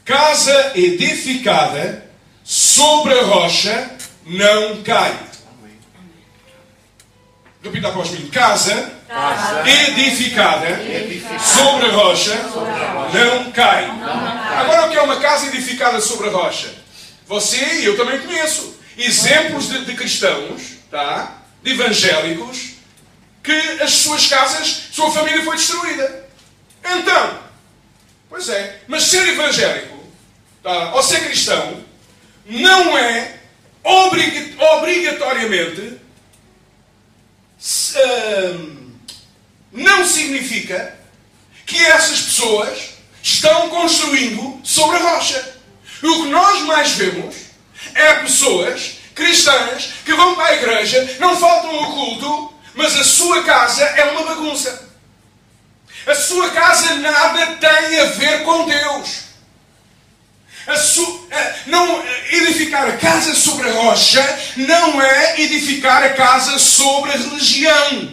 Casa 0.05 0.72
edificada 0.74 2.11
sobre 2.42 3.16
a 3.16 3.22
rocha 3.22 3.90
não 4.26 4.82
cai. 4.82 5.16
Repita 7.62 7.88
após 7.88 8.11
mim. 8.11 8.28
Casa, 8.28 8.92
edificada, 9.64 10.80
sobre 11.38 11.86
a 11.86 11.92
rocha 11.92 12.34
não 13.14 13.53
cai. 13.53 13.84
Agora, 13.84 14.86
o 14.86 14.90
que 14.90 14.96
é 14.96 15.03
uma 15.03 15.20
casa 15.20 15.46
edificada 15.46 16.01
sobre 16.01 16.28
a 16.28 16.32
rocha? 16.32 16.74
Você 17.28 17.82
e 17.82 17.84
eu 17.84 17.96
também 17.96 18.18
conheço 18.18 18.74
exemplos 18.98 19.68
de, 19.68 19.84
de 19.84 19.94
cristãos, 19.94 20.62
tá? 20.90 21.38
de 21.62 21.70
evangélicos, 21.70 22.70
que 23.44 23.53
as 23.80 23.92
suas 23.92 24.26
casas, 24.26 24.88
sua 24.90 25.12
família 25.12 25.44
foi 25.44 25.57
destruída. 25.57 26.28
Então, 26.84 27.49
Pois 28.31 28.49
é. 28.49 28.81
Mas 28.87 29.03
ser 29.05 29.26
evangélico, 29.28 30.03
tá, 30.62 30.95
ou 30.95 31.03
ser 31.03 31.20
cristão, 31.26 31.85
não 32.47 32.97
é 32.97 33.39
obrig- 33.85 34.57
obrigatoriamente. 34.59 35.99
hum, 38.55 38.93
não 39.72 40.07
significa 40.07 40.97
que 41.66 41.76
essas 41.87 42.20
pessoas 42.22 42.91
estão 43.22 43.68
construindo 43.68 44.61
sobre 44.64 44.97
a 44.97 45.01
rocha. 45.14 45.57
O 46.03 46.22
que 46.22 46.28
nós 46.31 46.62
mais 46.62 46.93
vemos 46.93 47.37
é 47.95 48.14
pessoas 48.14 48.95
cristãs 49.14 49.93
que 50.05 50.14
vão 50.14 50.35
para 50.35 50.47
a 50.47 50.55
igreja, 50.57 51.16
não 51.20 51.37
faltam 51.37 51.70
ao 51.70 51.93
culto, 51.93 52.55
mas 52.74 52.97
a 52.99 53.05
sua 53.05 53.43
casa 53.45 53.85
é 53.85 54.05
uma 54.12 54.22
bagunça. 54.24 54.89
A 56.07 56.14
sua 56.14 56.51
casa 56.51 56.94
nada 56.96 57.46
tem 57.57 58.01
a 58.01 58.05
ver 58.07 58.42
com 58.44 58.66
Deus. 58.66 59.20
A 60.66 60.76
su- 60.76 61.28
a- 61.32 61.53
não, 61.66 62.05
edificar 62.30 62.88
a 62.88 62.96
casa 62.96 63.34
sobre 63.34 63.68
a 63.68 63.72
rocha 63.72 64.38
não 64.57 65.01
é 65.01 65.40
edificar 65.40 66.03
a 66.03 66.11
casa 66.11 66.59
sobre 66.59 67.11
a 67.12 67.16
religião. 67.16 68.12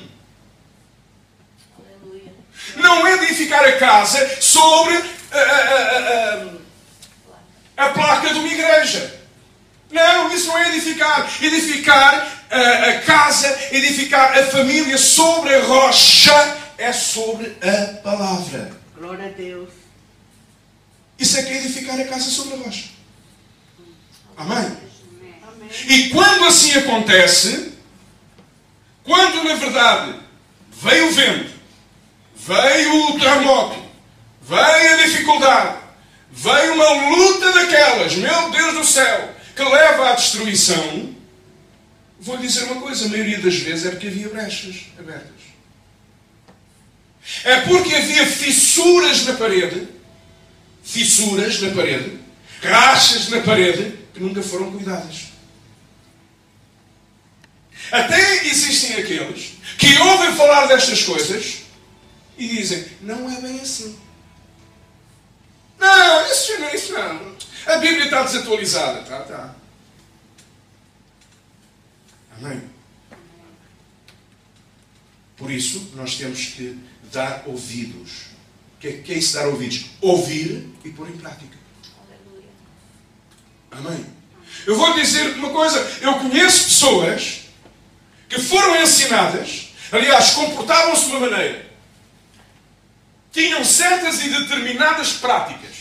Aleluia. 1.77 2.33
Não 2.77 3.05
é 3.07 3.13
edificar 3.15 3.63
a 3.63 3.73
casa 3.73 4.41
sobre 4.41 4.95
a- 5.31 6.47
a 7.77 7.89
placa 7.89 8.33
de 8.33 8.39
uma 8.39 8.47
igreja. 8.47 9.15
Não, 9.91 10.33
isso 10.33 10.47
não 10.47 10.57
é 10.57 10.69
edificar. 10.69 11.27
Edificar 11.41 12.27
a, 12.49 12.89
a 12.89 13.01
casa, 13.01 13.57
edificar 13.71 14.37
a 14.37 14.43
família 14.47 14.97
sobre 14.97 15.53
a 15.55 15.61
rocha 15.63 16.57
é 16.77 16.93
sobre 16.93 17.55
a 17.61 17.93
palavra. 18.01 18.71
Glória 18.95 19.25
a 19.25 19.29
Deus. 19.29 19.69
Isso 21.17 21.37
é 21.37 21.43
que 21.43 21.49
é 21.49 21.57
edificar 21.57 21.99
a 21.99 22.05
casa 22.05 22.29
sobre 22.29 22.55
a 22.55 22.57
rocha. 22.57 22.89
Amém? 24.37 24.57
Amém. 24.57 25.69
E 25.87 26.09
quando 26.09 26.45
assim 26.45 26.73
acontece, 26.73 27.73
quando 29.03 29.43
na 29.43 29.55
verdade 29.55 30.19
veio 30.71 31.07
o 31.07 31.11
vento, 31.11 31.51
veio 32.35 33.05
o 33.05 33.19
terremoto, 33.19 33.83
veio 34.41 34.93
a 34.93 35.05
dificuldade, 35.05 35.79
veio 36.31 36.73
uma 36.73 37.15
luta 37.15 37.51
daquelas, 37.51 38.15
meu 38.15 38.51
Deus 38.51 38.73
do 38.75 38.83
céu, 38.85 39.35
que 39.55 39.63
leva 39.63 40.11
à 40.11 40.13
destruição, 40.13 41.15
vou 42.19 42.37
dizer 42.37 42.65
uma 42.65 42.81
coisa: 42.81 43.05
a 43.05 43.09
maioria 43.09 43.39
das 43.39 43.55
vezes 43.55 43.85
é 43.87 43.89
porque 43.89 44.07
havia 44.07 44.29
brechas 44.29 44.85
abertas. 44.99 45.36
É 47.43 47.61
porque 47.61 47.93
havia 47.93 48.25
fissuras 48.25 49.25
na 49.25 49.33
parede, 49.33 49.87
fissuras 50.83 51.61
na 51.61 51.71
parede, 51.71 52.19
rachas 52.61 53.29
na 53.29 53.41
parede, 53.41 53.97
que 54.13 54.19
nunca 54.19 54.41
foram 54.41 54.71
cuidadas. 54.71 55.27
Até 57.91 58.45
existem 58.47 58.95
aqueles 58.95 59.53
que 59.77 59.97
ouvem 59.99 60.35
falar 60.35 60.67
destas 60.67 61.03
coisas 61.03 61.63
e 62.37 62.47
dizem: 62.47 62.85
não 63.01 63.29
é 63.31 63.41
bem 63.41 63.59
assim. 63.59 63.97
Não, 65.79 66.31
isso 66.31 66.59
não, 66.59 66.73
isso 66.73 66.93
não. 66.93 67.37
A 67.65 67.77
Bíblia 67.77 68.05
está 68.05 68.23
desatualizada. 68.23 69.03
Tá, 69.03 69.19
tá. 69.21 69.55
Amém. 72.37 72.61
Por 75.35 75.51
isso, 75.51 75.91
nós 75.95 76.15
temos 76.15 76.45
que 76.45 76.77
dar 77.11 77.43
ouvidos. 77.45 78.27
O 78.77 78.79
que, 78.79 78.87
é- 78.87 78.93
que 79.01 79.13
é 79.13 79.17
isso 79.17 79.33
dar 79.33 79.47
ouvidos? 79.47 79.85
Ouvir 80.01 80.69
e 80.83 80.89
pôr 80.89 81.07
em 81.09 81.17
prática. 81.17 81.57
Amém. 83.71 84.05
Eu 84.65 84.75
vou 84.75 84.93
dizer 84.93 85.35
uma 85.35 85.49
coisa: 85.49 85.79
eu 86.01 86.13
conheço 86.19 86.65
pessoas 86.65 87.41
que 88.29 88.41
foram 88.41 88.81
ensinadas, 88.81 89.69
aliás, 89.91 90.31
comportavam-se 90.31 91.05
de 91.05 91.11
uma 91.11 91.29
maneira, 91.29 91.65
tinham 93.31 93.63
certas 93.63 94.23
e 94.23 94.29
determinadas 94.29 95.13
práticas. 95.13 95.75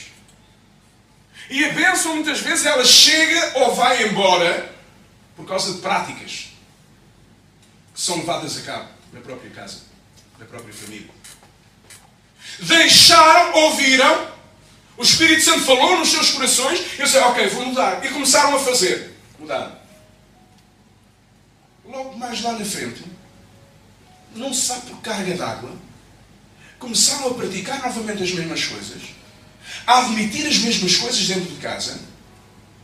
E 1.49 1.65
a 1.65 1.73
bênção, 1.73 2.15
muitas 2.17 2.41
vezes, 2.41 2.67
ela 2.67 2.85
chega 2.85 3.61
ou 3.61 3.75
vai 3.75 4.05
embora 4.09 4.73
por 5.37 5.47
causa 5.47 5.75
de 5.75 5.81
práticas 5.81 6.49
que 7.95 8.01
são 8.01 8.17
levadas 8.19 8.59
a 8.59 8.63
cabo 8.63 8.89
na 9.13 9.21
própria 9.21 9.51
casa, 9.51 9.79
na 10.39 10.45
própria 10.45 10.75
família. 10.75 11.09
Deixaram, 12.61 13.55
ouviram, 13.55 14.31
o 14.97 15.03
Espírito 15.03 15.43
Santo 15.43 15.65
falou 15.65 15.99
nos 15.99 16.11
seus 16.11 16.31
corações, 16.31 16.81
e 16.97 17.01
eu 17.01 17.07
disse, 17.07 17.19
ok, 17.19 17.49
vou 17.49 17.67
mudar. 17.67 18.05
E 18.05 18.09
começaram 18.09 18.57
a 18.57 18.59
fazer. 18.59 19.15
Mudar. 19.39 19.85
Logo 21.85 22.17
mais 22.19 22.41
lá 22.43 22.53
na 22.53 22.65
frente, 22.65 23.05
não 24.35 24.53
se 24.53 24.73
por 24.81 25.01
carga 25.01 25.35
d'água, 25.35 25.71
começaram 26.79 27.29
a 27.29 27.35
praticar 27.35 27.81
novamente 27.83 28.23
as 28.23 28.33
mesmas 28.33 28.65
coisas, 28.65 29.03
a 29.87 29.99
admitir 30.01 30.47
as 30.47 30.59
mesmas 30.59 30.97
coisas 30.97 31.27
dentro 31.27 31.55
de 31.55 31.61
casa. 31.61 32.01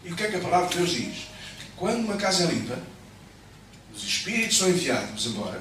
E 0.05 0.13
o 0.13 0.17
que 0.17 0.23
é 0.25 0.31
que 0.31 0.37
a 0.37 0.41
palavra 0.41 0.69
de 0.69 0.77
Deus 0.77 0.91
diz? 0.91 1.17
Que 1.59 1.67
quando 1.77 2.05
uma 2.05 2.17
casa 2.17 2.45
é 2.45 2.47
limpa, 2.47 2.79
os 3.95 4.03
espíritos 4.03 4.57
são 4.57 4.69
enviados 4.69 5.27
embora, 5.27 5.61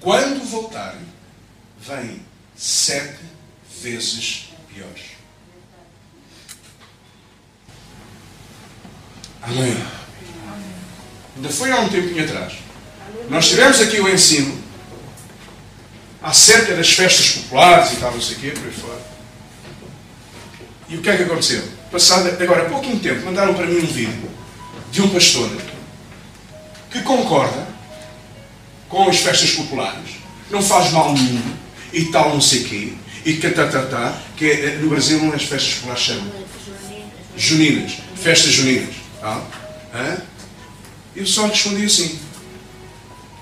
quando 0.00 0.44
voltarem, 0.44 1.06
vêm 1.78 2.22
sete 2.56 3.18
vezes 3.82 4.50
piores. 4.72 5.02
Amém. 9.42 9.76
Ainda 11.36 11.48
foi 11.50 11.70
há 11.70 11.80
um 11.80 11.88
tempinho 11.88 12.24
atrás. 12.24 12.54
Nós 13.28 13.48
tivemos 13.48 13.80
aqui 13.80 14.00
o 14.00 14.08
ensino 14.08 14.62
acerca 16.22 16.74
das 16.74 16.92
festas 16.92 17.42
populares 17.42 17.92
e 17.92 17.96
tal, 17.96 18.12
não 18.12 18.20
sei 18.20 18.36
o 18.36 18.40
quê, 18.40 18.50
por 18.52 18.64
aí 18.64 18.72
fora. 18.72 19.02
E 20.88 20.96
o 20.96 21.02
que 21.02 21.10
é 21.10 21.16
que 21.16 21.22
aconteceu? 21.24 21.62
Passado 21.90 22.28
agora 22.42 22.66
há 22.66 22.70
pouquinho 22.70 22.98
tempo, 23.00 23.26
mandaram 23.26 23.54
para 23.54 23.66
mim 23.66 23.78
um 23.78 23.86
vídeo 23.86 24.30
de 24.90 25.02
um 25.02 25.10
pastor 25.10 25.50
que 26.90 27.02
concorda 27.02 27.66
com 28.88 29.08
as 29.08 29.18
festas 29.18 29.50
populares, 29.50 30.16
não 30.50 30.62
faz 30.62 30.92
mal 30.92 31.12
nenhum 31.12 31.63
e 31.94 32.04
tal, 32.06 32.30
não 32.30 32.40
sei 32.40 32.62
o 32.62 32.64
quê, 32.64 32.92
e 33.24 33.34
que 33.34 33.50
tá, 33.50 33.66
tá, 33.66 34.22
que 34.36 34.50
é, 34.50 34.76
no 34.76 34.90
Brasil 34.90 35.18
não 35.18 35.32
é 35.32 35.36
as 35.36 35.44
festas 35.44 35.74
populares 35.74 36.02
chamam 36.02 36.44
juninas, 37.36 37.92
festas 38.16 38.52
juninas. 38.52 38.94
Tá? 39.20 39.42
Hã? 39.94 40.18
Eu 41.16 41.26
só 41.26 41.46
respondi 41.46 41.84
assim. 41.84 42.18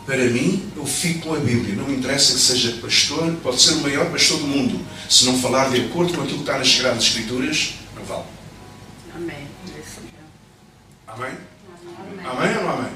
Para 0.05 0.25
mim, 0.25 0.71
eu 0.77 0.85
fico 0.85 1.29
com 1.29 1.35
a 1.35 1.39
Bíblia. 1.39 1.77
Não 1.77 1.87
me 1.87 1.97
interessa 1.97 2.33
que 2.35 2.41
seja 2.41 2.73
pastor, 2.83 3.33
pode 3.43 3.63
ser 3.63 3.75
o 3.75 3.81
maior 3.83 4.11
pastor 4.11 4.39
do 4.39 4.47
mundo. 4.47 4.85
Se 5.09 5.25
não 5.25 5.39
falar 5.39 5.71
de 5.71 5.81
acordo 5.81 6.13
com 6.13 6.23
aquilo 6.23 6.39
que 6.39 6.43
está 6.43 6.59
nas 6.59 6.71
Sagradas 6.71 7.05
Escrituras, 7.05 7.75
não 7.97 8.05
vale. 8.05 8.25
Amém. 9.15 9.49
Mesmo. 9.69 10.11
Amém? 11.07 11.33
Amém 12.25 12.57
ou 12.57 12.63
não 12.65 12.71
amém? 12.71 12.91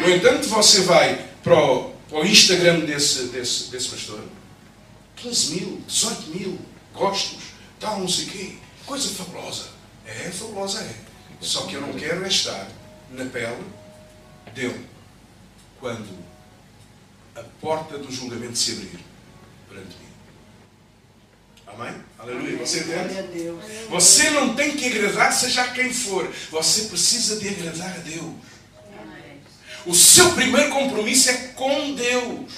No 0.00 0.10
entanto, 0.10 0.48
você 0.48 0.82
vai 0.82 1.26
para 1.42 1.54
o, 1.54 1.90
para 2.08 2.20
o 2.20 2.26
Instagram 2.26 2.80
desse, 2.80 3.24
desse, 3.24 3.70
desse 3.70 3.88
pastor, 3.88 4.20
15 5.22 5.54
mil, 5.54 5.82
18 5.86 6.30
mil 6.30 6.58
gostos, 6.92 7.38
tal, 7.78 8.00
não 8.00 8.08
sei 8.08 8.24
o 8.24 8.28
quê. 8.28 8.54
Coisa 8.84 9.08
fabulosa. 9.08 9.68
É, 10.04 10.30
fabulosa 10.30 10.80
é. 10.80 10.94
Só 11.40 11.66
que 11.66 11.74
eu 11.74 11.80
não 11.80 11.92
quero 11.92 12.24
é 12.24 12.28
estar 12.28 12.68
na 13.10 13.24
pele 13.26 13.64
dele 14.52 14.86
quando 15.78 16.08
a 17.36 17.42
porta 17.60 17.98
do 17.98 18.10
julgamento 18.10 18.56
se 18.56 18.72
abrir 18.72 19.00
perante 19.68 19.96
mim. 19.96 20.12
Amém? 21.66 21.94
Aleluia. 22.18 22.58
Você 22.58 22.80
entende? 22.80 23.58
Você 23.88 24.30
não 24.30 24.54
tem 24.54 24.76
que 24.76 24.86
agradar, 24.86 25.32
seja 25.32 25.68
quem 25.68 25.92
for. 25.92 26.30
Você 26.50 26.82
precisa 26.82 27.36
de 27.36 27.48
agradar 27.48 27.94
a 27.94 27.98
Deus. 27.98 28.34
O 29.86 29.94
seu 29.94 30.32
primeiro 30.32 30.70
compromisso 30.70 31.30
é 31.30 31.34
com 31.54 31.94
Deus. 31.94 32.50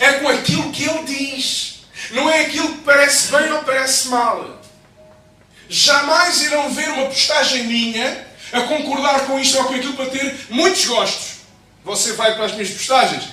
É 0.00 0.12
com 0.14 0.28
aquilo 0.28 0.72
que 0.72 0.84
Ele 0.84 1.04
diz. 1.04 1.84
Não 2.10 2.28
é 2.28 2.42
aquilo 2.42 2.76
que 2.76 2.82
parece 2.82 3.32
bem 3.32 3.52
ou 3.52 3.62
parece 3.64 4.08
mal. 4.08 4.60
Jamais 5.68 6.42
irão 6.42 6.72
ver 6.72 6.88
uma 6.90 7.06
postagem 7.06 7.64
minha 7.64 8.26
a 8.52 8.60
concordar 8.62 9.26
com 9.26 9.38
isto 9.38 9.58
ou 9.58 9.64
com 9.64 9.74
aquilo 9.74 9.94
para 9.94 10.10
ter 10.10 10.46
muitos 10.50 10.84
gostos. 10.84 11.38
Você 11.84 12.12
vai 12.14 12.34
para 12.34 12.46
as 12.46 12.52
minhas 12.52 12.70
postagens, 12.70 13.24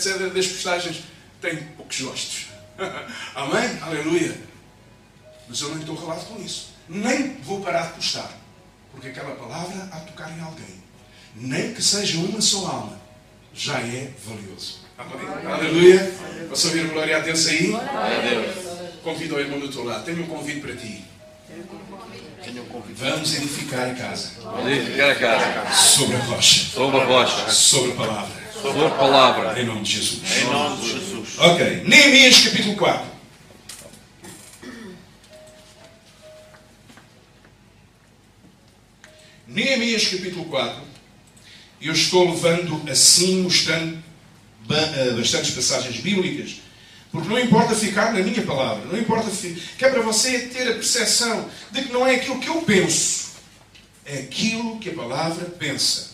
ser 0.00 0.30
das 0.30 0.46
postagens 0.46 1.02
têm 1.40 1.56
poucos 1.76 2.00
gostos. 2.00 2.46
Amém? 3.34 3.78
Aleluia. 3.82 4.36
Mas 5.48 5.60
eu 5.60 5.70
não 5.70 5.80
estou 5.80 5.96
relado 5.96 6.24
com 6.26 6.40
isso. 6.42 6.70
Nem 6.88 7.36
vou 7.42 7.60
parar 7.60 7.88
de 7.88 7.94
postar. 7.94 8.30
Porque 8.90 9.08
aquela 9.08 9.34
palavra 9.36 9.86
de 9.86 10.06
tocar 10.06 10.30
em 10.36 10.40
alguém. 10.40 10.82
Nem 11.34 11.74
que 11.74 11.82
seja 11.82 12.18
uma 12.18 12.40
só 12.40 12.66
alma, 12.66 13.00
já 13.54 13.78
é 13.78 14.10
valioso. 14.24 14.80
Amém? 15.00 15.52
Aleluia. 15.52 16.12
Posso 16.48 16.66
ouvir 16.68 16.88
glória 16.88 17.16
a 17.16 17.20
Deus 17.20 17.46
aí? 17.46 17.68
Glória 17.68 18.18
a 18.18 18.20
Deus. 18.20 18.56
Convido 19.02 19.36
o 19.36 19.40
irmão 19.40 19.58
do 19.58 19.68
teu 19.68 19.84
lado. 19.84 20.04
Tenho 20.04 20.22
um 20.22 20.26
convite 20.26 20.60
para 20.60 20.76
ti. 20.76 21.04
Tenho 22.44 22.62
um 22.62 22.66
convite. 22.66 22.98
Vamos 23.00 23.34
edificar 23.34 23.90
a 23.90 23.94
casa 23.94 24.30
Vamos 24.42 24.70
edificar 24.70 25.10
a 25.10 25.14
casa. 25.14 25.72
sobre 25.74 26.16
a 26.16 26.20
rocha, 26.20 26.64
Sobre 26.74 27.00
a 27.00 27.04
rocha. 27.04 27.50
sobre 27.50 27.92
a 27.92 27.94
palavra. 27.94 28.40
Sobre 28.60 28.84
a 28.86 28.90
palavra. 28.90 29.60
Em 29.60 29.64
nome 29.64 29.82
de 29.82 29.92
Jesus. 29.92 30.20
Em 30.38 30.44
nome 30.44 30.76
de 30.82 30.90
Jesus. 30.92 31.38
Ok. 31.38 31.82
Neemias 31.86 32.40
capítulo 32.40 32.76
4. 32.76 33.06
Neemias 39.46 40.06
capítulo 40.08 40.44
4. 40.46 40.82
Eu 41.82 41.92
estou 41.92 42.30
levando 42.30 42.90
assim, 42.90 43.42
mostrando 43.42 43.99
bastantes 45.16 45.50
passagens 45.50 45.96
bíblicas 45.96 46.60
Porque 47.10 47.28
não 47.28 47.38
importa 47.38 47.74
ficar 47.74 48.12
na 48.12 48.20
minha 48.20 48.42
palavra, 48.42 48.86
não 48.86 48.98
importa 48.98 49.30
que 49.30 49.84
é 49.84 49.90
para 49.90 50.00
você 50.00 50.46
ter 50.46 50.68
a 50.68 50.74
percepção 50.74 51.50
de 51.72 51.82
que 51.82 51.92
não 51.92 52.06
é 52.06 52.14
aquilo 52.14 52.38
que 52.38 52.48
eu 52.48 52.62
penso, 52.62 53.32
é 54.04 54.18
aquilo 54.18 54.78
que 54.78 54.90
a 54.90 54.94
palavra 54.94 55.44
pensa. 55.46 56.10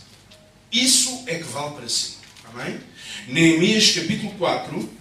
Isso 0.73 1.25
é 1.27 1.35
que 1.37 1.45
vale 1.45 1.75
para 1.75 1.89
si. 1.89 2.17
Amém? 2.45 2.81
Neemias 3.29 3.91
capítulo 3.91 4.33
4. 4.39 4.97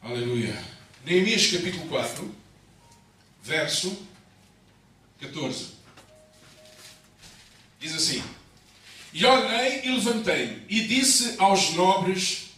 Aleluia. 0.00 0.56
Neemias 1.04 1.46
capítulo 1.48 1.86
4, 1.88 2.43
verso 3.44 3.94
14. 5.20 5.74
Diz 7.78 7.94
assim: 7.94 8.24
E 9.12 9.24
olhei 9.24 9.82
e 9.84 9.90
levantei-me 9.90 10.64
e 10.68 10.88
disse 10.88 11.36
aos 11.38 11.74
nobres, 11.74 12.48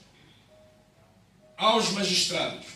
aos 1.56 1.90
magistrados 1.90 2.66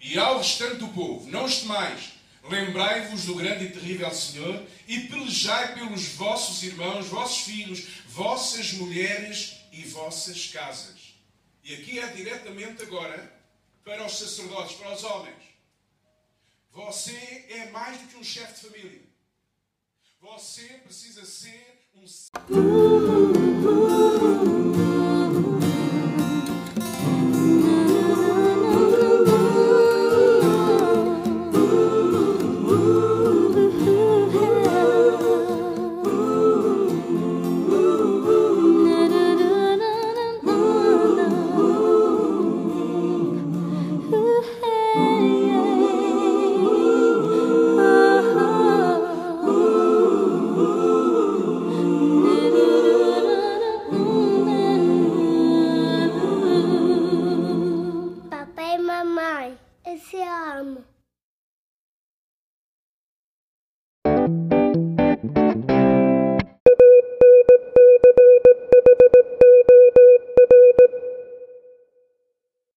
e 0.00 0.18
ao 0.18 0.38
restante 0.38 0.76
do 0.76 0.88
povo: 0.88 1.30
Não 1.30 1.48
temais, 1.48 2.10
lembrai-vos 2.50 3.26
do 3.26 3.36
grande 3.36 3.66
e 3.66 3.70
terrível 3.70 4.12
Senhor 4.12 4.66
e 4.88 5.00
pelejai 5.02 5.74
pelos 5.74 6.08
vossos 6.14 6.64
irmãos, 6.64 7.06
vossos 7.06 7.44
filhos, 7.44 7.84
vossas 8.08 8.72
mulheres 8.72 9.54
e 9.70 9.82
vossas 9.82 10.48
casas. 10.48 11.00
E 11.62 11.74
aqui 11.74 12.00
é 12.00 12.08
diretamente 12.08 12.82
agora 12.82 13.40
para 13.84 14.04
os 14.04 14.18
sacerdotes, 14.18 14.76
para 14.76 14.92
os 14.92 15.04
homens. 15.04 15.51
Você 16.72 17.44
é 17.50 17.70
mais 17.70 18.00
do 18.00 18.08
que 18.08 18.16
um 18.16 18.24
chefe 18.24 18.54
de 18.54 18.72
família. 18.72 19.02
Você 20.20 20.66
precisa 20.78 21.24
ser 21.26 21.86
um 21.94 22.06